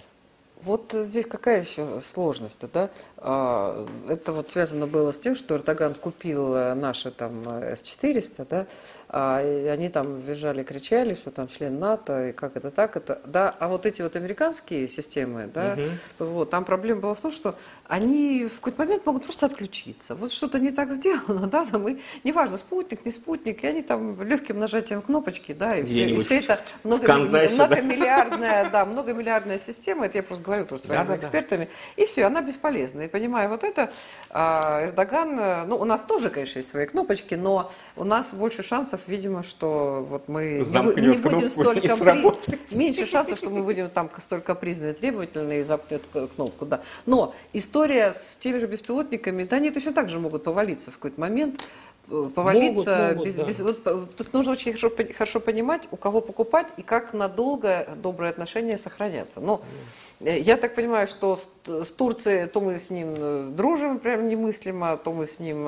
Вот 0.68 0.92
здесь 0.94 1.26
какая 1.26 1.62
еще 1.62 2.02
сложность-то, 2.06 2.68
да? 2.68 2.90
А, 3.16 3.88
это 4.10 4.34
вот 4.34 4.50
связано 4.50 4.86
было 4.86 5.14
с 5.14 5.18
тем, 5.18 5.34
что 5.34 5.56
Эрдоган 5.56 5.94
купил 5.94 6.54
э, 6.54 6.74
наши 6.74 7.10
там 7.10 7.42
э, 7.48 7.74
С-400, 7.74 8.46
да, 8.50 8.68
а, 9.10 9.42
и 9.42 9.68
они 9.68 9.88
там 9.88 10.18
визжали, 10.18 10.64
кричали, 10.64 11.14
что 11.14 11.32
там 11.32 11.48
член 11.48 11.80
НАТО, 11.80 12.28
и 12.28 12.32
как 12.34 12.58
это 12.58 12.72
так, 12.72 12.98
это, 12.98 13.22
да, 13.26 13.56
а 13.58 13.70
вот 13.70 13.86
эти 13.86 14.02
вот 14.02 14.18
американские 14.18 14.90
системы, 14.90 15.50
да, 15.54 15.78
угу. 16.20 16.26
вот, 16.26 16.50
там 16.50 16.66
проблема 16.66 17.00
была 17.00 17.14
в 17.14 17.22
том, 17.22 17.32
что 17.32 17.56
они 17.88 18.46
в 18.46 18.56
какой-то 18.58 18.82
момент 18.84 19.06
могут 19.06 19.24
просто 19.24 19.46
отключиться, 19.46 20.14
вот 20.14 20.32
что-то 20.34 20.60
не 20.60 20.72
так 20.72 20.92
сделано, 20.92 21.48
да, 21.48 21.66
там, 21.66 21.88
и 21.88 22.00
неважно, 22.26 22.58
спутник, 22.58 23.06
не 23.06 23.14
спутник, 23.14 23.64
и 23.64 23.68
они 23.68 23.82
там 23.82 24.22
легким 24.22 24.60
нажатием 24.60 25.02
кнопочки, 25.02 25.54
да, 25.54 25.78
и 25.78 25.86
все, 25.86 26.10
и 26.10 26.20
все 26.20 26.40
это 26.40 26.60
много, 26.84 27.06
Канзасе, 27.06 27.56
многомиллиардная, 27.56 28.66
да. 28.66 28.70
да, 28.70 28.86
многомиллиардная 28.86 29.58
система, 29.58 30.08
это 30.08 30.18
я 30.18 30.24
просто 30.24 30.44
говорил 30.58 30.68
тоже 30.68 30.84
с 30.84 30.86
да, 31.08 31.16
экспертами, 31.16 31.66
да. 31.66 32.04
и 32.04 32.06
все, 32.06 32.26
она 32.26 32.42
бесполезна, 32.42 33.02
и 33.02 33.08
понимая 33.08 33.50
вот 33.50 33.64
это, 33.64 33.92
а, 34.30 34.86
Эрдоган, 34.86 35.40
э, 35.40 35.64
ну, 35.66 35.78
у 35.78 35.86
нас 35.86 36.02
тоже, 36.02 36.30
конечно, 36.30 36.60
есть 36.60 36.70
свои 36.70 36.86
кнопочки, 36.86 37.36
но 37.36 37.72
у 37.96 38.04
нас 38.04 38.34
больше 38.34 38.64
шансов 38.64 39.08
видимо, 39.08 39.44
что 39.44 40.06
вот 40.08 40.28
мы 40.28 40.64
Замкнет 40.64 40.98
не, 40.98 41.18
будем 41.18 41.50
столько 41.50 41.96
при... 41.96 42.76
меньше 42.76 43.06
шансов, 43.06 43.38
что 43.38 43.50
мы 43.50 43.64
будем 43.64 43.90
там 43.90 44.10
столько 44.18 44.48
капризные, 44.48 44.94
требовательные 44.94 45.62
и 45.62 45.64
запнет 45.64 46.04
кнопку, 46.36 46.66
да. 46.66 46.82
Но 47.06 47.34
история 47.54 48.14
с 48.14 48.38
теми 48.38 48.58
же 48.58 48.68
беспилотниками, 48.68 49.44
да, 49.44 49.58
они 49.58 49.72
точно 49.72 49.94
так 49.94 50.10
же 50.10 50.20
могут 50.20 50.44
повалиться 50.44 50.92
в 50.92 50.96
какой-то 50.96 51.20
момент, 51.20 51.62
э, 52.10 52.30
повалиться. 52.34 53.14
Могут, 53.16 53.18
могут, 53.18 53.28
без, 53.28 53.36
да. 53.36 53.44
без, 53.44 53.60
вот, 53.62 54.16
тут 54.16 54.34
нужно 54.34 54.54
очень 54.54 54.74
хорошо, 54.74 54.92
хорошо 55.16 55.40
понимать, 55.40 55.88
у 55.92 55.98
кого 55.98 56.22
покупать 56.22 56.74
и 56.78 56.82
как 56.82 57.14
надолго 57.14 57.88
добрые 58.02 58.30
отношения 58.30 58.78
сохранятся. 58.78 59.40
Но 59.40 59.58
Э, 59.58 60.07
я 60.20 60.58
так 60.58 60.74
понимаю, 60.74 61.06
что 61.08 61.36
с 61.36 61.92
Турцией 61.92 62.48
то 62.48 62.60
мы 62.60 62.80
с 62.80 62.90
ним 62.90 63.14
э, 63.16 63.50
дружим 63.52 64.00
прям 64.00 64.28
немыслимо, 64.28 64.98
то 64.98 65.14
мы 65.14 65.28
с 65.28 65.40
ним 65.40 65.68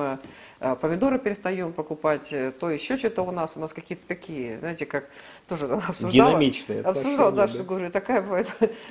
э, 0.58 0.76
помидоры 0.80 1.20
перестаем 1.20 1.72
покупать, 1.72 2.34
то 2.58 2.68
еще 2.68 2.96
что-то 2.96 3.22
у 3.22 3.30
нас, 3.30 3.52
у 3.56 3.60
нас 3.60 3.72
какие-то 3.72 4.04
такие, 4.08 4.58
знаете, 4.58 4.86
как 4.86 5.08
тоже 5.46 5.68
там 5.68 5.78
обсуждала. 5.78 6.30
Динамичные 6.30 6.82
Обсуждала, 6.82 7.30
да, 7.30 7.46
что 7.46 7.62
говорю, 7.62 7.90
такая 7.90 8.22
бывает 8.22 8.48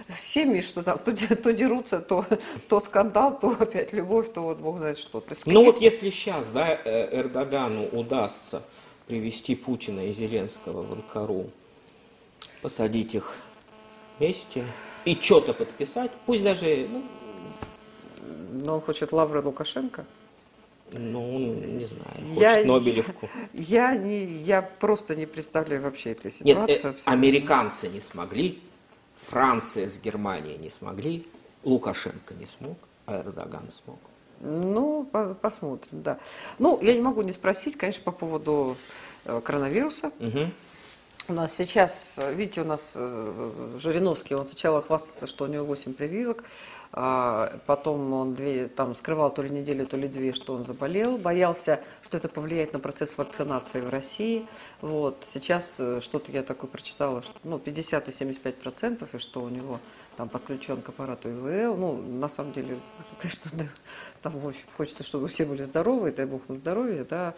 в 0.08 0.18
семье, 0.18 0.62
что 0.62 0.82
там 0.82 0.98
то, 0.98 1.12
то 1.36 1.52
дерутся, 1.52 2.00
то, 2.00 2.26
то 2.70 2.80
скандал, 2.80 3.38
то 3.38 3.56
опять 3.60 3.92
любовь, 3.92 4.32
то 4.32 4.42
вот 4.42 4.60
бог 4.60 4.78
знает 4.78 4.98
что. 4.98 5.20
То 5.20 5.32
есть, 5.32 5.46
ну 5.46 5.66
вот 5.66 5.82
если 5.82 6.10
сейчас, 6.10 6.48
да, 6.50 6.80
Эрдогану 6.86 7.86
удастся 7.92 8.64
привести 9.08 9.56
Путина 9.56 10.08
и 10.08 10.14
Зеленского 10.14 10.84
в 10.84 10.94
Анкару, 10.94 11.50
посадить 12.62 13.16
их 13.16 13.38
вместе, 14.20 14.64
и 15.06 15.16
что-то 15.16 15.54
подписать, 15.54 16.12
пусть 16.26 16.44
даже... 16.44 16.88
Ну, 16.90 17.04
Но 18.66 18.76
он 18.76 18.82
хочет 18.82 19.12
лавры 19.12 19.42
Лукашенко? 19.42 20.06
Ну, 20.92 21.38
не 21.54 21.86
знаю, 21.86 22.16
хочет 22.34 22.40
я, 22.40 22.66
Нобелевку. 22.66 23.30
Я, 23.54 23.96
не, 23.96 24.26
я 24.26 24.64
просто 24.64 25.16
не 25.16 25.28
представляю 25.28 25.84
вообще 25.84 26.12
этой 26.12 26.32
ситуации. 26.32 26.74
Нет, 26.74 26.84
э, 26.84 26.94
американцы 27.06 27.90
не 27.90 28.00
смогли, 28.00 28.60
Франция 29.28 29.88
с 29.88 30.00
Германией 30.00 30.58
не 30.58 30.72
смогли, 30.72 31.28
Лукашенко 31.64 32.34
не 32.34 32.48
смог, 32.48 32.78
а 33.06 33.20
Эрдоган 33.20 33.70
смог. 33.70 34.00
Ну, 34.40 35.08
по 35.12 35.36
посмотрим, 35.36 36.02
да. 36.02 36.18
Ну, 36.58 36.80
я 36.82 36.96
не 36.96 37.02
могу 37.02 37.22
не 37.22 37.34
спросить, 37.34 37.76
конечно, 37.76 38.04
по 38.04 38.12
поводу 38.12 38.76
э, 39.26 39.42
коронавируса. 39.42 40.12
Угу. 40.20 40.52
У 41.30 41.34
нас 41.34 41.56
сейчас, 41.56 42.20
видите, 42.34 42.62
у 42.62 42.66
нас 42.66 42.96
э, 42.98 43.52
Жириновский, 43.78 44.34
он 44.34 44.48
сначала 44.48 44.82
хвастался, 44.82 45.28
что 45.28 45.46
у 45.46 45.48
него 45.48 45.64
8 45.64 45.94
прививок, 45.94 46.44
а 46.92 47.60
потом 47.68 48.12
он 48.14 48.34
две, 48.34 48.68
там 48.68 48.96
скрывал 48.96 49.32
то 49.32 49.44
ли 49.44 49.52
неделю, 49.52 49.86
то 49.86 49.96
ли 49.96 50.08
две, 50.08 50.34
что 50.34 50.56
он 50.56 50.64
заболел, 50.64 51.20
боялся, 51.20 51.82
что 52.02 52.18
это 52.18 52.30
повлияет 52.30 52.74
на 52.74 52.80
процесс 52.80 53.16
вакцинации 53.16 53.80
в 53.80 53.90
России. 53.90 54.48
Вот. 54.82 55.24
Сейчас 55.28 55.76
э, 55.80 56.00
что-то 56.02 56.32
я 56.32 56.42
такое 56.42 56.68
прочитала, 56.68 57.22
что 57.22 57.36
ну, 57.44 57.60
50 57.60 58.08
и 58.08 58.12
75 58.12 58.56
процентов, 58.56 59.14
и 59.14 59.20
что 59.20 59.42
у 59.42 59.50
него 59.50 59.80
там 60.18 60.30
подключен 60.30 60.82
к 60.82 60.90
аппарату 60.90 61.30
ИВЛ. 61.30 61.76
Ну, 61.76 62.02
на 62.02 62.28
самом 62.28 62.54
деле, 62.54 62.76
конечно, 63.20 63.52
там 64.24 64.34
хочется, 64.76 65.04
чтобы 65.04 65.28
все 65.28 65.46
были 65.46 65.62
здоровы, 65.62 66.12
дай 66.12 66.26
бог 66.26 66.42
на 66.50 66.56
здоровье, 66.56 67.06
да, 67.08 67.36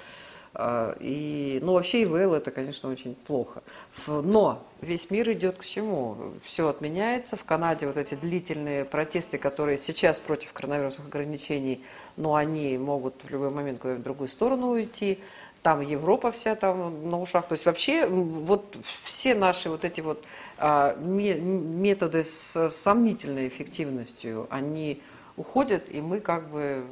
и, 0.60 1.60
ну, 1.62 1.74
вообще 1.74 2.04
ИВЛ 2.04 2.34
это, 2.34 2.52
конечно, 2.52 2.90
очень 2.90 3.16
плохо. 3.16 3.64
Но 4.08 4.66
весь 4.82 5.10
мир 5.10 5.32
идет 5.32 5.58
к 5.58 5.64
чему? 5.64 6.34
Все 6.44 6.68
отменяется. 6.68 7.38
В 7.38 7.46
Канаде 7.46 7.88
вот 7.88 7.96
эти 7.96 8.16
длительные 8.16 8.84
протесты, 8.84 9.38
которые 9.38 9.78
сейчас 9.78 10.20
против 10.20 10.52
коронавирусных 10.52 11.08
ограничений, 11.08 11.84
но 12.18 12.36
они 12.36 12.78
могут 12.78 13.24
в 13.24 13.30
любой 13.30 13.50
момент 13.50 13.80
куда-нибудь 13.80 14.02
в 14.02 14.04
другую 14.04 14.28
сторону 14.28 14.72
уйти. 14.72 15.20
Там 15.64 15.80
Европа 15.80 16.32
вся 16.32 16.56
там 16.56 17.08
на 17.08 17.22
ушах. 17.22 17.48
То 17.48 17.54
есть 17.54 17.66
вообще 17.66 18.06
вот 18.08 18.76
все 18.82 19.36
наши 19.36 19.70
вот 19.70 19.86
эти 19.86 20.02
вот 20.02 20.24
а, 20.58 20.98
методы 20.98 22.24
с 22.24 22.70
сомнительной 22.72 23.48
эффективностью, 23.48 24.48
они 24.50 25.02
уходят, 25.38 25.84
и 25.90 26.02
мы 26.02 26.20
как 26.20 26.50
бы 26.50 26.84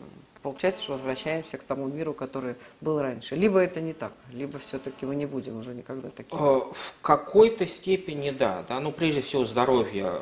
получается, 0.41 0.83
что 0.83 0.93
возвращаемся 0.93 1.57
к 1.57 1.63
тому 1.63 1.87
миру, 1.87 2.13
который 2.13 2.55
был 2.81 2.99
раньше. 2.99 3.35
Либо 3.35 3.59
это 3.59 3.81
не 3.81 3.93
так, 3.93 4.13
либо 4.31 4.57
все-таки 4.59 5.05
мы 5.05 5.15
не 5.15 5.25
будем 5.25 5.57
уже 5.57 5.73
никогда 5.73 6.09
таким. 6.09 6.37
Э, 6.37 6.61
в 6.71 6.93
какой-то 7.01 7.67
степени 7.67 8.31
да. 8.31 8.63
да. 8.67 8.79
Ну, 8.79 8.91
прежде 8.91 9.21
всего, 9.21 9.45
здоровья 9.45 10.13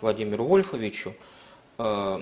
Владимиру 0.00 0.44
Вольфовичу. 0.44 1.14
Э, 1.78 2.20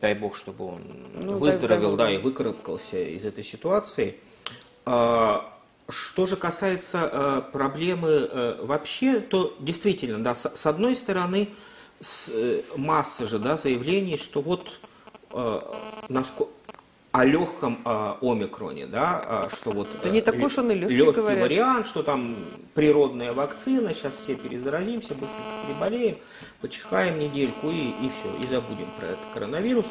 дай 0.00 0.14
бог, 0.14 0.36
чтобы 0.36 0.66
он 0.66 0.80
ну, 1.14 1.38
выздоровел, 1.38 1.96
дай, 1.96 2.06
дай, 2.06 2.14
да, 2.14 2.20
и 2.20 2.22
выкарабкался 2.22 2.98
из 2.98 3.24
этой 3.24 3.44
ситуации. 3.44 4.16
Э, 4.86 5.40
что 5.90 6.26
же 6.26 6.36
касается 6.36 7.46
проблемы 7.50 8.58
вообще, 8.60 9.20
то 9.20 9.56
действительно, 9.58 10.22
да, 10.22 10.34
с, 10.34 10.66
одной 10.66 10.94
стороны, 10.94 11.48
масса 12.76 13.24
же 13.24 13.38
да, 13.38 13.56
заявлений, 13.56 14.18
что 14.18 14.42
вот 14.42 14.80
насколько 16.10 16.52
о 17.18 17.24
легком 17.24 17.78
о 17.84 18.16
омикроне, 18.22 18.86
да, 18.86 19.20
а, 19.24 19.48
что 19.48 19.70
вот 19.70 19.88
это 19.92 20.08
не 20.08 20.22
такой 20.22 20.44
уж 20.44 20.58
он 20.58 20.70
и 20.70 20.74
легкий, 20.74 20.94
легкий 20.94 21.20
говорят. 21.20 21.42
вариант, 21.42 21.86
что 21.86 22.04
там 22.04 22.36
природная 22.74 23.32
вакцина, 23.32 23.92
сейчас 23.92 24.22
все 24.22 24.36
перезаразимся, 24.36 25.14
быстро 25.14 25.40
переболеем, 25.66 26.16
почихаем 26.60 27.18
недельку 27.18 27.70
и, 27.70 27.88
и 27.88 28.10
все, 28.10 28.44
и 28.44 28.46
забудем 28.46 28.86
про 28.98 29.06
этот 29.06 29.24
коронавирус. 29.34 29.90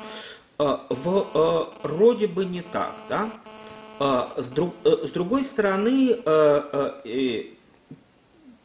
А, 0.57 0.85
в 0.89 1.27
а, 1.33 1.73
вроде 1.83 2.27
бы 2.27 2.45
не 2.45 2.61
так, 2.61 2.93
да. 3.09 3.29
С, 3.99 4.45
друг, 4.49 4.75
э, 4.83 5.07
с 5.07 5.09
другой 5.09 5.43
стороны, 5.43 6.19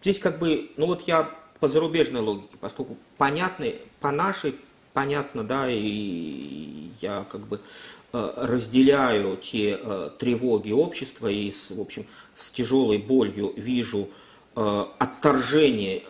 здесь 0.02 0.18
как 0.20 0.38
бы, 0.38 0.70
ну 0.76 0.84
вот 0.84 1.08
я 1.08 1.30
по 1.58 1.68
зарубежной 1.68 2.20
логике, 2.20 2.58
поскольку 2.60 2.98
понятно, 3.16 3.64
по 4.00 4.10
нашей 4.10 4.54
понятно, 4.92 5.42
да, 5.42 5.70
и 5.70 6.90
я 7.00 7.24
как 7.30 7.40
бы 7.40 7.60
Э, 8.01 8.01
разделяю 8.12 9.36
те 9.36 9.78
э, 9.82 10.10
тревоги 10.18 10.72
общества 10.72 11.28
и, 11.28 11.50
с, 11.50 11.70
в 11.70 11.80
общем, 11.80 12.06
с 12.34 12.50
тяжелой 12.50 12.98
болью 12.98 13.52
вижу 13.56 14.08
э, 14.54 14.84
отторжение 14.98 16.02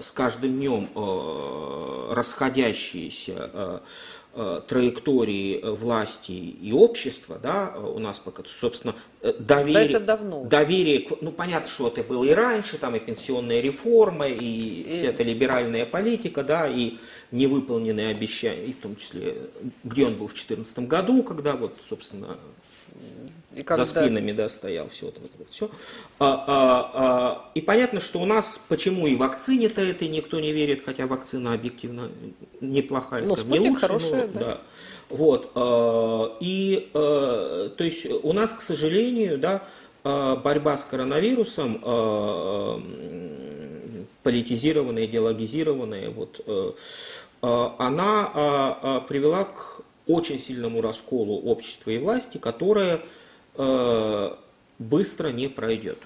с 0.00 0.10
каждым 0.12 0.52
днем 0.52 0.88
расходящиеся 2.10 3.50
Э, 3.52 3.80
траектории 4.66 5.60
э, 5.60 5.70
власти 5.70 6.32
и 6.32 6.72
общества, 6.72 7.38
да, 7.42 7.74
у 7.76 7.98
нас 7.98 8.18
пока, 8.18 8.42
собственно, 8.44 8.94
э, 9.20 9.32
доверие, 9.38 9.74
да 9.74 9.82
это 9.82 10.00
давно. 10.00 10.44
доверие, 10.44 11.06
ну 11.20 11.30
понятно, 11.30 11.68
что 11.68 11.88
это 11.88 12.02
было 12.02 12.24
и 12.24 12.30
раньше, 12.30 12.78
там 12.78 12.96
и 12.96 13.00
пенсионная 13.00 13.60
реформа, 13.60 14.26
и, 14.26 14.82
и... 14.82 14.90
вся 14.90 15.08
эта 15.08 15.22
либеральная 15.22 15.86
политика, 15.86 16.42
да, 16.42 16.68
и 16.68 16.94
невыполненные 17.30 18.08
обещания, 18.08 18.66
и 18.66 18.72
в 18.72 18.80
том 18.80 18.96
числе, 18.96 19.36
где 19.84 20.06
он 20.06 20.14
был 20.14 20.26
в 20.26 20.32
2014 20.32 20.80
году, 20.80 21.22
когда 21.22 21.54
вот, 21.54 21.76
собственно, 21.88 22.36
и 23.54 23.62
когда... 23.62 23.84
за 23.84 23.90
спинами 23.90 24.32
да, 24.32 24.48
стоял, 24.48 24.88
все 24.88 25.08
это, 25.08 25.20
вот, 25.20 25.30
вот 25.38 25.48
все. 25.48 25.70
А, 26.18 26.44
а, 26.46 26.90
а, 26.94 27.50
и 27.54 27.60
понятно, 27.60 28.00
что 28.00 28.20
у 28.20 28.26
нас, 28.26 28.60
почему 28.68 29.06
и 29.06 29.14
вакцине-то 29.14 29.80
этой 29.80 30.08
никто 30.08 30.40
не 30.40 30.52
верит, 30.52 30.82
хотя 30.84 31.06
вакцина 31.06 31.54
объективно 31.54 32.10
неплохая, 32.60 33.22
ну, 33.22 33.36
скажем, 33.36 33.50
не 33.50 33.58
лучше. 33.60 33.86
Хорошая, 33.86 34.26
но, 34.26 34.32
да. 34.32 34.40
да. 34.40 34.58
Вот, 35.10 35.52
а, 35.54 36.36
и, 36.40 36.90
а, 36.94 37.70
то 37.76 37.84
есть, 37.84 38.06
у 38.06 38.32
нас, 38.32 38.52
к 38.52 38.60
сожалению, 38.60 39.38
да, 39.38 39.62
а, 40.02 40.36
борьба 40.36 40.76
с 40.76 40.84
коронавирусом 40.84 41.80
а, 41.82 42.82
политизированная, 44.22 45.04
идеологизированная, 45.04 46.10
вот, 46.10 46.44
она 47.42 49.02
привела 49.06 49.44
к 49.44 49.82
очень 50.06 50.38
сильному 50.40 50.80
расколу 50.80 51.42
общества 51.42 51.90
и 51.90 51.98
власти, 51.98 52.38
которое 52.38 52.96
Э, 52.96 52.98
быстро 53.56 55.28
не 55.28 55.48
пройдет. 55.48 55.98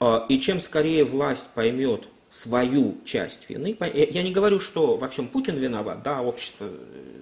А, 0.00 0.26
и 0.28 0.38
чем 0.38 0.60
скорее 0.60 1.04
власть 1.04 1.46
поймет 1.54 2.04
свою 2.30 2.98
часть 3.04 3.48
вины, 3.48 3.76
я 3.80 4.22
не 4.22 4.32
говорю, 4.32 4.60
что 4.60 4.96
во 4.96 5.08
всем 5.08 5.28
Путин 5.28 5.56
виноват, 5.56 6.02
да, 6.02 6.22
общество 6.22 6.68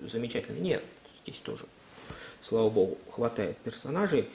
замечательно, 0.05 0.59
нет, 0.59 0.82
здесь 1.23 1.39
тоже, 1.39 1.65
слава 2.40 2.69
богу, 2.69 2.98
хватает 3.11 3.57
персонажей 3.59 4.28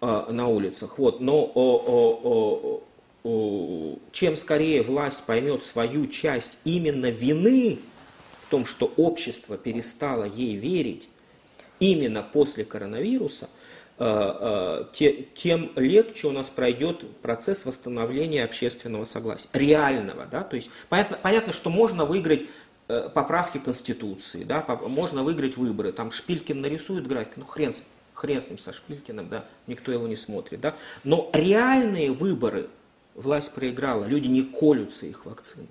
а, 0.00 0.30
на 0.30 0.48
улицах, 0.48 0.98
вот, 0.98 1.20
но 1.20 1.50
о, 1.54 1.54
о, 1.54 2.82
о, 3.24 3.98
чем 4.12 4.36
скорее 4.36 4.82
власть 4.82 5.24
поймет 5.24 5.64
свою 5.64 6.06
часть 6.06 6.58
именно 6.64 7.10
вины 7.10 7.78
в 8.40 8.46
том, 8.46 8.64
что 8.64 8.92
общество 8.96 9.56
перестало 9.56 10.24
ей 10.24 10.56
верить 10.56 11.08
именно 11.80 12.22
после 12.22 12.64
коронавируса, 12.64 13.48
Э, 13.48 13.48
э, 13.48 13.57
тем 13.98 15.72
легче 15.74 16.28
у 16.28 16.30
нас 16.30 16.50
пройдет 16.50 17.04
процесс 17.20 17.66
восстановления 17.66 18.44
общественного 18.44 19.04
согласия, 19.04 19.48
реального. 19.52 20.26
Да? 20.26 20.44
То 20.44 20.56
есть 20.56 20.70
понятно, 20.88 21.18
понятно, 21.20 21.52
что 21.52 21.68
можно 21.68 22.04
выиграть 22.04 22.44
э, 22.86 23.08
поправки 23.12 23.58
Конституции, 23.58 24.44
да? 24.44 24.64
можно 24.86 25.24
выиграть 25.24 25.56
выборы, 25.56 25.90
там 25.90 26.12
Шпилькин 26.12 26.60
нарисует 26.60 27.08
график, 27.08 27.32
ну 27.36 27.44
хрен, 27.44 27.72
хрен 28.14 28.40
с 28.40 28.48
ним, 28.48 28.58
со 28.58 28.72
Шпилькиным, 28.72 29.28
да? 29.28 29.44
никто 29.66 29.90
его 29.90 30.06
не 30.06 30.16
смотрит. 30.16 30.60
Да? 30.60 30.76
Но 31.02 31.28
реальные 31.32 32.12
выборы 32.12 32.68
власть 33.16 33.52
проиграла, 33.52 34.04
люди 34.04 34.28
не 34.28 34.42
колются 34.42 35.06
их 35.06 35.26
вакцин. 35.26 35.66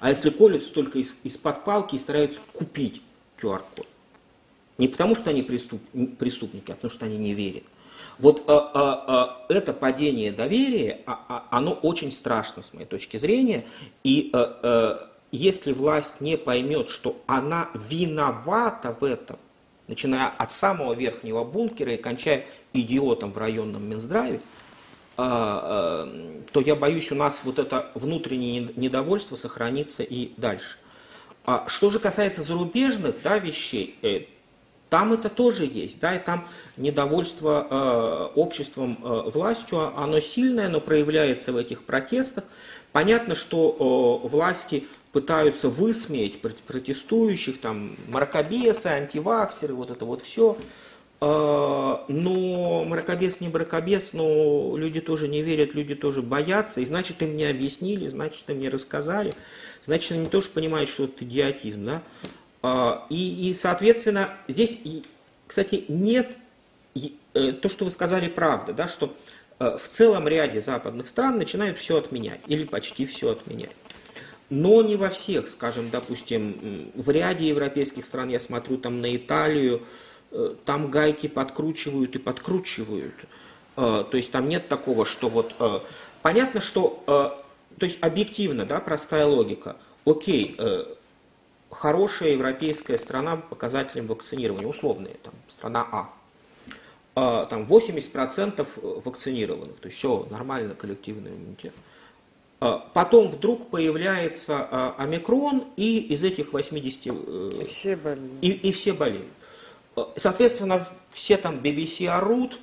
А 0.00 0.10
если 0.10 0.30
колются 0.30 0.72
только 0.72 0.98
из, 0.98 1.14
из-под 1.22 1.64
палки 1.64 1.94
и 1.94 1.98
стараются 1.98 2.40
купить 2.52 3.02
QR-код. 3.38 3.86
Не 4.78 4.88
потому, 4.88 5.14
что 5.14 5.30
они 5.30 5.42
преступ, 5.42 5.80
преступники, 6.18 6.70
а 6.70 6.74
потому, 6.74 6.92
что 6.92 7.06
они 7.06 7.16
не 7.16 7.34
верят. 7.34 7.64
Вот 8.18 8.48
а, 8.48 8.70
а, 8.74 9.04
а, 9.06 9.46
это 9.52 9.72
падение 9.72 10.32
доверия, 10.32 11.00
а, 11.06 11.20
а, 11.28 11.46
оно 11.50 11.72
очень 11.72 12.10
страшно 12.10 12.62
с 12.62 12.72
моей 12.72 12.86
точки 12.86 13.16
зрения. 13.16 13.66
И 14.04 14.30
а, 14.32 14.58
а, 14.62 15.10
если 15.32 15.72
власть 15.72 16.20
не 16.20 16.38
поймет, 16.38 16.88
что 16.88 17.20
она 17.26 17.68
виновата 17.74 18.96
в 18.98 19.04
этом, 19.04 19.38
начиная 19.86 20.28
от 20.28 20.52
самого 20.52 20.94
верхнего 20.94 21.44
бункера 21.44 21.92
и 21.92 21.96
кончая 21.96 22.46
идиотом 22.72 23.32
в 23.32 23.38
районном 23.38 23.88
Минздраве, 23.88 24.40
а, 25.18 26.06
а, 26.06 26.42
то 26.52 26.60
я 26.60 26.74
боюсь, 26.74 27.10
у 27.12 27.14
нас 27.14 27.42
вот 27.44 27.58
это 27.58 27.90
внутреннее 27.94 28.70
недовольство 28.76 29.34
сохранится 29.34 30.02
и 30.02 30.32
дальше. 30.36 30.78
А 31.44 31.66
что 31.68 31.90
же 31.90 31.98
касается 31.98 32.42
зарубежных 32.42 33.16
да, 33.22 33.38
вещей, 33.38 33.96
э, 34.02 34.24
там 34.88 35.12
это 35.12 35.28
тоже 35.28 35.64
есть, 35.64 36.00
да, 36.00 36.14
и 36.14 36.18
там 36.18 36.46
недовольство 36.76 37.66
э, 37.68 38.38
обществом, 38.38 38.98
э, 39.02 39.30
властью, 39.30 39.92
оно 39.98 40.20
сильное, 40.20 40.68
но 40.68 40.80
проявляется 40.80 41.52
в 41.52 41.56
этих 41.56 41.84
протестах. 41.84 42.44
Понятно, 42.92 43.34
что 43.34 44.22
э, 44.24 44.28
власти 44.28 44.86
пытаются 45.12 45.68
высмеять 45.68 46.40
протестующих, 46.40 47.60
там, 47.60 47.96
мракобесы, 48.08 48.88
антиваксеры, 48.88 49.74
вот 49.74 49.90
это 49.90 50.04
вот 50.04 50.22
все. 50.22 50.56
А, 51.18 52.04
но 52.08 52.84
мракобес 52.84 53.40
не 53.40 53.48
мракобес, 53.48 54.12
но 54.12 54.76
люди 54.76 55.00
тоже 55.00 55.28
не 55.28 55.42
верят, 55.42 55.74
люди 55.74 55.94
тоже 55.94 56.22
боятся. 56.22 56.80
И 56.80 56.84
значит, 56.84 57.22
им 57.22 57.36
не 57.36 57.44
объяснили, 57.44 58.06
значит, 58.08 58.48
им 58.50 58.60
не 58.60 58.68
рассказали. 58.68 59.34
Значит, 59.80 60.12
они 60.12 60.26
тоже 60.26 60.50
понимают, 60.50 60.90
что 60.90 61.04
это 61.04 61.24
идиотизм. 61.24 61.86
Да? 61.86 62.02
А, 62.62 63.06
и, 63.10 63.50
и, 63.50 63.54
соответственно, 63.54 64.30
здесь, 64.48 64.80
кстати, 65.46 65.84
нет 65.88 66.36
э, 67.34 67.52
то, 67.52 67.68
что 67.68 67.84
вы 67.84 67.90
сказали, 67.90 68.28
правда, 68.28 68.72
да, 68.72 68.88
что 68.88 69.14
э, 69.58 69.76
в 69.78 69.88
целом 69.88 70.26
ряде 70.26 70.60
западных 70.60 71.08
стран 71.08 71.38
начинают 71.38 71.78
все 71.78 71.98
отменять, 71.98 72.40
или 72.46 72.64
почти 72.64 73.06
все 73.06 73.32
отменять. 73.32 73.70
Но 74.48 74.82
не 74.82 74.96
во 74.96 75.08
всех, 75.08 75.48
скажем, 75.48 75.90
допустим, 75.90 76.90
в 76.94 77.10
ряде 77.10 77.48
европейских 77.48 78.04
стран, 78.04 78.28
я 78.28 78.40
смотрю 78.40 78.78
там 78.78 79.00
на 79.00 79.14
Италию, 79.14 79.82
э, 80.30 80.54
там 80.64 80.90
гайки 80.90 81.26
подкручивают 81.26 82.16
и 82.16 82.18
подкручивают. 82.18 83.14
То 83.74 84.08
есть 84.12 84.32
там 84.32 84.48
нет 84.48 84.68
такого, 84.68 85.04
что 85.04 85.28
вот... 85.28 85.54
Понятно, 86.22 86.62
что... 86.62 87.02
То 87.06 87.84
есть 87.84 87.98
объективно, 88.00 88.64
да, 88.64 88.80
простая 88.80 89.26
логика. 89.26 89.76
Окей, 90.06 90.56
хорошая 91.70 92.30
европейская 92.30 92.98
страна 92.98 93.36
по 93.36 93.48
показателям 93.48 94.06
вакцинирования, 94.06 94.68
условные, 94.68 95.14
там, 95.22 95.34
страна 95.48 95.86
А. 95.92 97.46
Там 97.46 97.62
80% 97.62 99.02
вакцинированных, 99.02 99.78
то 99.78 99.86
есть 99.86 99.96
все 99.96 100.26
нормально, 100.30 100.74
коллективный 100.74 101.30
иммунитет. 101.30 101.72
А, 102.58 102.78
потом 102.94 103.28
вдруг 103.28 103.70
появляется 103.70 104.68
а, 104.70 104.94
омикрон, 104.98 105.64
и 105.76 105.98
из 105.98 106.24
этих 106.24 106.52
80... 106.52 107.06
Э, 107.06 107.50
и 107.60 107.64
все 107.64 107.96
болеют. 107.96 108.32
И, 108.40 108.50
и 108.50 108.72
все 108.72 108.92
болеют. 108.92 109.26
А, 109.94 110.12
соответственно, 110.16 110.86
все 111.10 111.36
там 111.36 111.56
BBC 111.56 112.06
орут, 112.08 112.58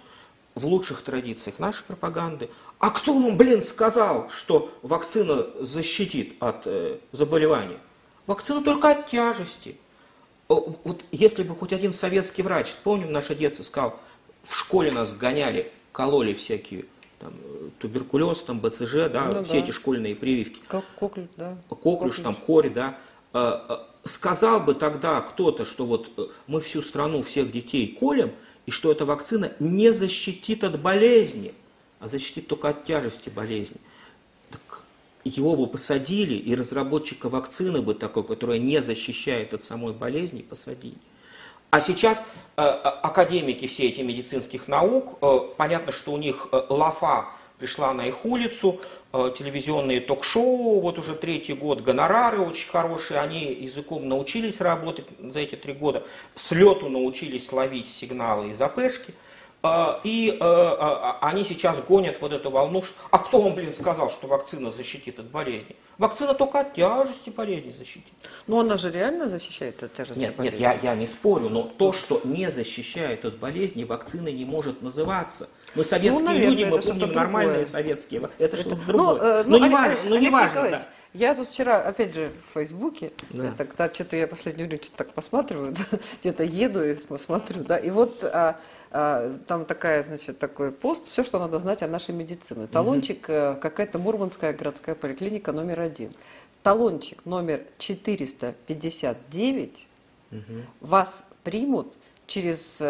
в 0.55 0.67
лучших 0.67 1.01
традициях 1.01 1.57
нашей 1.59 1.83
пропаганды. 1.83 2.49
А 2.79 2.91
кто 2.91 3.13
вам, 3.13 3.37
блин, 3.37 3.61
сказал, 3.61 4.29
что 4.29 4.71
вакцина 4.81 5.47
защитит 5.59 6.35
от 6.39 6.63
э, 6.65 6.99
заболевания? 7.11 7.79
Вакцина 8.25 8.63
только 8.63 8.91
от 8.91 9.07
тяжести. 9.07 9.77
Вот 10.47 11.03
если 11.11 11.43
бы 11.43 11.55
хоть 11.55 11.73
один 11.73 11.93
советский 11.93 12.43
врач, 12.43 12.73
помним 12.83 13.11
наше 13.11 13.35
детство, 13.35 13.63
сказал, 13.63 13.99
в 14.43 14.55
школе 14.55 14.91
нас 14.91 15.13
гоняли, 15.13 15.71
кололи 15.91 16.33
всякие 16.33 16.85
там, 17.19 17.33
туберкулез, 17.79 18.41
там, 18.41 18.59
БЦЖ, 18.59 19.09
да, 19.11 19.31
ну, 19.33 19.43
все 19.43 19.53
да. 19.53 19.59
эти 19.59 19.71
школьные 19.71 20.15
прививки. 20.15 20.61
Как 20.67 20.83
коклюш, 20.99 21.27
да. 21.37 21.57
Коклюш, 21.69 22.19
там, 22.19 22.35
кори, 22.35 22.69
да. 22.69 22.97
А, 23.31 23.65
а, 23.69 24.07
сказал 24.07 24.59
бы 24.59 24.73
тогда 24.75 25.21
кто-то, 25.21 25.65
что 25.65 25.85
вот 25.85 26.11
э, 26.17 26.27
мы 26.47 26.59
всю 26.59 26.81
страну, 26.81 27.23
всех 27.23 27.51
детей 27.51 27.87
колем, 27.99 28.31
и 28.65 28.71
что 28.71 28.91
эта 28.91 29.05
вакцина 29.05 29.53
не 29.59 29.93
защитит 29.93 30.63
от 30.63 30.79
болезни, 30.81 31.53
а 31.99 32.07
защитит 32.07 32.47
только 32.47 32.69
от 32.69 32.83
тяжести 32.83 33.29
болезни. 33.29 33.77
Его 35.23 35.55
бы 35.55 35.67
посадили, 35.67 36.33
и 36.33 36.55
разработчика 36.55 37.29
вакцины 37.29 37.81
бы 37.81 37.93
такой, 37.93 38.23
которая 38.23 38.57
не 38.57 38.81
защищает 38.81 39.53
от 39.53 39.63
самой 39.63 39.93
болезни, 39.93 40.41
посадили. 40.41 40.97
А 41.69 41.81
сейчас 41.81 42.25
э, 42.55 42.61
э, 42.61 42.65
академики 42.65 43.65
все 43.65 43.87
эти 43.87 44.01
медицинских 44.01 44.67
наук, 44.67 45.17
э, 45.21 45.39
понятно, 45.57 45.91
что 45.91 46.11
у 46.11 46.17
них 46.17 46.49
э, 46.51 46.61
лафа 46.69 47.25
пришла 47.57 47.93
на 47.93 48.05
их 48.05 48.25
улицу, 48.25 48.81
э, 49.13 49.31
телевизионные 49.35 50.01
ток-шоу, 50.01 50.81
вот 50.81 50.99
уже 50.99 51.15
третий 51.15 51.53
год, 51.53 51.81
гонорары 51.81 52.41
очень 52.41 52.69
хорошие, 52.69 53.19
они 53.21 53.53
языком 53.53 54.07
научились 54.07 54.59
работать 54.59 55.05
за 55.19 55.39
эти 55.39 55.55
три 55.55 55.73
года, 55.73 56.03
с 56.35 56.51
лету 56.51 56.89
научились 56.89 57.51
ловить 57.51 57.87
сигналы 57.87 58.49
из 58.49 58.61
АПшки. 58.61 59.13
А, 59.65 60.01
и 60.03 60.29
э, 60.29 60.35
а, 60.41 61.17
а, 61.21 61.29
они 61.29 61.45
сейчас 61.45 61.79
гонят 61.79 62.19
вот 62.19 62.33
эту 62.33 62.51
волну, 62.51 62.83
что, 62.83 62.95
а 63.11 63.17
кто 63.17 63.41
вам, 63.41 63.55
блин, 63.55 63.71
сказал, 63.71 64.09
что 64.09 64.27
вакцина 64.27 64.69
защитит 64.69 65.19
от 65.19 65.27
болезни? 65.27 65.77
Вакцина 65.97 66.33
только 66.33 66.59
от 66.59 66.73
тяжести 66.73 67.29
болезни 67.29 67.71
защитит. 67.71 68.11
Но 68.45 68.59
она 68.59 68.75
же 68.75 68.91
реально 68.91 69.29
защищает 69.29 69.81
от 69.81 69.93
тяжести 69.93 70.19
нет, 70.19 70.35
болезни? 70.35 70.59
Нет, 70.59 70.81
я, 70.83 70.91
я 70.91 70.95
не 70.95 71.07
спорю, 71.07 71.47
но 71.47 71.63
то, 71.63 71.93
что 71.93 72.19
не 72.25 72.51
защищает 72.51 73.23
от 73.23 73.37
болезни, 73.37 73.85
вакциной 73.85 74.33
не 74.33 74.43
может 74.43 74.81
называться. 74.81 75.49
Мы 75.75 75.85
советские 75.85 76.27
ну, 76.27 76.33
наверное, 76.33 76.49
люди, 76.49 76.63
мы 76.65 76.81
помним 76.81 77.13
нормальные 77.13 77.63
советские. 77.63 78.23
Это, 78.23 78.33
это 78.39 78.57
что-то 78.57 78.75
ну, 78.75 78.83
другое. 78.85 79.21
Э, 79.21 79.43
ну, 79.45 79.59
ну, 79.59 79.65
не, 79.65 79.75
Олег, 79.75 79.99
ну, 80.03 80.17
не 80.17 80.29
важно. 80.29 80.71
Да. 80.71 80.87
Я 81.13 81.35
тут 81.35 81.47
вчера, 81.47 81.79
опять 81.81 82.13
же, 82.13 82.29
в 82.35 82.53
Фейсбуке, 82.53 83.13
да. 83.29 83.49
это, 83.49 83.65
когда 83.65 83.93
что-то 83.93 84.17
я 84.17 84.27
последнее 84.27 84.67
время 84.67 84.83
что-то 84.83 84.97
так 84.97 85.13
посматриваю, 85.13 85.73
где-то 86.21 86.43
еду 86.43 86.83
и 86.83 86.95
смотрю, 86.95 87.63
да, 87.63 87.77
и 87.77 87.91
вот 87.91 88.23
а, 88.23 88.59
там 88.93 89.65
такая, 89.65 90.03
значит, 90.03 90.37
такой 90.37 90.71
пост, 90.71 91.07
все, 91.07 91.23
что 91.23 91.39
надо 91.39 91.57
знать 91.57 91.81
о 91.81 91.87
нашей 91.87 92.13
медицине. 92.13 92.67
Талончик, 92.67 93.23
угу. 93.23 93.59
какая-то 93.59 93.97
Мурманская 93.97 94.53
городская 94.53 94.93
поликлиника 94.93 95.51
номер 95.51 95.79
один. 95.79 96.11
Талончик 96.61 97.25
номер 97.25 97.63
459 97.79 99.87
угу. 100.31 100.41
вас 100.79 101.25
примут 101.43 101.95
через 102.27 102.83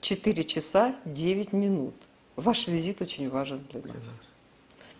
4 0.00 0.42
э, 0.42 0.44
часа 0.44 0.96
9 1.04 1.52
минут. 1.52 1.94
Ваш 2.34 2.66
визит 2.66 3.00
очень 3.00 3.30
важен 3.30 3.64
для 3.70 3.80
нас. 3.80 3.90
Для 3.90 4.00
нас. 4.00 4.32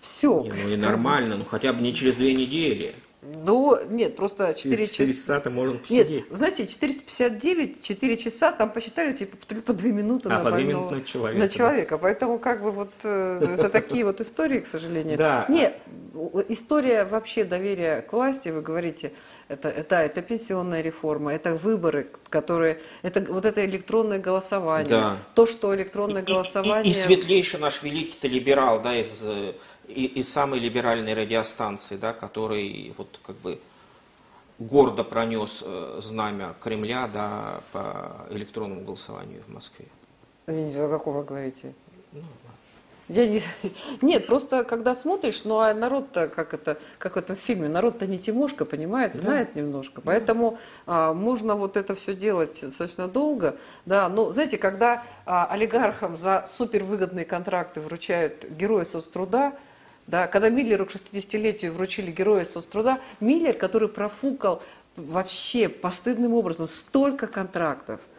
Все. 0.01 0.41
Не, 0.43 0.51
ну 0.51 0.69
и 0.69 0.77
нормально, 0.77 1.37
ну 1.37 1.45
хотя 1.45 1.73
бы 1.73 1.83
не 1.83 1.93
через 1.93 2.15
две 2.15 2.33
недели. 2.33 2.95
Ну, 3.25 3.79
нет, 3.89 4.17
просто 4.17 4.53
4 4.53 4.77
часа. 4.77 4.93
4 4.93 5.13
часа 5.15 5.41
ты 5.41 5.51
можно 5.51 5.79
посидеть. 5.79 6.11
Нет, 6.11 6.25
знаете, 6.31 6.67
459, 6.67 7.81
4 7.81 8.17
часа, 8.17 8.53
там 8.53 8.71
посчитали, 8.71 9.13
типа, 9.13 9.37
по 9.65 9.73
2 9.73 9.89
минуты 9.89 10.29
а, 10.29 10.39
на 10.39 10.45
по 10.45 10.51
2 10.51 10.61
минуты 10.61 10.95
на 10.97 11.05
человека. 11.05 11.41
На 11.41 11.49
человека. 11.49 11.99
Поэтому, 11.99 12.39
как 12.39 12.63
бы, 12.63 12.71
вот, 12.71 12.91
э, 13.03 13.57
это 13.59 13.71
такие 13.71 14.05
вот 14.05 14.21
истории, 14.21 14.61
к 14.61 14.67
сожалению. 14.67 15.17
Да. 15.17 15.47
Нет, 15.49 15.79
история 16.49 17.05
вообще 17.05 17.45
доверия 17.45 18.03
к 18.03 18.13
власти, 18.13 18.51
вы 18.51 18.61
говорите, 18.61 19.13
это, 19.49 19.69
это, 19.69 19.97
это 19.97 20.23
пенсионная 20.23 20.81
реформа, 20.81 21.33
это 21.33 21.55
выборы, 21.55 22.09
которые, 22.31 22.81
это 23.03 23.21
вот 23.33 23.45
это 23.45 23.65
электронное 23.65 24.19
голосование, 24.19 24.89
да. 24.89 25.17
то, 25.35 25.47
что 25.47 25.75
электронное 25.75 26.23
и, 26.23 26.25
голосование... 26.25 26.85
И, 26.85 26.89
и, 26.89 26.91
и 26.91 26.95
светлейший 26.95 27.61
наш 27.61 27.83
великий-то 27.83 28.27
либерал, 28.29 28.81
да, 28.83 28.97
из, 28.97 29.23
из 29.89 30.33
самой 30.33 30.61
либеральной 30.61 31.15
радиостанции, 31.15 31.97
да, 31.97 32.13
который 32.13 32.95
вот 32.97 33.21
как 33.25 33.37
бы 33.37 33.59
гордо 34.59 35.05
пронес 35.05 35.63
э, 35.67 35.99
знамя 36.01 36.55
Кремля, 36.63 37.09
да, 37.13 37.61
по 37.73 38.27
электронному 38.31 38.83
голосованию 38.83 39.43
в 39.43 39.49
Москве. 39.53 39.87
Знаю, 40.47 40.87
о 40.87 40.91
каком 40.91 41.17
вы 41.17 41.25
говорите. 41.25 41.75
Ну, 42.13 42.23
я 43.09 43.27
не... 43.27 43.43
Нет, 44.03 44.27
просто 44.27 44.65
когда 44.65 44.95
смотришь, 44.95 45.45
ну 45.45 45.59
а 45.59 45.75
народ-то, 45.75 46.29
как 46.29 46.55
это, 46.55 46.79
как 46.99 47.15
в 47.15 47.19
этом 47.19 47.37
фильме, 47.37 47.69
народ-то 47.69 48.07
не 48.07 48.19
Тимошка, 48.19 48.65
понимает, 48.65 49.13
да. 49.13 49.19
знает 49.19 49.55
немножко. 49.55 50.01
Поэтому 50.01 50.59
а, 50.87 51.13
можно 51.13 51.55
вот 51.55 51.77
это 51.77 51.95
все 51.95 52.15
делать 52.15 52.61
достаточно 52.63 53.09
долго. 53.09 53.57
Да, 53.85 54.09
но 54.09 54.33
знаете, 54.33 54.57
когда 54.59 55.05
а, 55.27 55.47
олигархам 55.47 56.17
за 56.17 56.45
супервыгодные 56.47 57.25
контракты 57.25 57.81
вручают 57.81 58.47
герои 58.49 58.85
соцтруда, 58.85 59.53
да, 60.07 60.27
когда 60.27 60.49
Миллеру 60.49 60.87
к 60.87 60.91
60-летию 60.91 61.73
вручили 61.73 62.11
героя 62.11 62.45
соцтруда, 62.45 63.01
Миллер, 63.21 63.55
который 63.55 63.89
профукал 63.89 64.63
вообще 64.97 65.69
постыдным 65.69 66.35
образом 66.35 66.67
столько 66.67 67.27
контрактов– 67.27 68.01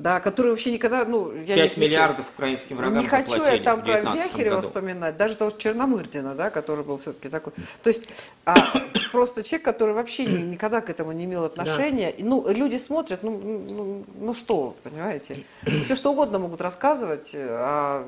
да, 0.00 0.20
которые 0.20 0.52
вообще 0.52 0.72
никогда, 0.72 1.04
ну, 1.04 1.32
я 1.42 1.56
5 1.56 1.76
не, 1.76 1.86
миллиардов 1.86 2.30
украинским 2.34 2.76
врагам 2.76 3.02
Не 3.02 3.08
хочу 3.08 3.42
я 3.44 3.58
там 3.58 3.82
про 3.82 4.00
Вяхерева 4.00 4.56
году. 4.56 4.66
вспоминать, 4.66 5.16
даже 5.16 5.36
того 5.36 5.50
Черномырдина, 5.50 6.34
да, 6.34 6.50
который 6.50 6.84
был 6.84 6.98
все-таки 6.98 7.28
такой. 7.28 7.52
То 7.82 7.88
есть 7.88 8.08
а, 8.44 8.56
просто 9.12 9.42
человек, 9.42 9.64
который 9.64 9.94
вообще 9.94 10.24
никогда 10.26 10.80
к 10.80 10.90
этому 10.90 11.12
не 11.12 11.24
имел 11.24 11.44
отношения. 11.44 12.14
Да. 12.18 12.24
Ну, 12.24 12.50
люди 12.52 12.76
смотрят, 12.76 13.22
ну, 13.22 13.40
ну, 13.42 14.04
ну 14.18 14.34
что, 14.34 14.76
понимаете, 14.82 15.44
все 15.84 15.94
что 15.94 16.12
угодно 16.12 16.38
могут 16.38 16.60
рассказывать, 16.60 17.32
а 17.34 18.06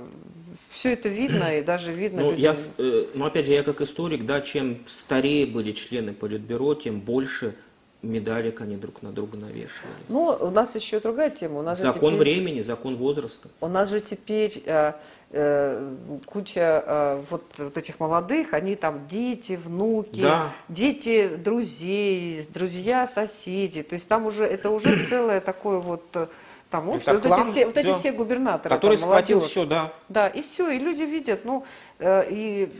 все 0.68 0.92
это 0.94 1.08
видно, 1.08 1.58
и 1.58 1.62
даже 1.62 1.92
видно 1.92 2.22
Ну, 2.22 2.30
людям- 2.32 2.42
я, 2.42 2.84
э, 2.84 3.06
ну, 3.14 3.24
опять 3.24 3.46
же, 3.46 3.52
я 3.52 3.62
как 3.62 3.80
историк, 3.80 4.26
да, 4.26 4.40
чем 4.40 4.78
старее 4.86 5.46
были 5.46 5.72
члены 5.72 6.12
Политбюро, 6.12 6.74
тем 6.74 7.00
больше 7.00 7.54
медалек 8.02 8.60
они 8.60 8.76
друг 8.76 9.02
на 9.02 9.12
друга 9.12 9.38
навешивали. 9.38 9.92
Ну, 10.08 10.36
у 10.40 10.50
нас 10.50 10.74
еще 10.74 10.98
другая 11.00 11.30
тема. 11.30 11.60
У 11.60 11.62
нас 11.62 11.80
Закон 11.80 12.14
теперь- 12.14 12.34
времени, 12.34 12.60
закон 12.60 12.96
возраста. 12.96 13.48
У 13.60 13.68
нас 13.68 13.88
же 13.88 14.00
теперь 14.00 14.62
э, 14.66 14.92
э, 15.30 15.94
куча 16.26 16.84
э, 16.84 17.22
вот, 17.30 17.44
вот 17.58 17.76
этих 17.76 18.00
молодых, 18.00 18.54
они 18.54 18.74
там 18.76 19.06
дети, 19.06 19.52
внуки, 19.62 20.20
Да. 20.20 20.50
дети 20.68 21.28
друзей, 21.36 22.46
друзья, 22.52 23.06
соседи. 23.06 23.82
То 23.82 23.94
есть 23.94 24.08
там 24.08 24.26
уже 24.26 24.44
это 24.44 24.70
уже 24.70 24.98
целое 25.08 25.40
такое 25.40 25.78
вот 25.78 26.04
э, 26.14 26.26
там 26.70 26.88
общество. 26.88 27.12
Вот, 27.12 27.22
клан, 27.22 27.40
эти 27.40 27.50
все, 27.50 27.66
вот 27.66 27.76
эти 27.76 27.86
да. 27.86 27.94
все 27.94 28.12
губернаторы. 28.12 28.74
Который 28.74 28.96
там, 28.96 29.08
схватил 29.08 29.36
молодежь. 29.36 29.50
все, 29.50 29.66
да. 29.66 29.92
Да, 30.08 30.26
и 30.28 30.42
все, 30.42 30.70
и 30.70 30.78
люди 30.78 31.02
видят, 31.02 31.44
ну, 31.44 31.64
э, 31.98 32.24
и 32.30 32.72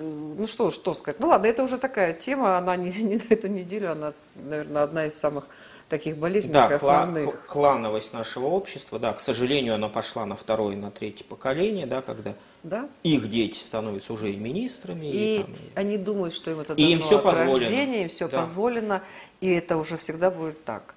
ну 0.00 0.46
что, 0.46 0.70
что 0.70 0.94
сказать. 0.94 1.20
Ну 1.20 1.28
ладно, 1.28 1.46
это 1.46 1.62
уже 1.62 1.78
такая 1.78 2.12
тема, 2.12 2.56
она 2.58 2.76
не, 2.76 2.90
не 3.02 3.16
на 3.16 3.22
эту 3.28 3.48
неделю, 3.48 3.92
она, 3.92 4.12
наверное, 4.34 4.82
одна 4.82 5.06
из 5.06 5.14
самых 5.14 5.46
таких 5.88 6.16
болезненных 6.18 6.68
Да, 6.68 6.76
кла- 6.76 6.76
основных. 6.76 7.24
кл- 7.24 7.52
клановость 7.52 8.12
нашего 8.12 8.46
общества, 8.46 8.98
да, 8.98 9.12
к 9.12 9.20
сожалению, 9.20 9.74
она 9.74 9.88
пошла 9.88 10.24
на 10.24 10.36
второе 10.36 10.74
и 10.74 10.76
на 10.76 10.90
третье 10.90 11.24
поколение, 11.24 11.86
да, 11.86 12.00
когда 12.00 12.34
Да? 12.62 12.88
их 13.02 13.28
дети 13.28 13.58
становятся 13.58 14.12
уже 14.12 14.30
и 14.30 14.36
министрами, 14.36 15.06
и, 15.06 15.38
И 15.38 15.42
там, 15.42 15.54
они 15.74 15.96
думают, 15.98 16.32
что 16.32 16.50
им 16.50 16.60
это 16.60 16.74
И 16.74 16.82
им 16.92 17.00
от 17.02 17.22
позволено. 17.22 17.58
рождения, 17.58 18.02
им 18.04 18.08
все 18.08 18.28
Да. 18.28 18.40
позволено, 18.40 19.02
и 19.40 19.50
это 19.50 19.76
уже 19.76 19.96
всегда 19.96 20.30
будет 20.30 20.64
так. 20.64 20.94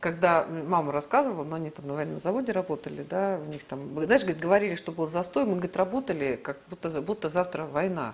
Когда 0.00 0.46
мама 0.46 0.92
рассказывала, 0.92 1.42
но 1.42 1.56
они 1.56 1.70
там 1.70 1.86
на 1.86 1.94
военном 1.94 2.20
заводе 2.20 2.52
работали, 2.52 3.04
да, 3.08 3.40
у 3.42 3.50
них 3.50 3.64
там, 3.64 3.80
знаешь, 4.04 4.20
говорит, 4.22 4.40
говорили, 4.42 4.74
что 4.74 4.92
был 4.92 5.06
застой, 5.06 5.46
мы, 5.46 5.52
говорит, 5.52 5.74
работали, 5.78 6.36
как 6.40 6.58
будто, 6.68 7.00
будто 7.00 7.30
завтра 7.30 7.64
война. 7.64 8.12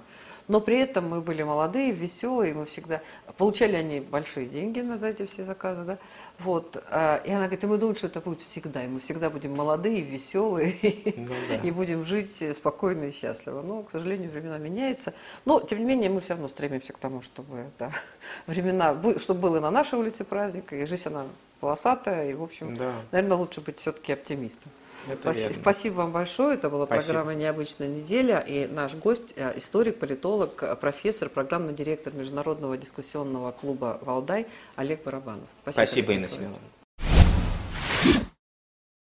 Но 0.52 0.60
при 0.60 0.78
этом 0.80 1.08
мы 1.08 1.22
были 1.22 1.42
молодые, 1.42 1.92
веселые, 1.92 2.52
мы 2.52 2.66
всегда... 2.66 3.00
Получали 3.38 3.74
они 3.74 4.00
большие 4.00 4.44
деньги 4.46 4.80
на 4.80 4.98
за 4.98 5.06
эти 5.08 5.24
все 5.24 5.44
заказы, 5.44 5.82
да. 5.84 5.98
Вот. 6.38 6.76
а, 6.90 7.22
И 7.24 7.30
она 7.30 7.44
говорит, 7.46 7.64
и 7.64 7.66
мы 7.66 7.78
думаем, 7.78 7.96
что 7.96 8.08
это 8.08 8.20
будет 8.20 8.42
всегда, 8.42 8.84
и 8.84 8.86
мы 8.86 9.00
всегда 9.00 9.30
будем 9.30 9.56
молодые, 9.56 10.02
веселые, 10.02 10.76
Ну 11.16 11.32
да. 11.48 11.56
и 11.56 11.70
будем 11.70 12.04
жить 12.04 12.44
спокойно 12.54 13.04
и 13.04 13.10
счастливо. 13.12 13.62
Но, 13.62 13.82
к 13.82 13.90
сожалению, 13.90 14.30
времена 14.30 14.58
меняются. 14.58 15.14
Но, 15.46 15.58
тем 15.62 15.78
не 15.78 15.86
менее, 15.86 16.10
мы 16.10 16.20
все 16.20 16.34
равно 16.34 16.48
стремимся 16.48 16.92
к 16.92 16.98
тому, 16.98 17.22
чтобы 17.22 17.70
да, 17.78 17.90
времена, 18.46 18.94
чтобы 19.16 19.40
было 19.40 19.58
на 19.58 19.70
нашей 19.70 19.98
улице 19.98 20.22
праздник, 20.22 20.70
и 20.74 20.84
жизнь 20.84 21.08
она 21.08 21.24
полосатая, 21.60 22.30
и, 22.30 22.34
в 22.34 22.42
общем, 22.42 22.76
Да. 22.76 22.92
наверное, 23.10 23.38
лучше 23.38 23.62
быть 23.62 23.78
все-таки 23.78 24.12
оптимистом. 24.12 24.70
Это 25.08 25.22
Спаси- 25.30 25.40
верно. 25.40 25.54
Спасибо 25.54 25.94
вам 25.94 26.12
большое. 26.12 26.54
Это 26.54 26.70
была 26.70 26.86
Спасибо. 26.86 27.14
программа 27.14 27.34
«Необычная 27.34 27.88
неделя». 27.88 28.38
И 28.40 28.66
наш 28.66 28.94
гость, 28.94 29.34
э, 29.36 29.52
историк, 29.56 29.98
политолог, 29.98 30.62
э, 30.62 30.76
профессор, 30.76 31.28
программный 31.28 31.74
директор 31.74 32.12
Международного 32.14 32.76
дискуссионного 32.76 33.52
клуба 33.52 33.98
«Валдай» 34.02 34.46
Олег 34.76 35.02
Барабанов. 35.04 35.48
Спасибо, 35.68 36.08
Олег 36.08 36.18
Инна. 36.18 36.28
Смеловна. 36.28 36.58